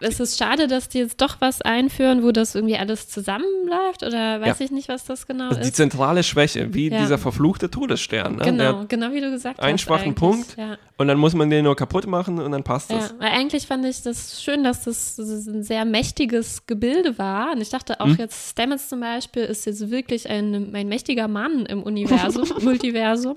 es 0.00 0.18
ist 0.20 0.38
schade, 0.38 0.66
dass 0.66 0.88
die 0.88 0.98
jetzt 0.98 1.20
doch 1.20 1.36
was 1.40 1.60
einführen, 1.62 2.22
wo 2.22 2.32
das 2.32 2.54
irgendwie 2.54 2.76
alles 2.76 3.08
zusammenläuft 3.08 4.02
oder 4.02 4.40
weiß 4.40 4.58
Ja. 4.58 4.64
ich 4.64 4.70
nicht, 4.70 4.88
was 4.88 5.04
das 5.04 5.26
genau 5.26 5.48
Also 5.48 5.60
die 5.60 5.68
ist. 5.68 5.76
zentrale 5.76 6.22
Schwäche, 6.22 6.72
wie 6.74 6.88
Ja. 6.88 7.00
dieser 7.00 7.18
verfluchte 7.18 7.70
Todesstern. 7.70 8.36
Ne? 8.36 8.44
Genau, 8.44 8.84
genau 8.88 9.12
wie 9.12 9.20
du 9.20 9.30
gesagt 9.30 9.58
hast. 9.58 9.64
einen 9.66 9.78
schwachen 9.78 10.06
eigentlich. 10.08 10.14
Punkt 10.16 10.56
Ja. 10.56 10.78
und 10.96 11.08
dann 11.08 11.18
muss 11.18 11.34
man 11.34 11.50
den 11.50 11.64
nur 11.64 11.76
kaputt 11.76 12.06
machen 12.06 12.38
und 12.38 12.52
dann 12.52 12.62
passt 12.64 12.90
Ja, 12.90 12.98
das. 12.98 13.14
weil 13.18 13.28
eigentlich 13.28 13.66
fand 13.66 13.84
ich 13.84 14.02
das 14.02 14.42
schön, 14.42 14.64
dass 14.64 14.84
das 14.84 15.18
ein 15.18 15.62
sehr 15.62 15.84
mächtiges 15.84 16.66
Gebilde 16.66 17.18
war. 17.18 17.52
Und 17.52 17.60
ich 17.60 17.68
dachte 17.70 18.00
auch 18.00 18.06
Hm? 18.06 18.16
jetzt, 18.18 18.50
Stamets 18.50 18.88
zum 18.88 19.00
Beispiel 19.00 19.42
ist 19.44 19.66
jetzt 19.66 19.90
wirklich 19.90 20.28
ein, 20.30 20.74
ein 20.74 20.88
mächtiger 20.88 21.28
Mann 21.28 21.66
im 21.66 21.82
Universum, 21.82 22.48
Multiversum, 22.62 23.36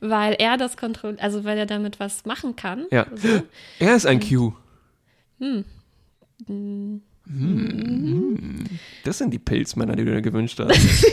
weil 0.00 0.34
er 0.38 0.56
das 0.56 0.76
kontrolliert, 0.76 1.22
also 1.22 1.44
weil 1.44 1.58
er 1.58 1.66
damit 1.66 2.00
was 2.00 2.24
machen 2.24 2.56
kann. 2.56 2.77
Ja. 2.90 3.06
So. 3.14 3.42
Er 3.78 3.96
ist 3.96 4.06
ein 4.06 4.20
Q. 4.20 4.52
Hm. 5.38 5.64
Das 9.04 9.18
sind 9.18 9.30
die 9.32 9.38
Pilzmänner, 9.38 9.96
die 9.96 10.04
du 10.04 10.12
dir 10.12 10.22
gewünscht 10.22 10.58
hast. 10.60 10.78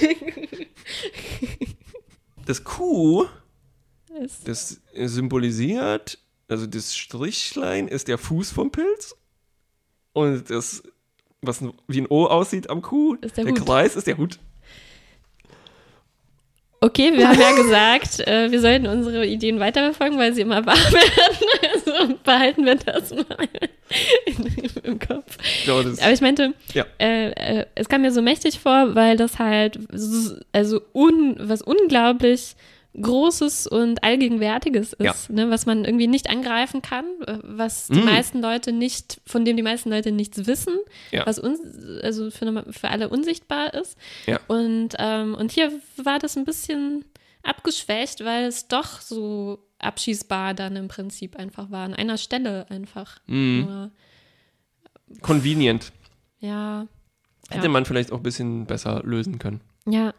das 2.45 2.63
Q, 2.63 3.25
das 4.45 4.81
symbolisiert, 4.93 6.19
also 6.47 6.67
das 6.67 6.95
Strichlein 6.95 7.87
ist 7.87 8.07
der 8.07 8.17
Fuß 8.17 8.51
vom 8.51 8.71
Pilz 8.71 9.15
und 10.13 10.49
das, 10.49 10.83
was 11.41 11.63
wie 11.87 12.01
ein 12.01 12.07
O 12.09 12.25
aussieht 12.25 12.69
am 12.69 12.81
Q, 12.81 13.15
Ist 13.15 13.37
der 13.37 13.45
der. 13.45 13.53
Kreis 13.53 13.95
ist 13.95 14.07
der 14.07 14.17
Hut. 14.17 14.39
Okay, 16.81 17.11
wir 17.13 17.27
haben 17.27 17.39
ja 17.39 17.51
gesagt, 17.55 18.19
äh, 18.27 18.51
wir 18.51 18.59
sollten 18.61 18.87
unsere 18.87 19.25
Ideen 19.25 19.59
weiterverfolgen, 19.59 20.17
weil 20.19 20.33
sie 20.33 20.41
immer 20.41 20.65
wahr 20.65 20.75
werden. 20.91 21.73
Also 21.73 22.15
behalten 22.23 22.65
wir 22.65 22.75
das 22.75 23.11
mal 23.11 23.25
im 24.83 24.99
Kopf. 24.99 25.37
Das, 25.65 25.99
Aber 26.01 26.11
ich 26.11 26.21
meinte, 26.21 26.53
Ja. 26.73 26.85
äh, 26.99 27.29
äh, 27.31 27.65
es 27.75 27.87
kam 27.89 28.01
mir 28.01 28.11
so 28.11 28.21
mächtig 28.21 28.59
vor, 28.59 28.95
weil 28.95 29.17
das 29.17 29.39
halt 29.39 29.77
s- 29.93 30.35
also 30.51 30.81
un, 30.93 31.35
was 31.39 31.61
unglaublich 31.61 32.55
Großes 33.01 33.67
und 33.67 34.03
Allgegenwärtiges 34.03 34.93
ist, 34.93 35.29
ne, 35.29 35.49
was 35.49 35.65
man 35.65 35.83
irgendwie 35.83 36.07
nicht 36.07 36.29
angreifen 36.29 36.81
kann, 36.81 37.05
äh, 37.27 37.39
was 37.43 37.87
die 37.87 37.99
Mm. 37.99 38.05
meisten 38.05 38.41
Leute 38.41 38.71
nicht, 38.71 39.19
von 39.27 39.43
dem 39.43 39.57
die 39.57 39.63
meisten 39.63 39.89
Leute 39.89 40.11
nichts 40.11 40.45
wissen, 40.47 40.73
Ja. 41.11 41.25
was 41.25 41.37
uns, 41.39 41.59
also 42.01 42.31
für, 42.31 42.65
für 42.71 42.89
alle 42.89 43.09
unsichtbar 43.09 43.73
ist. 43.73 43.97
Ja. 44.27 44.39
Und, 44.47 44.89
ähm, 44.97 45.35
und 45.35 45.51
hier 45.51 45.71
war 45.97 46.19
das 46.19 46.37
ein 46.37 46.45
bisschen 46.45 47.03
abgeschwächt, 47.43 48.23
weil 48.23 48.45
es 48.45 48.67
doch 48.67 49.01
so 49.01 49.59
abschießbar 49.79 50.53
dann 50.53 50.75
im 50.77 50.87
Prinzip 50.87 51.35
einfach 51.35 51.69
war, 51.71 51.83
an 51.85 51.93
einer 51.93 52.17
Stelle 52.17 52.65
einfach. 52.69 53.19
Nur, 53.27 53.91
convenient. 55.21 55.91
ja. 56.39 56.87
Hätte 57.49 57.65
Ja. 57.67 57.69
man 57.71 57.85
vielleicht 57.85 58.11
auch 58.11 58.17
ein 58.17 58.23
bisschen 58.23 58.65
besser 58.65 59.03
lösen 59.03 59.37
können. 59.37 59.61
Ja, 59.87 60.15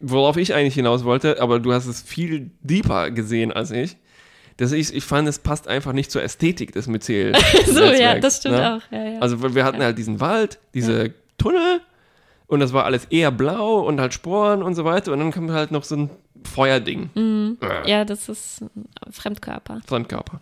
Worauf 0.00 0.36
ich 0.36 0.54
eigentlich 0.54 0.74
hinaus 0.74 1.04
wollte, 1.04 1.40
aber 1.40 1.58
du 1.58 1.72
hast 1.72 1.86
es 1.86 2.02
viel 2.02 2.50
deeper 2.60 3.10
gesehen 3.10 3.52
als 3.52 3.70
ich. 3.70 3.96
Dass 4.58 4.72
ich, 4.72 4.94
ich 4.94 5.04
fand, 5.04 5.28
es 5.28 5.38
passt 5.38 5.68
einfach 5.68 5.92
nicht 5.92 6.10
zur 6.10 6.22
Ästhetik 6.22 6.72
des 6.72 6.86
Myzel. 6.86 7.34
so, 7.66 7.84
ja, 7.84 8.18
das 8.18 8.38
stimmt 8.38 8.56
ne? 8.56 8.76
auch. 8.76 8.92
Ja, 8.92 9.04
ja. 9.10 9.18
Also 9.20 9.54
wir- 9.54 9.64
hatten 9.64 9.82
halt 9.82 9.98
diesen 9.98 10.20
Wald, 10.20 10.58
diese 10.72 11.12
Tunnel 11.36 11.80
und 12.46 12.60
das 12.60 12.72
war 12.72 12.84
alles 12.84 13.06
eher 13.06 13.30
blau 13.30 13.80
und 13.80 14.00
halt 14.00 14.14
Sporen 14.14 14.62
und 14.62 14.74
so 14.74 14.84
weiter 14.84 15.12
und 15.12 15.18
dann 15.18 15.32
kommt 15.32 15.50
halt 15.50 15.72
noch 15.72 15.84
so 15.84 15.96
ein 15.96 16.10
Feuerding. 16.44 17.10
Mhm. 17.14 17.58
Äh, 17.60 17.90
ja, 17.90 18.04
das 18.04 18.28
ist 18.28 18.64
Fremdkörper. 19.10 19.80
Fremdkörper. 19.86 20.40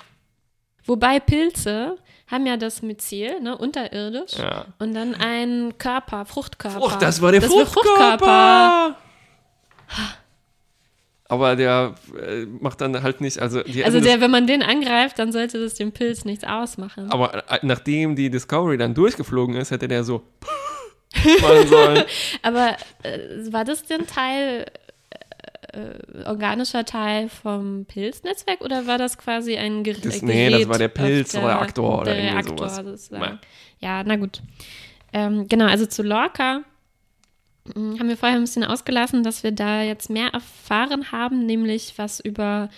Wobei 0.86 1.18
Pilze 1.18 1.96
haben 2.26 2.46
ja 2.46 2.56
das 2.56 2.82
Myzel, 2.82 3.40
ne, 3.40 3.56
unterirdisch. 3.56 4.34
Ja. 4.38 4.66
Und 4.78 4.94
dann 4.94 5.14
einen 5.14 5.76
Körper, 5.78 6.24
Fruchtkörper. 6.24 6.80
Frucht, 6.80 7.02
das 7.02 7.20
war 7.22 7.32
der 7.32 7.40
das 7.40 7.50
Fruchtkörper. 7.50 8.96
Aber 11.26 11.56
der 11.56 11.94
äh, 12.20 12.44
macht 12.44 12.80
dann 12.82 13.02
halt 13.02 13.20
nicht, 13.22 13.38
also 13.38 13.60
Also 13.82 14.00
der, 14.00 14.20
wenn 14.20 14.30
man 14.30 14.46
den 14.46 14.62
angreift, 14.62 15.18
dann 15.18 15.32
sollte 15.32 15.58
das 15.58 15.74
dem 15.74 15.90
Pilz 15.90 16.24
nichts 16.26 16.44
ausmachen. 16.44 17.10
aber 17.10 17.50
äh, 17.50 17.58
nachdem 17.62 18.14
die 18.14 18.28
Discovery 18.30 18.76
dann 18.76 18.92
durchgeflogen 18.94 19.56
ist, 19.56 19.70
hätte 19.70 19.88
der 19.88 20.04
so 20.04 20.22
machen 21.40 21.66
sollen. 21.68 22.04
Aber 22.42 22.76
äh, 23.02 23.18
war 23.52 23.64
das 23.64 23.84
denn 23.84 24.06
Teil, 24.06 24.66
äh, 25.72 26.24
organischer 26.26 26.84
Teil 26.84 27.28
vom 27.30 27.86
Pilznetzwerk 27.86 28.60
oder 28.60 28.86
war 28.86 28.98
das 28.98 29.16
quasi 29.16 29.56
ein 29.56 29.82
Ger 29.82 29.94
Das- 29.94 30.02
Gerät? 30.02 30.22
nee, 30.22 30.50
das 30.50 30.68
war 30.68 30.78
der 30.78 30.88
Pilzreaktor 30.88 32.02
oder 32.02 32.04
der 32.14 32.16
irgendwie 32.16 32.34
Reaktor 32.34 32.68
sowas. 32.68 32.84
sozusagen. 33.00 33.38
Ja, 33.80 34.02
na 34.04 34.16
gut. 34.16 34.42
Ähm, 35.12 35.48
genau, 35.48 35.66
also 35.66 35.86
zu 35.86 36.02
Lorca 36.02 36.62
haben 37.74 38.08
wir 38.08 38.16
vorher 38.16 38.36
ein 38.36 38.44
bisschen 38.44 38.64
ausgelassen, 38.64 39.22
dass 39.22 39.42
wir 39.42 39.52
da 39.52 39.82
jetzt 39.82 40.10
mehr 40.10 40.28
erfahren 40.28 41.12
haben, 41.12 41.46
nämlich 41.46 41.94
was 41.96 42.20
über 42.20 42.68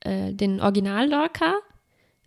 äh, 0.00 0.32
den 0.32 0.60
Original 0.60 1.08
Lorca, 1.08 1.54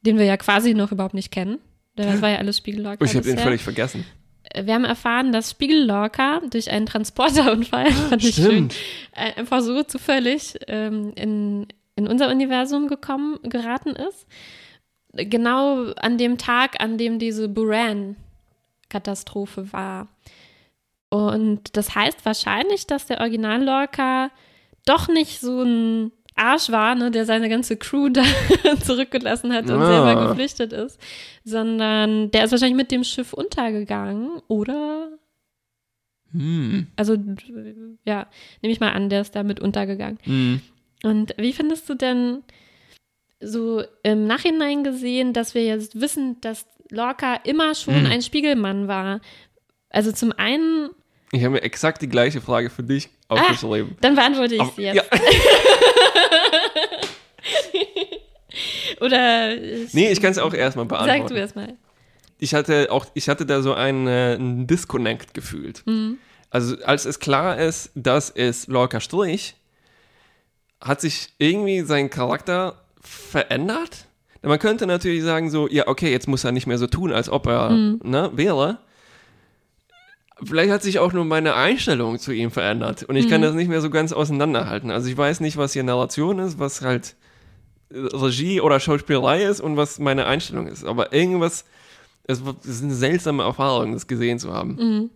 den 0.01 0.17
wir 0.17 0.25
ja 0.25 0.37
quasi 0.37 0.73
noch 0.73 0.91
überhaupt 0.91 1.15
nicht 1.15 1.31
kennen. 1.31 1.59
Das 1.95 2.21
war 2.21 2.29
ja 2.29 2.37
alles 2.37 2.57
Spiegel-Lorca. 2.57 3.03
Ich 3.03 3.15
habe 3.15 3.23
bisher. 3.23 3.39
völlig 3.39 3.63
vergessen. 3.63 4.05
Wir 4.53 4.75
haben 4.75 4.85
erfahren, 4.85 5.33
dass 5.33 5.51
Spiegel-Lorca 5.51 6.39
durch 6.49 6.71
einen 6.71 6.85
Transporterunfall, 6.85 7.91
fand 8.09 8.23
ich 8.23 8.35
schön, 8.35 8.69
äh, 9.13 9.33
einfach 9.33 9.59
so 9.61 9.83
zufällig 9.83 10.57
ähm, 10.67 11.11
in, 11.15 11.67
in 11.95 12.07
unser 12.07 12.29
Universum 12.29 12.87
gekommen, 12.87 13.39
geraten 13.43 13.95
ist. 13.95 14.27
Genau 15.13 15.91
an 15.93 16.19
dem 16.19 16.37
Tag, 16.37 16.79
an 16.79 16.99
dem 16.99 17.17
diese 17.17 17.49
Buran-Katastrophe 17.49 19.73
war. 19.73 20.07
Und 21.09 21.75
das 21.77 21.95
heißt 21.95 22.25
wahrscheinlich, 22.25 22.85
dass 22.87 23.05
der 23.05 23.19
Original 23.21 23.63
Lorca 23.63 24.29
doch 24.85 25.07
nicht 25.07 25.39
so 25.39 25.61
ein 25.63 26.11
Arsch 26.35 26.69
war, 26.69 26.95
ne, 26.95 27.09
der 27.11 27.25
seine 27.25 27.49
ganze 27.49 27.77
Crew 27.77 28.09
da 28.13 28.23
zurückgelassen 28.83 29.53
hat 29.53 29.65
und 29.69 29.81
Ah. 29.81 29.87
selber 30.05 30.27
geflüchtet 30.29 30.73
ist, 30.73 30.99
sondern 31.43 32.29
der 32.31 32.43
ist 32.43 32.51
wahrscheinlich 32.51 32.77
mit 32.77 32.91
dem 32.91 33.03
Schiff 33.03 33.33
untergegangen, 33.33 34.41
oder? 34.47 35.09
Hm. 36.31 36.87
Also, 36.97 37.15
ja, 38.05 38.27
nehme 38.61 38.71
ich 38.73 38.79
mal 38.79 38.91
an, 38.91 39.09
der 39.09 39.21
ist 39.21 39.35
damit 39.35 39.59
untergegangen. 39.59 40.19
Hm. 40.23 40.61
Und 41.03 41.33
wie 41.37 41.53
findest 41.53 41.87
du 41.89 41.93
denn 41.95 42.43
so 43.39 43.83
im 44.03 44.25
Nachhinein 44.27 44.83
gesehen, 44.83 45.31
dass 45.33 45.53
wir 45.55 45.63
jetzt 45.63 45.99
wissen, 46.01 46.39
dass 46.41 46.65
Lorca 46.89 47.35
immer 47.45 47.75
schon 47.75 47.95
Hm. 47.95 48.05
ein 48.07 48.21
Spiegelmann 48.21 48.87
war? 48.87 49.21
Also 49.89 50.11
zum 50.11 50.33
einen, 50.33 50.89
Ich 51.31 51.41
habe 51.43 51.51
mir 51.55 51.61
exakt 51.63 52.01
die 52.01 52.09
gleiche 52.09 52.41
Frage 52.41 52.69
für 52.69 52.83
dich 52.83 53.09
aufgeschrieben. 53.27 53.97
dann 54.01 54.15
beantworte 54.15 54.55
ich 54.55 54.63
sie 54.75 54.83
jetzt. 54.83 54.95
ja. 54.95 55.03
Oder 59.01 59.55
ich, 59.55 59.93
Nee, 59.93 60.11
ich 60.11 60.21
kann 60.21 60.31
es 60.31 60.37
auch 60.39 60.53
erstmal 60.53 60.85
sag 60.89 61.05
beantworten. 61.05 61.33
du 61.33 61.39
erstmal. 61.39 61.73
ich 62.39 62.53
hatte 62.53 62.87
auch, 62.91 63.05
ich 63.13 63.29
hatte 63.29 63.45
da 63.45 63.61
so 63.61 63.73
einen, 63.73 64.07
äh, 64.07 64.35
einen 64.35 64.67
Disconnect 64.67 65.33
gefühlt. 65.33 65.83
Mhm. 65.85 66.17
Also 66.49 66.75
als 66.85 67.05
es 67.05 67.19
klar 67.19 67.57
ist, 67.59 67.91
dass 67.95 68.29
es 68.29 68.67
Lorca 68.67 68.99
Strich, 69.01 69.55
hat 70.79 71.01
sich 71.01 71.29
irgendwie 71.39 71.81
sein 71.81 72.09
Charakter 72.09 72.81
verändert. 73.01 74.05
Man 74.43 74.59
könnte 74.59 74.85
natürlich 74.87 75.23
sagen 75.23 75.49
so, 75.49 75.67
ja 75.67 75.87
okay, 75.87 76.11
jetzt 76.11 76.27
muss 76.27 76.43
er 76.43 76.51
nicht 76.51 76.67
mehr 76.67 76.77
so 76.77 76.87
tun, 76.87 77.11
als 77.11 77.29
ob 77.29 77.47
er 77.47 77.69
Mhm. 77.71 77.99
ne, 78.03 78.31
wäre. 78.33 78.77
Vielleicht 80.43 80.71
hat 80.71 80.83
sich 80.83 80.99
auch 80.99 81.13
nur 81.13 81.25
meine 81.25 81.55
Einstellung 81.55 82.19
zu 82.19 82.31
ihm 82.31 82.51
verändert 82.51 83.03
und 83.03 83.15
ich 83.15 83.27
kann 83.27 83.41
Mhm. 83.41 83.45
das 83.45 83.55
nicht 83.55 83.69
mehr 83.69 83.81
so 83.81 83.89
ganz 83.89 84.13
auseinanderhalten. 84.13 84.91
Also 84.91 85.09
ich 85.09 85.17
weiß 85.17 85.39
nicht, 85.39 85.57
was 85.57 85.73
hier 85.73 85.83
Narration 85.83 86.37
ist, 86.39 86.59
was 86.59 86.81
halt 86.81 87.15
äh, 87.89 87.97
Regie 87.97 88.61
oder 88.61 88.79
Schauspielerei 88.79 89.43
ist 89.43 89.61
und 89.61 89.77
was 89.77 89.97
meine 89.99 90.25
Einstellung 90.27 90.67
ist. 90.67 90.85
Aber 90.85 91.11
irgendwas, 91.13 91.65
es 92.25 92.39
ist 92.41 92.83
eine 92.83 92.93
seltsame 92.93 93.43
Erfahrung, 93.43 93.93
das 93.93 94.05
gesehen 94.07 94.37
zu 94.37 94.53
haben. 94.53 94.75
Mhm. 94.75 95.09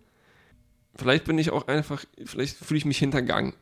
Vielleicht 0.95 1.25
bin 1.25 1.37
ich 1.37 1.51
auch 1.51 1.67
einfach, 1.67 2.03
vielleicht 2.25 2.57
fühle 2.57 2.77
ich 2.79 2.85
mich 2.85 2.97
hintergangen. 2.97 3.53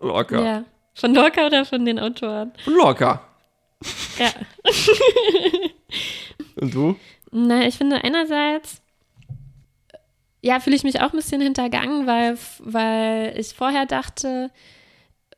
Locker. 0.00 0.42
Ja. 0.44 0.64
Von 0.94 1.14
Lorca 1.14 1.46
oder 1.46 1.64
von 1.64 1.84
den 1.84 1.98
Autoren? 1.98 2.52
Locker. 2.66 3.22
Ja. 4.18 4.30
Und 6.56 6.74
du? 6.74 6.96
Na, 7.30 7.66
ich 7.66 7.76
finde 7.76 8.02
einerseits, 8.04 8.79
ja, 10.42 10.60
fühle 10.60 10.76
ich 10.76 10.84
mich 10.84 11.00
auch 11.00 11.12
ein 11.12 11.16
bisschen 11.16 11.40
hintergangen, 11.40 12.06
weil, 12.06 12.36
weil 12.60 13.34
ich 13.38 13.54
vorher 13.54 13.86
dachte, 13.86 14.50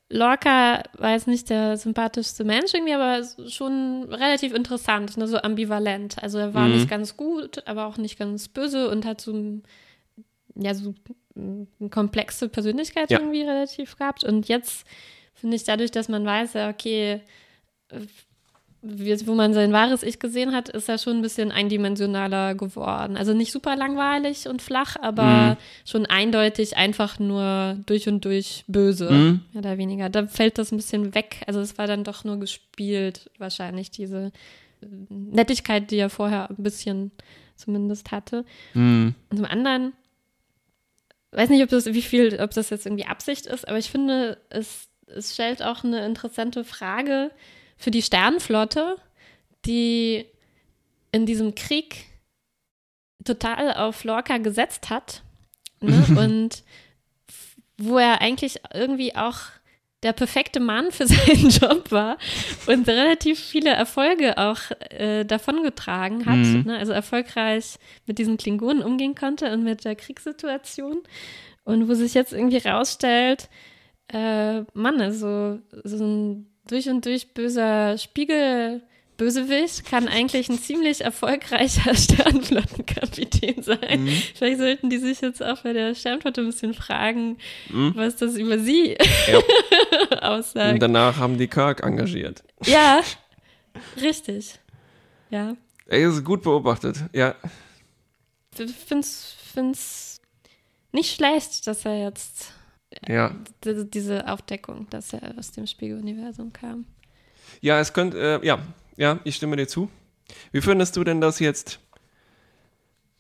Lorca 0.08 0.82
war 0.98 1.12
jetzt 1.12 1.26
nicht 1.26 1.48
der 1.48 1.76
sympathischste 1.78 2.44
Mensch 2.44 2.74
irgendwie, 2.74 2.92
aber 2.94 3.22
schon 3.48 4.04
relativ 4.12 4.52
interessant, 4.52 5.16
ne, 5.16 5.26
so 5.26 5.38
ambivalent. 5.38 6.22
Also 6.22 6.38
er 6.38 6.52
war 6.54 6.66
Mhm. 6.68 6.74
nicht 6.74 6.90
ganz 6.90 7.16
gut, 7.16 7.66
aber 7.66 7.86
auch 7.86 7.96
nicht 7.96 8.18
ganz 8.18 8.48
böse 8.48 8.90
und 8.90 9.06
hat 9.06 9.22
so, 9.22 9.32
ein- 9.32 9.62
ja, 10.54 10.74
so 10.74 10.94
eine 11.34 11.66
komplexe 11.88 12.50
Persönlichkeit 12.50 13.10
Ja. 13.10 13.20
irgendwie 13.20 13.40
relativ 13.42 13.96
gehabt. 13.96 14.22
Und 14.22 14.48
jetzt 14.48 14.86
finde 15.32 15.56
ich 15.56 15.64
dadurch, 15.64 15.90
dass 15.90 16.10
man 16.10 16.26
weiß, 16.26 16.52
ja, 16.52 16.68
okay, 16.68 17.22
wo 18.82 19.34
man 19.34 19.54
sein 19.54 19.72
wahres 19.72 20.02
Ich 20.02 20.18
gesehen 20.18 20.52
hat, 20.52 20.68
ist 20.68 20.88
er 20.88 20.98
schon 20.98 21.18
ein 21.18 21.22
bisschen 21.22 21.52
eindimensionaler 21.52 22.56
geworden. 22.56 23.16
Also 23.16 23.32
nicht 23.32 23.52
super 23.52 23.76
langweilig 23.76 24.48
und 24.48 24.60
flach, 24.60 24.96
aber 25.00 25.52
Mhm. 25.52 25.56
schon 25.88 26.06
eindeutig 26.06 26.76
einfach 26.76 27.20
nur 27.20 27.78
durch 27.86 28.08
und 28.08 28.24
durch 28.24 28.64
böse, 28.66 29.10
Mhm. 29.10 29.40
mehr 29.52 29.60
oder 29.60 29.78
weniger. 29.78 30.08
Da 30.10 30.26
fällt 30.26 30.58
das 30.58 30.72
ein 30.72 30.78
bisschen 30.78 31.14
weg. 31.14 31.42
Also 31.46 31.60
es 31.60 31.78
war 31.78 31.86
dann 31.86 32.02
doch 32.02 32.24
nur 32.24 32.38
gespielt, 32.40 33.30
wahrscheinlich 33.38 33.92
diese 33.92 34.32
äh, 34.82 34.86
Nettigkeit, 35.10 35.90
die 35.92 35.98
er 35.98 36.10
vorher 36.10 36.50
ein 36.50 36.56
bisschen 36.62 37.12
zumindest 37.54 38.10
hatte. 38.10 38.44
Hm. 38.72 39.14
Und 39.30 39.36
zum 39.36 39.46
anderen, 39.46 39.92
weiß 41.30 41.50
nicht, 41.50 41.62
ob 41.62 41.68
das, 41.68 41.86
wie 41.86 42.02
viel, 42.02 42.40
ob 42.40 42.50
das 42.50 42.70
jetzt 42.70 42.86
irgendwie 42.86 43.06
Absicht 43.06 43.46
ist, 43.46 43.68
aber 43.68 43.78
ich 43.78 43.90
finde, 43.90 44.38
es, 44.50 44.88
es 45.06 45.34
stellt 45.34 45.62
auch 45.62 45.84
eine 45.84 46.04
interessante 46.04 46.64
Frage 46.64 47.30
für 47.76 47.90
die 47.90 48.02
Sternenflotte, 48.02 48.96
die 49.64 50.26
in 51.12 51.26
diesem 51.26 51.54
Krieg 51.54 52.06
total 53.24 53.74
auf 53.74 54.04
Lorca 54.04 54.38
gesetzt 54.38 54.90
hat. 54.90 55.22
Ne? 55.80 56.04
Und 56.18 56.62
wo 57.78 57.98
er 57.98 58.20
eigentlich 58.20 58.60
irgendwie 58.72 59.14
auch 59.16 59.38
der 60.02 60.12
perfekte 60.12 60.60
Mann 60.60 60.90
für 60.90 61.06
seinen 61.08 61.48
Job 61.48 61.90
war 61.90 62.18
und 62.66 62.88
relativ 62.88 63.38
viele 63.38 63.70
Erfolge 63.70 64.36
auch 64.36 64.58
äh, 64.90 65.24
davongetragen 65.24 66.26
hat. 66.26 66.38
Mhm. 66.38 66.64
Ne? 66.66 66.78
Also 66.78 66.92
erfolgreich 66.92 67.76
mit 68.06 68.18
diesen 68.18 68.36
Klingonen 68.36 68.82
umgehen 68.82 69.14
konnte 69.14 69.52
und 69.52 69.62
mit 69.62 69.84
der 69.84 69.94
Kriegssituation. 69.94 71.02
Und 71.64 71.88
wo 71.88 71.94
sich 71.94 72.14
jetzt 72.14 72.32
irgendwie 72.32 72.58
rausstellt, 72.58 73.48
äh, 74.08 74.62
Mann, 74.74 75.00
also 75.00 75.60
so 75.84 76.04
ein 76.04 76.51
durch 76.68 76.88
und 76.88 77.04
durch 77.04 77.34
böser 77.34 77.96
Spiegel-Bösewicht 77.98 79.84
kann 79.84 80.08
eigentlich 80.08 80.48
ein 80.48 80.58
ziemlich 80.58 81.00
erfolgreicher 81.02 81.94
Sternflottenkapitän 81.96 83.62
sein. 83.62 84.04
Mhm. 84.04 84.08
Vielleicht 84.34 84.58
sollten 84.58 84.90
die 84.90 84.98
sich 84.98 85.20
jetzt 85.20 85.42
auch 85.42 85.62
bei 85.62 85.72
der 85.72 85.94
Sternflotte 85.94 86.40
ein 86.42 86.46
bisschen 86.46 86.74
fragen, 86.74 87.38
was 87.70 88.16
das 88.16 88.36
über 88.36 88.58
sie 88.58 88.96
Ja. 89.28 89.38
Und 90.10 90.22
aussagt. 90.22 90.82
danach 90.82 91.16
haben 91.18 91.38
die 91.38 91.48
Kirk 91.48 91.82
engagiert. 91.82 92.42
Ja, 92.64 93.00
richtig. 94.00 94.58
Ja, 95.30 95.56
Ey, 95.86 96.04
das 96.04 96.14
ist 96.14 96.24
gut 96.24 96.42
beobachtet. 96.42 96.96
Ja. 97.12 97.34
ich 98.58 98.70
find's, 98.72 99.34
find's 99.52 100.20
nicht 100.92 101.14
schlecht, 101.14 101.66
dass 101.66 101.84
er 101.84 102.02
jetzt 102.04 102.52
Ja. 103.08 103.34
diese, 103.64 103.84
diese 103.86 104.28
Aufdeckung, 104.28 104.86
dass 104.90 105.12
er 105.12 105.38
aus 105.38 105.50
dem 105.52 105.66
Spiegeluniversum 105.66 106.52
kam. 106.52 106.84
Ja, 107.60 107.78
es 107.80 107.92
könnte, 107.92 108.40
äh, 108.42 108.46
ja, 108.46 108.58
ja, 108.96 109.20
ich 109.24 109.36
stimme 109.36 109.56
dir 109.56 109.66
zu. 109.68 109.88
Wie 110.52 110.60
findest 110.60 110.96
du 110.96 111.04
denn 111.04 111.20
das 111.20 111.38
jetzt? 111.38 111.78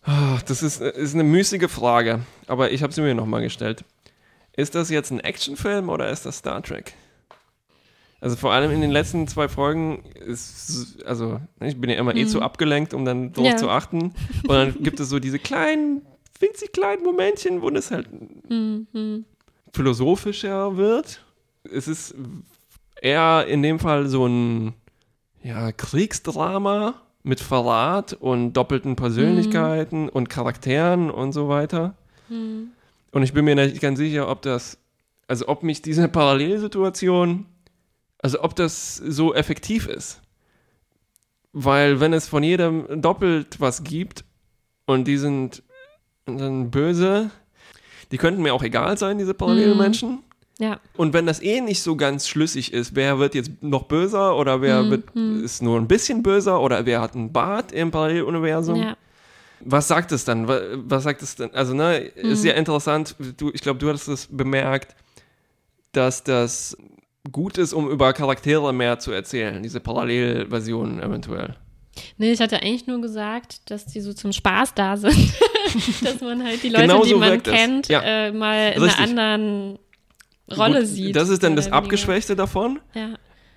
Ah, 0.04 0.38
Das 0.46 0.62
ist, 0.62 0.80
ist 0.80 1.14
eine 1.14 1.24
müßige 1.24 1.70
Frage, 1.70 2.20
aber 2.46 2.72
ich 2.72 2.82
habe 2.82 2.92
sie 2.92 3.02
mir 3.02 3.14
nochmal 3.14 3.42
gestellt. 3.42 3.84
Ist 4.56 4.74
das 4.74 4.90
jetzt 4.90 5.10
ein 5.10 5.20
Actionfilm 5.20 5.88
oder 5.88 6.10
ist 6.10 6.26
das 6.26 6.38
Star 6.38 6.62
Trek? 6.62 6.94
Also 8.20 8.36
vor 8.36 8.52
allem 8.52 8.70
in 8.70 8.80
den 8.80 8.90
letzten 8.92 9.26
zwei 9.26 9.48
Folgen 9.48 10.04
ist, 10.26 11.02
also 11.04 11.40
ich 11.60 11.80
bin 11.80 11.90
ja 11.90 11.96
immer 11.96 12.14
eh 12.14 12.26
zu 12.26 12.40
abgelenkt, 12.40 12.94
um 12.94 13.04
dann 13.04 13.32
drauf 13.32 13.46
Ja. 13.46 13.56
zu 13.56 13.68
achten. 13.68 14.12
Und 14.46 14.48
dann 14.48 14.82
gibt 14.82 15.00
es 15.00 15.08
so 15.08 15.18
diese 15.18 15.38
kleinen, 15.40 16.02
winzig 16.38 16.72
kleinen 16.72 17.02
Momentchen, 17.02 17.62
wo 17.62 17.70
das 17.70 17.90
halt 17.90 18.08
Mhm. 18.48 19.24
Philosophischer 19.72 20.76
wird. 20.76 21.24
Es 21.64 21.88
ist 21.88 22.14
eher 23.00 23.46
in 23.46 23.62
dem 23.62 23.78
Fall 23.78 24.06
so 24.06 24.26
ein 24.26 24.74
ja, 25.42 25.72
Kriegsdrama 25.72 26.94
mit 27.22 27.40
Verrat 27.40 28.14
und 28.14 28.52
doppelten 28.52 28.96
Persönlichkeiten 28.96 30.08
und 30.08 30.28
Charakteren 30.28 31.10
und 31.10 31.32
so 31.32 31.48
weiter. 31.48 31.94
Und 33.12 33.22
ich 33.22 33.32
bin 33.32 33.44
mir 33.44 33.54
nicht 33.54 33.80
ganz 33.80 33.98
sicher, 33.98 34.28
ob 34.28 34.42
das, 34.42 34.78
also 35.28 35.48
ob 35.48 35.62
mich 35.62 35.82
diese 35.82 36.08
Parallelsituation, 36.08 37.46
also 38.18 38.42
ob 38.42 38.56
das 38.56 38.96
so 38.96 39.34
effektiv 39.34 39.86
ist. 39.86 40.20
Weil 41.52 42.00
wenn 42.00 42.12
es 42.12 42.28
von 42.28 42.42
jedem 42.42 43.02
doppelt 43.02 43.60
was 43.60 43.84
gibt 43.84 44.24
und 44.86 45.06
die 45.06 45.18
sind 45.18 45.62
dann 46.24 46.70
böse, 46.70 47.30
die 48.12 48.18
könnten 48.18 48.42
mir 48.42 48.54
auch 48.54 48.62
egal 48.62 48.96
sein, 48.98 49.18
diese 49.18 49.34
Parallelmenschen. 49.34 50.20
Ja, 50.58 50.78
Und 50.96 51.12
wenn 51.14 51.26
das 51.26 51.42
eh 51.42 51.60
nicht 51.60 51.82
so 51.82 51.96
ganz 51.96 52.28
schlüssig 52.28 52.72
ist, 52.72 52.94
wer 52.94 53.18
wird 53.18 53.34
jetzt 53.34 53.50
noch 53.62 53.84
böser 53.84 54.36
oder 54.36 54.60
wer 54.60 54.84
Mhm, 54.84 54.90
wird, 54.90 55.04
ist 55.44 55.62
nur 55.62 55.76
ein 55.80 55.88
bisschen 55.88 56.22
böser 56.22 56.60
oder 56.60 56.86
wer 56.86 57.00
hat 57.00 57.16
einen 57.16 57.32
Bart 57.32 57.72
im 57.72 57.90
Paralleluniversum? 57.90 58.76
ja. 58.76 58.96
Was 59.64 59.86
sagt 59.88 60.10
es 60.12 60.24
dann? 60.24 60.48
Wa- 60.48 60.60
Was 60.74 61.04
sagt 61.04 61.22
es 61.22 61.36
denn? 61.36 61.54
Also, 61.54 61.72
ne, 61.72 61.98
ist 61.98 62.44
ja 62.44 62.52
interessant. 62.54 63.14
Du, 63.36 63.50
ich 63.54 63.60
glaube, 63.62 63.78
du 63.78 63.88
hattest 63.88 64.08
es 64.08 64.26
bemerkt, 64.28 64.96
dass 65.92 66.24
das 66.24 66.76
gut 67.30 67.58
ist, 67.58 67.72
um 67.72 67.88
über 67.88 68.12
Charaktere 68.12 68.72
mehr 68.74 68.98
zu 68.98 69.12
erzählen, 69.12 69.62
diese 69.62 69.78
Parallelversionen 69.80 71.00
eventuell. 71.00 71.54
Nee, 72.16 72.32
ich 72.32 72.40
hatte 72.40 72.56
eigentlich 72.62 72.86
nur 72.86 73.00
gesagt, 73.00 73.70
dass 73.70 73.84
die 73.86 74.00
so 74.00 74.12
zum 74.12 74.32
Spaß 74.32 74.74
da 74.74 74.96
sind. 74.96 75.14
dass 76.02 76.20
man 76.20 76.42
halt 76.42 76.62
die 76.62 76.68
Leute, 76.68 76.82
Genau 76.82 77.02
die 77.04 77.10
so 77.10 77.18
man 77.18 77.42
kennt, 77.42 77.88
Ja. 77.88 78.00
äh, 78.02 78.32
mal 78.32 78.72
in 78.72 78.82
Richtig. 78.82 79.00
einer 79.00 79.22
anderen 79.22 79.78
Rolle 80.56 80.80
Gut, 80.80 80.88
sieht. 80.88 81.16
Das 81.16 81.28
ist 81.28 81.42
dann 81.42 81.56
das 81.56 81.66
oder 81.66 81.72
weniger. 81.76 81.84
Abgeschwächte 81.84 82.36
davon. 82.36 82.80
Ja, 82.94 83.14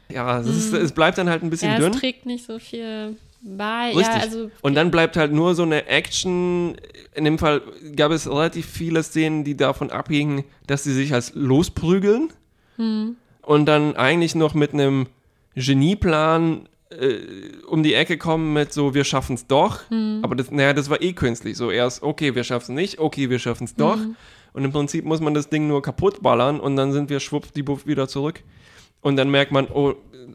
Ja, 0.10 0.40
es, 0.40 0.48
ist, 0.48 0.74
es 0.74 0.92
bleibt 0.92 1.18
dann 1.18 1.30
halt 1.30 1.44
ein 1.44 1.50
bisschen 1.50 1.72
ja 1.72 1.78
dünn. 1.80 1.92
es 1.94 2.00
trägt 2.00 2.26
nicht 2.26 2.46
so 2.46 2.60
viel 2.60 3.18
bei. 3.42 3.88
Richtig. 3.96 4.06
Ja, 4.16 4.22
also 4.22 4.50
Und 4.62 4.76
dann 4.76 4.92
bleibt 4.92 5.18
halt 5.18 5.32
nur 5.32 5.56
so 5.56 5.64
eine 5.64 5.86
Action. 5.88 6.76
In 7.14 7.24
dem 7.26 7.38
Fall 7.38 7.62
gab 7.96 8.12
es 8.12 8.30
relativ 8.30 8.66
viele 8.66 9.02
Szenen, 9.04 9.44
die 9.44 9.56
davon 9.56 9.92
abhingen, 9.92 10.44
dass 10.68 10.84
sie 10.84 10.94
sich 10.94 11.14
als 11.14 11.32
losprügeln. 11.36 12.30
Hm. 12.78 13.16
Und 13.42 13.66
dann 13.66 13.96
eigentlich 13.96 14.36
noch 14.36 14.54
mit 14.54 14.74
einem 14.74 15.08
Genieplan 15.56 16.68
äh, 16.90 17.18
um 17.68 17.84
die 17.84 17.94
Ecke 17.94 18.18
kommen 18.18 18.54
mit 18.54 18.74
so, 18.74 18.94
wir 18.94 19.04
schaffen 19.04 19.36
es 19.36 19.48
doch. 19.48 19.90
Hm. 19.90 20.20
Aber 20.24 20.36
das, 20.36 20.52
naja, 20.52 20.74
das 20.74 20.90
war 20.90 21.02
eh 21.02 21.14
künstlich. 21.14 21.58
So 21.58 21.72
erst, 21.72 22.04
okay, 22.04 22.36
wir 22.36 22.44
schaffen 22.44 22.64
es 22.78 22.82
nicht, 22.82 23.00
okay, 23.00 23.30
wir 23.30 23.40
schaffen 23.40 23.66
es 23.66 23.76
doch. 23.76 23.98
Hm. 23.98 24.16
Und 24.54 24.64
im 24.64 24.72
Prinzip 24.72 25.04
muss 25.06 25.20
man 25.20 25.34
das 25.34 25.50
Ding 25.50 25.68
nur 25.68 25.82
kaputt 25.82 26.22
ballern 26.22 26.60
und 26.60 26.76
dann 26.78 26.94
sind 26.94 27.10
wir 27.10 27.20
schwuppdiwupp 27.20 27.86
wieder 27.88 28.08
zurück. 28.08 28.42
Und 29.02 29.18
dann 29.18 29.30
merkt 29.30 29.52
man, 29.52 29.68
oh, 29.68 29.94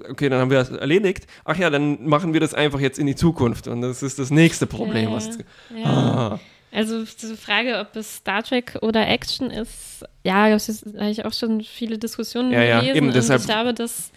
okay, 0.09 0.29
dann 0.29 0.41
haben 0.41 0.51
wir 0.51 0.59
das 0.59 0.71
erledigt. 0.71 1.27
Ach 1.45 1.57
ja, 1.57 1.71
dann 1.71 2.07
machen 2.07 2.33
wir 2.35 2.41
das 2.41 2.53
einfach 2.55 2.81
jetzt 2.81 2.99
in 2.99 3.07
die 3.07 3.17
Zukunft. 3.17 3.67
Und 3.67 3.81
das 3.81 4.03
ist 4.03 4.19
das 4.19 4.31
nächste 4.31 4.67
Problem. 4.67 5.11
Was, 5.11 5.39
ja. 5.75 5.85
ah, 5.85 6.41
Also 6.71 7.03
diese 7.05 7.37
Frage, 7.37 7.79
ob 7.81 7.97
es 7.97 8.17
Star 8.17 8.43
Trek 8.45 8.77
oder 8.83 9.09
Action 9.09 9.51
ist, 9.51 10.05
ja, 10.23 10.51
das 10.51 10.69
ist 10.69 10.87
eigentlich 10.97 11.25
auch 11.25 11.33
schon 11.33 11.63
viele 11.63 11.99
Diskussionen 11.99 12.53
Ja, 12.53 12.63
ja, 12.63 12.81
gelesen. 12.81 12.97
eben, 12.97 13.07
und 13.09 13.17
deshalb- 13.17 13.41
ich 13.41 13.47
glaube, 13.47 13.75
dass, 13.75 14.13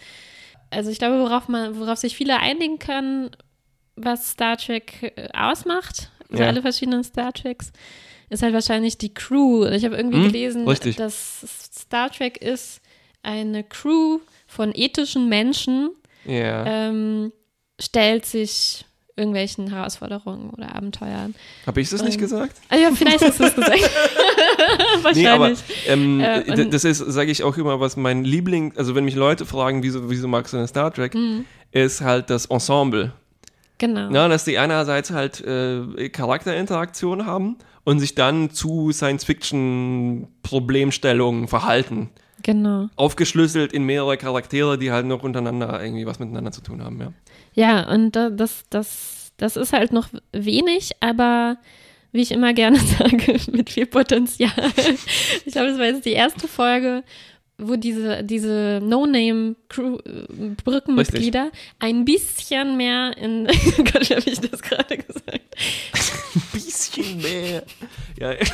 also 0.74 0.90
ich 0.90 0.98
glaube, 0.98 1.18
worauf 1.20 1.48
man, 1.48 1.78
worauf 1.78 1.98
sich 1.98 2.16
viele 2.16 2.38
einigen 2.38 2.78
können, 2.78 3.30
was 3.96 4.30
Star 4.32 4.56
Trek 4.56 5.14
äh, 5.16 5.28
ausmacht, 5.32 6.10
also 6.30 6.42
Ja. 6.42 6.48
alle 6.48 6.62
verschiedenen 6.62 7.04
Star 7.04 7.32
Treks, 7.32 7.72
ist 8.30 8.42
halt 8.42 8.54
wahrscheinlich 8.54 8.98
die 8.98 9.14
Crew. 9.14 9.66
Ich 9.66 9.84
habe 9.84 9.96
irgendwie 9.96 10.16
Hm, 10.16 10.24
gelesen, 10.24 10.68
richtig. 10.68 10.96
dass 10.96 11.44
Star 11.72 12.10
Trek 12.10 12.38
ist 12.38 12.80
eine 13.22 13.62
Crew 13.64 14.18
von 14.46 14.72
ethischen 14.74 15.28
Menschen, 15.28 15.90
ja. 16.24 16.64
ähm, 16.66 17.32
stellt 17.80 18.26
sich 18.26 18.84
irgendwelchen 19.16 19.68
Herausforderungen 19.72 20.50
oder 20.50 20.74
Abenteuern. 20.74 21.34
Habe 21.66 21.80
ich 21.80 21.88
das 21.90 22.02
nicht 22.02 22.14
ähm, 22.16 22.20
gesagt? 22.20 22.56
Ah 22.68 22.76
ja, 22.76 22.90
vielleicht 22.92 23.22
hast 23.24 23.38
du 23.40 23.44
es 23.44 23.54
gesagt. 23.54 23.80
Nee, 25.14 25.26
aber 25.28 25.50
Wahrscheinlich. 25.50 25.88
ähm, 25.88 26.20
Äh, 26.20 26.68
das 26.68 26.84
ist, 26.84 26.98
sage 26.98 27.30
ich 27.30 27.42
auch 27.44 27.56
immer, 27.56 27.80
was 27.80 27.96
mein 27.96 28.24
Liebling, 28.24 28.72
also 28.76 28.94
wenn 28.94 29.04
mich 29.04 29.14
Leute 29.14 29.46
fragen, 29.46 29.82
wieso, 29.82 30.10
wieso 30.10 30.28
magst 30.28 30.52
du 30.52 30.56
denn 30.56 30.66
Star 30.66 30.92
Trek, 30.92 31.14
Mhm. 31.14 31.44
ist 31.72 32.00
halt 32.00 32.30
das 32.30 32.46
Ensemble. 32.46 33.12
genau. 33.78 34.10
Ja, 34.10 34.28
dass 34.28 34.44
die 34.44 34.58
einerseits 34.58 35.10
halt 35.10 35.40
äh, 35.42 36.08
Charakterinteraktion 36.08 37.26
haben 37.26 37.56
und 37.84 38.00
sich 38.00 38.14
dann 38.14 38.50
zu 38.50 38.92
Science-Fiction-Problemstellungen 38.92 41.48
verhalten. 41.48 42.10
Genau. 42.42 42.88
Aufgeschlüsselt 42.96 43.72
in 43.72 43.84
mehrere 43.84 44.16
Charaktere, 44.16 44.78
die 44.78 44.90
halt 44.92 45.06
noch 45.06 45.22
untereinander 45.22 45.82
irgendwie 45.82 46.06
was 46.06 46.18
miteinander 46.18 46.52
zu 46.52 46.60
tun 46.60 46.82
haben, 46.84 47.00
ja. 47.00 47.12
Ja, 47.54 47.88
und 47.90 48.16
da, 48.16 48.30
das, 48.30 48.64
das, 48.70 49.32
das 49.36 49.56
ist 49.56 49.72
halt 49.72 49.92
noch 49.92 50.08
wenig, 50.32 50.92
aber 51.00 51.58
wie 52.12 52.22
ich 52.22 52.30
immer 52.30 52.54
gerne 52.54 52.78
sage, 52.98 53.38
mit 53.50 53.70
viel 53.70 53.86
Potenzial. 53.86 54.52
Ich 55.44 55.52
glaube, 55.52 55.68
das 55.68 55.78
war 55.78 55.86
jetzt 55.86 56.06
die 56.06 56.12
erste 56.12 56.48
Folge, 56.48 57.02
wo 57.58 57.76
diese, 57.76 58.24
diese 58.24 58.80
No-Name-Brückenmitglieder 58.82 61.50
ein 61.78 62.04
bisschen 62.04 62.76
mehr 62.76 63.16
in. 63.16 63.46
Gott, 63.76 64.10
habe 64.10 64.28
ich 64.30 64.40
das 64.40 64.60
gerade 64.62 64.98
gesagt? 64.98 65.56
Bisschen 66.52 67.18
mehr. 67.18 67.62
Ja. 68.18 68.34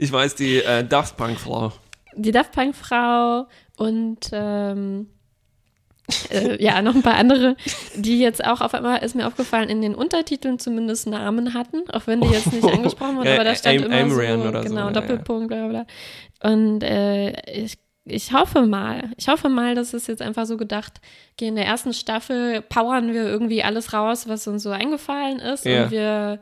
Ich 0.00 0.12
weiß, 0.12 0.36
die 0.36 0.58
äh, 0.58 0.86
Daft 0.86 1.16
Punk-Frau. 1.16 1.72
Die 2.14 2.30
Daft 2.30 2.52
Punk-Frau 2.52 3.48
und 3.76 4.18
ähm, 4.30 5.08
äh, 6.30 6.62
ja, 6.62 6.80
noch 6.82 6.94
ein 6.94 7.02
paar 7.02 7.14
andere, 7.16 7.56
die 7.94 8.18
jetzt 8.18 8.44
auch 8.44 8.60
auf 8.60 8.74
einmal, 8.74 9.02
ist 9.04 9.14
mir 9.14 9.26
aufgefallen, 9.26 9.68
in 9.68 9.82
den 9.82 9.94
Untertiteln 9.94 10.58
zumindest 10.58 11.06
Namen 11.06 11.54
hatten, 11.54 11.88
auch 11.90 12.06
wenn 12.06 12.20
die 12.20 12.28
jetzt 12.28 12.52
nicht 12.52 12.64
angesprochen 12.72 13.16
wurden, 13.16 13.26
Ja, 13.28 13.34
aber 13.34 13.44
da 13.44 13.54
stand 13.54 13.82
immer 13.82 13.94
Amran 13.96 14.42
so, 14.42 14.48
oder 14.48 14.62
so, 14.62 14.68
genau, 14.68 14.86
ja, 14.86 14.92
Doppelpunkt, 14.92 15.48
bla 15.48 15.66
bla. 15.68 15.84
bla. 16.40 16.50
Und 16.52 16.82
äh, 16.82 17.32
ich, 17.52 17.78
ich 18.04 18.32
hoffe 18.32 18.62
mal, 18.66 19.10
ich 19.18 19.28
hoffe 19.28 19.48
mal, 19.50 19.74
dass 19.74 19.92
es 19.92 20.06
jetzt 20.06 20.22
einfach 20.22 20.46
so 20.46 20.56
gedacht, 20.56 20.94
okay, 21.34 21.48
in 21.48 21.56
der 21.56 21.66
ersten 21.66 21.92
Staffel 21.92 22.62
powern 22.62 23.12
wir 23.12 23.24
irgendwie 23.26 23.62
alles 23.62 23.92
raus, 23.92 24.28
was 24.28 24.46
uns 24.48 24.62
so 24.62 24.70
eingefallen 24.70 25.40
ist 25.40 25.64
Ja. 25.66 25.84
und 25.84 25.90
wir 25.90 26.40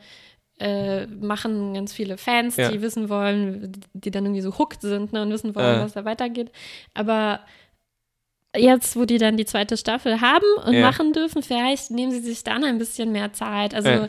äh, 0.58 1.06
machen 1.06 1.74
ganz 1.74 1.92
viele 1.92 2.16
Fans, 2.16 2.56
Ja. 2.56 2.70
die 2.70 2.80
wissen 2.80 3.08
wollen, 3.10 3.72
die 3.92 4.10
dann 4.10 4.24
irgendwie 4.24 4.40
so 4.42 4.56
hooked 4.58 4.80
sind 4.80 5.12
ne, 5.12 5.22
und 5.22 5.30
wissen 5.30 5.54
wollen, 5.54 5.80
Äh. 5.80 5.82
was 5.82 5.92
da 5.92 6.04
weitergeht. 6.06 6.50
Aber 6.94 7.40
jetzt, 8.56 8.96
wo 8.96 9.04
die 9.04 9.18
dann 9.18 9.36
die 9.36 9.44
zweite 9.46 9.76
Staffel 9.76 10.20
haben 10.20 10.44
und 10.66 10.74
Ja. 10.74 10.82
machen 10.82 11.12
dürfen, 11.12 11.42
vielleicht 11.42 11.90
nehmen 11.90 12.12
sie 12.12 12.20
sich 12.20 12.44
dann 12.44 12.64
ein 12.64 12.78
bisschen 12.78 13.12
mehr 13.12 13.32
Zeit. 13.32 13.74
Also 13.74 13.88
Ja. 13.88 14.08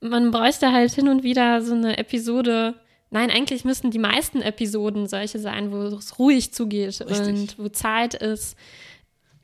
man 0.00 0.30
bräuchte 0.30 0.72
halt 0.72 0.92
hin 0.92 1.08
und 1.08 1.22
wieder 1.22 1.60
so 1.62 1.74
eine 1.74 1.98
Episode. 1.98 2.74
Nein, 3.10 3.30
eigentlich 3.30 3.64
müssten 3.64 3.90
die 3.90 3.98
meisten 3.98 4.42
Episoden 4.42 5.06
solche 5.06 5.38
sein, 5.38 5.72
wo 5.72 5.82
es 5.96 6.18
ruhig 6.18 6.52
zugeht 6.52 7.00
Richtig. 7.00 7.26
und 7.28 7.58
wo 7.58 7.68
Zeit 7.68 8.14
ist, 8.14 8.56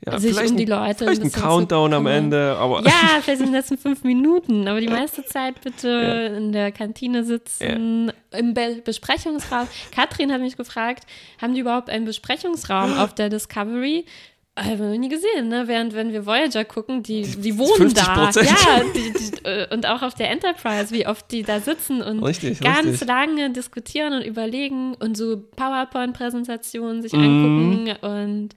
Ja, 0.05 0.19
sich 0.19 0.33
vielleicht 0.33 0.51
um 0.51 0.57
die 0.57 0.71
ein, 0.71 0.79
Leute 0.87 0.95
Vielleicht 1.05 1.21
ein 1.21 1.27
bisschen 1.29 1.41
Countdown 1.41 1.93
am. 1.93 2.05
Ende, 2.07 2.55
aber 2.59 2.83
Ja, 2.83 2.91
vielleicht 3.21 3.39
in 3.41 3.47
den 3.47 3.53
letzten 3.55 3.77
fünf 3.77 4.03
Minuten, 4.03 4.67
aber 4.67 4.79
die 4.79 4.87
meiste 4.87 5.25
Zeit 5.25 5.61
bitte 5.61 6.33
in 6.37 6.51
der 6.51 6.71
Kantine 6.71 7.23
sitzen, 7.23 8.11
im 8.31 8.53
Be 8.53 8.81
Besprechungsraum. 8.83 9.67
Katrin 9.91 10.31
hat 10.31 10.41
mich 10.41 10.57
gefragt, 10.57 11.05
haben 11.41 11.53
die 11.55 11.61
überhaupt 11.61 11.89
einen 11.89 12.05
Besprechungsraum 12.05 12.97
auf 12.97 13.13
der 13.15 13.29
Discovery? 13.29 14.05
Haben 14.57 14.79
wir 14.79 14.97
nie 14.97 15.09
gesehen, 15.09 15.49
ne? 15.49 15.63
Während 15.67 15.93
wenn 15.95 16.13
wir 16.13 16.25
Voyager 16.25 16.63
gucken, 16.63 17.03
die, 17.03 17.23
die 17.23 17.57
wohnen 17.57 17.93
da. 17.93 18.29
50%. 18.29 18.43
Ja, 18.45 18.81
die, 18.95 19.11
die, 19.11 19.45
äh, 19.45 19.67
und 19.73 19.85
auch 19.85 20.01
auf 20.01 20.13
der 20.13 20.29
Enterprise, 20.31 20.91
wie 20.93 21.05
oft 21.05 21.29
die 21.29 21.43
da 21.43 21.59
sitzen 21.59 22.01
und 22.01 22.23
Richtig, 22.23 22.61
ganz 22.61 22.87
richtig. 22.87 23.05
lange 23.05 23.49
diskutieren 23.49 24.13
und 24.13 24.21
überlegen 24.21 24.93
und 24.95 25.17
so 25.17 25.43
PowerPoint-Präsentationen 25.57 27.01
sich 27.01 27.11
Mhm. 27.11 27.19
angucken 27.19 28.05
und 28.09 28.49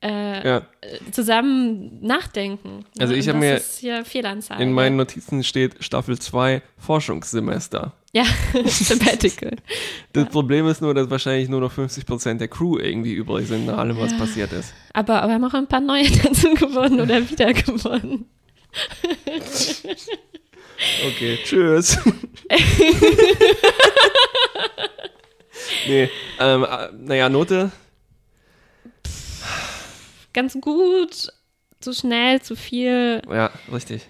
äh, 0.00 0.46
ja, 0.48 0.62
zusammen 1.10 1.98
nachdenken. 2.00 2.84
Also 2.98 3.14
Ja, 3.14 3.18
ich 3.20 3.26
und 3.28 3.34
hab 3.34 3.40
das 3.40 3.48
mir 3.50 3.56
ist 3.56 3.78
hier 3.78 4.04
Fehlanzeige. 4.04 4.62
in 4.62 4.72
meinen 4.72 4.96
Notizen 4.96 5.42
steht 5.42 5.82
Staffel 5.82 6.18
2 6.18 6.62
Forschungssemester. 6.76 7.92
ja, 8.12 8.24
Sabbatical. 8.66 9.56
Das 10.12 10.28
Problem 10.28 10.68
ist 10.68 10.80
nur, 10.80 10.94
dass 10.94 11.10
wahrscheinlich 11.10 11.48
nur 11.48 11.60
noch 11.60 11.72
50% 11.76 12.34
der 12.38 12.48
Crew 12.48 12.78
irgendwie 12.78 13.14
übrig 13.14 13.48
sind, 13.48 13.66
nach 13.66 13.78
allem, 13.78 13.98
was 13.98 14.16
passiert 14.16 14.52
ist. 14.52 14.72
Aber, 14.92 15.18
aber 15.22 15.28
wir 15.30 15.34
haben 15.34 15.44
auch 15.44 15.54
ein 15.54 15.66
paar 15.66 15.80
neue 15.80 16.08
dazu 16.22 16.54
gewonnen 16.54 17.00
oder 17.00 17.28
wieder 17.28 17.52
gewonnen. 17.52 18.26
Okay, 21.08 21.38
tschüss. 21.44 21.98
nee, 25.88 26.08
ähm, 26.38 26.64
äh, 26.64 26.88
naja, 26.96 27.28
Note. 27.28 27.72
Ganz 30.38 30.56
gut, 30.60 31.32
zu 31.80 31.92
schnell, 31.92 32.40
zu 32.40 32.54
viel. 32.54 33.20
Ja, 33.28 33.50
richtig. 33.72 34.08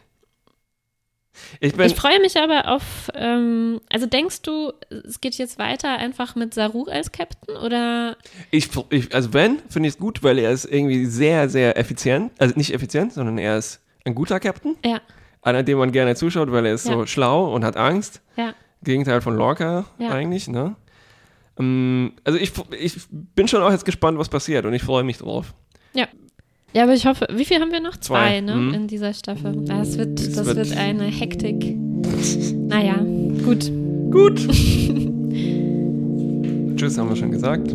Ich 1.61 1.75
Ich 1.79 1.95
freue 1.95 2.21
mich 2.21 2.37
aber 2.39 2.69
auf, 2.71 3.11
ähm, 3.15 3.81
also 3.91 4.05
denkst 4.05 4.43
du, 4.43 4.75
es 4.91 5.23
geht 5.23 5.37
jetzt 5.39 5.59
weiter 5.59 5.89
einfach 5.97 6.35
mit 6.35 6.53
Saru 6.53 6.85
als 6.85 7.13
Captain 7.13 7.57
oder? 7.57 8.19
ich, 8.51 8.69
ich, 8.91 9.15
also 9.15 9.31
Ben 9.31 9.63
finde 9.71 9.89
ich 9.89 9.95
es 9.95 9.99
gut, 9.99 10.23
weil 10.23 10.39
er 10.39 10.51
ist 10.51 10.67
irgendwie 10.67 11.07
sehr, 11.07 11.49
sehr 11.49 11.79
effizient. 11.79 12.31
Also 12.39 12.55
nicht 12.57 12.75
effizient, 12.75 13.15
sondern 13.15 13.39
er 13.39 13.57
ist 13.57 13.81
ein 14.05 14.15
guter 14.15 14.39
Captain. 14.39 14.77
Ja, 14.85 15.01
Einer, 15.41 15.63
dem 15.63 15.79
man 15.79 15.93
gerne 15.93 16.15
zuschaut, 16.15 16.53
weil 16.53 16.67
er 16.67 16.75
ist 16.75 16.85
so 16.85 17.01
Ja. 17.01 17.07
schlau 17.07 17.55
und 17.55 17.65
hat 17.65 17.79
Angst. 17.79 18.21
ja. 18.37 18.53
Gegenteil 18.83 19.23
von 19.23 19.35
Lorca 19.35 19.87
Ja. 19.99 20.11
eigentlich, 20.11 20.47
ne? 20.47 20.77
Ähm, 21.59 22.13
also 22.25 22.39
ich, 22.39 22.53
ich 22.79 22.97
bin 23.11 23.49
schon 23.49 23.63
auch 23.63 23.71
jetzt 23.73 23.87
gespannt, 23.87 24.19
was 24.19 24.29
passiert 24.29 24.67
und 24.67 24.75
ich 24.75 24.83
freue 24.83 25.05
mich 25.05 25.17
drauf. 25.19 25.55
Ja. 25.95 26.07
Ja, 26.75 26.83
aber 26.85 26.93
ich 26.95 27.07
hoffe, 27.07 27.27
wie 27.33 27.45
viel 27.47 27.61
haben 27.61 27.73
wir 27.73 27.81
noch? 27.81 27.97
Zwei, 27.97 28.29
Zwei, 28.29 28.41
ne? 28.43 28.55
mhm. 28.55 28.75
In 28.75 28.87
dieser 28.89 29.15
Staffel. 29.15 29.55
Das 29.65 29.97
wird, 29.97 30.21
Es 30.21 30.33
das 30.35 30.47
wird- 30.47 30.57
wird 30.57 30.77
eine 30.77 31.05
Hektik. 31.05 31.77
Naja, 32.69 32.97
gut. 33.45 33.71
Gut. 34.11 34.39
Tschüss, 36.77 36.97
haben 36.99 37.09
wir 37.09 37.17
schon 37.17 37.31
gesagt. 37.33 37.75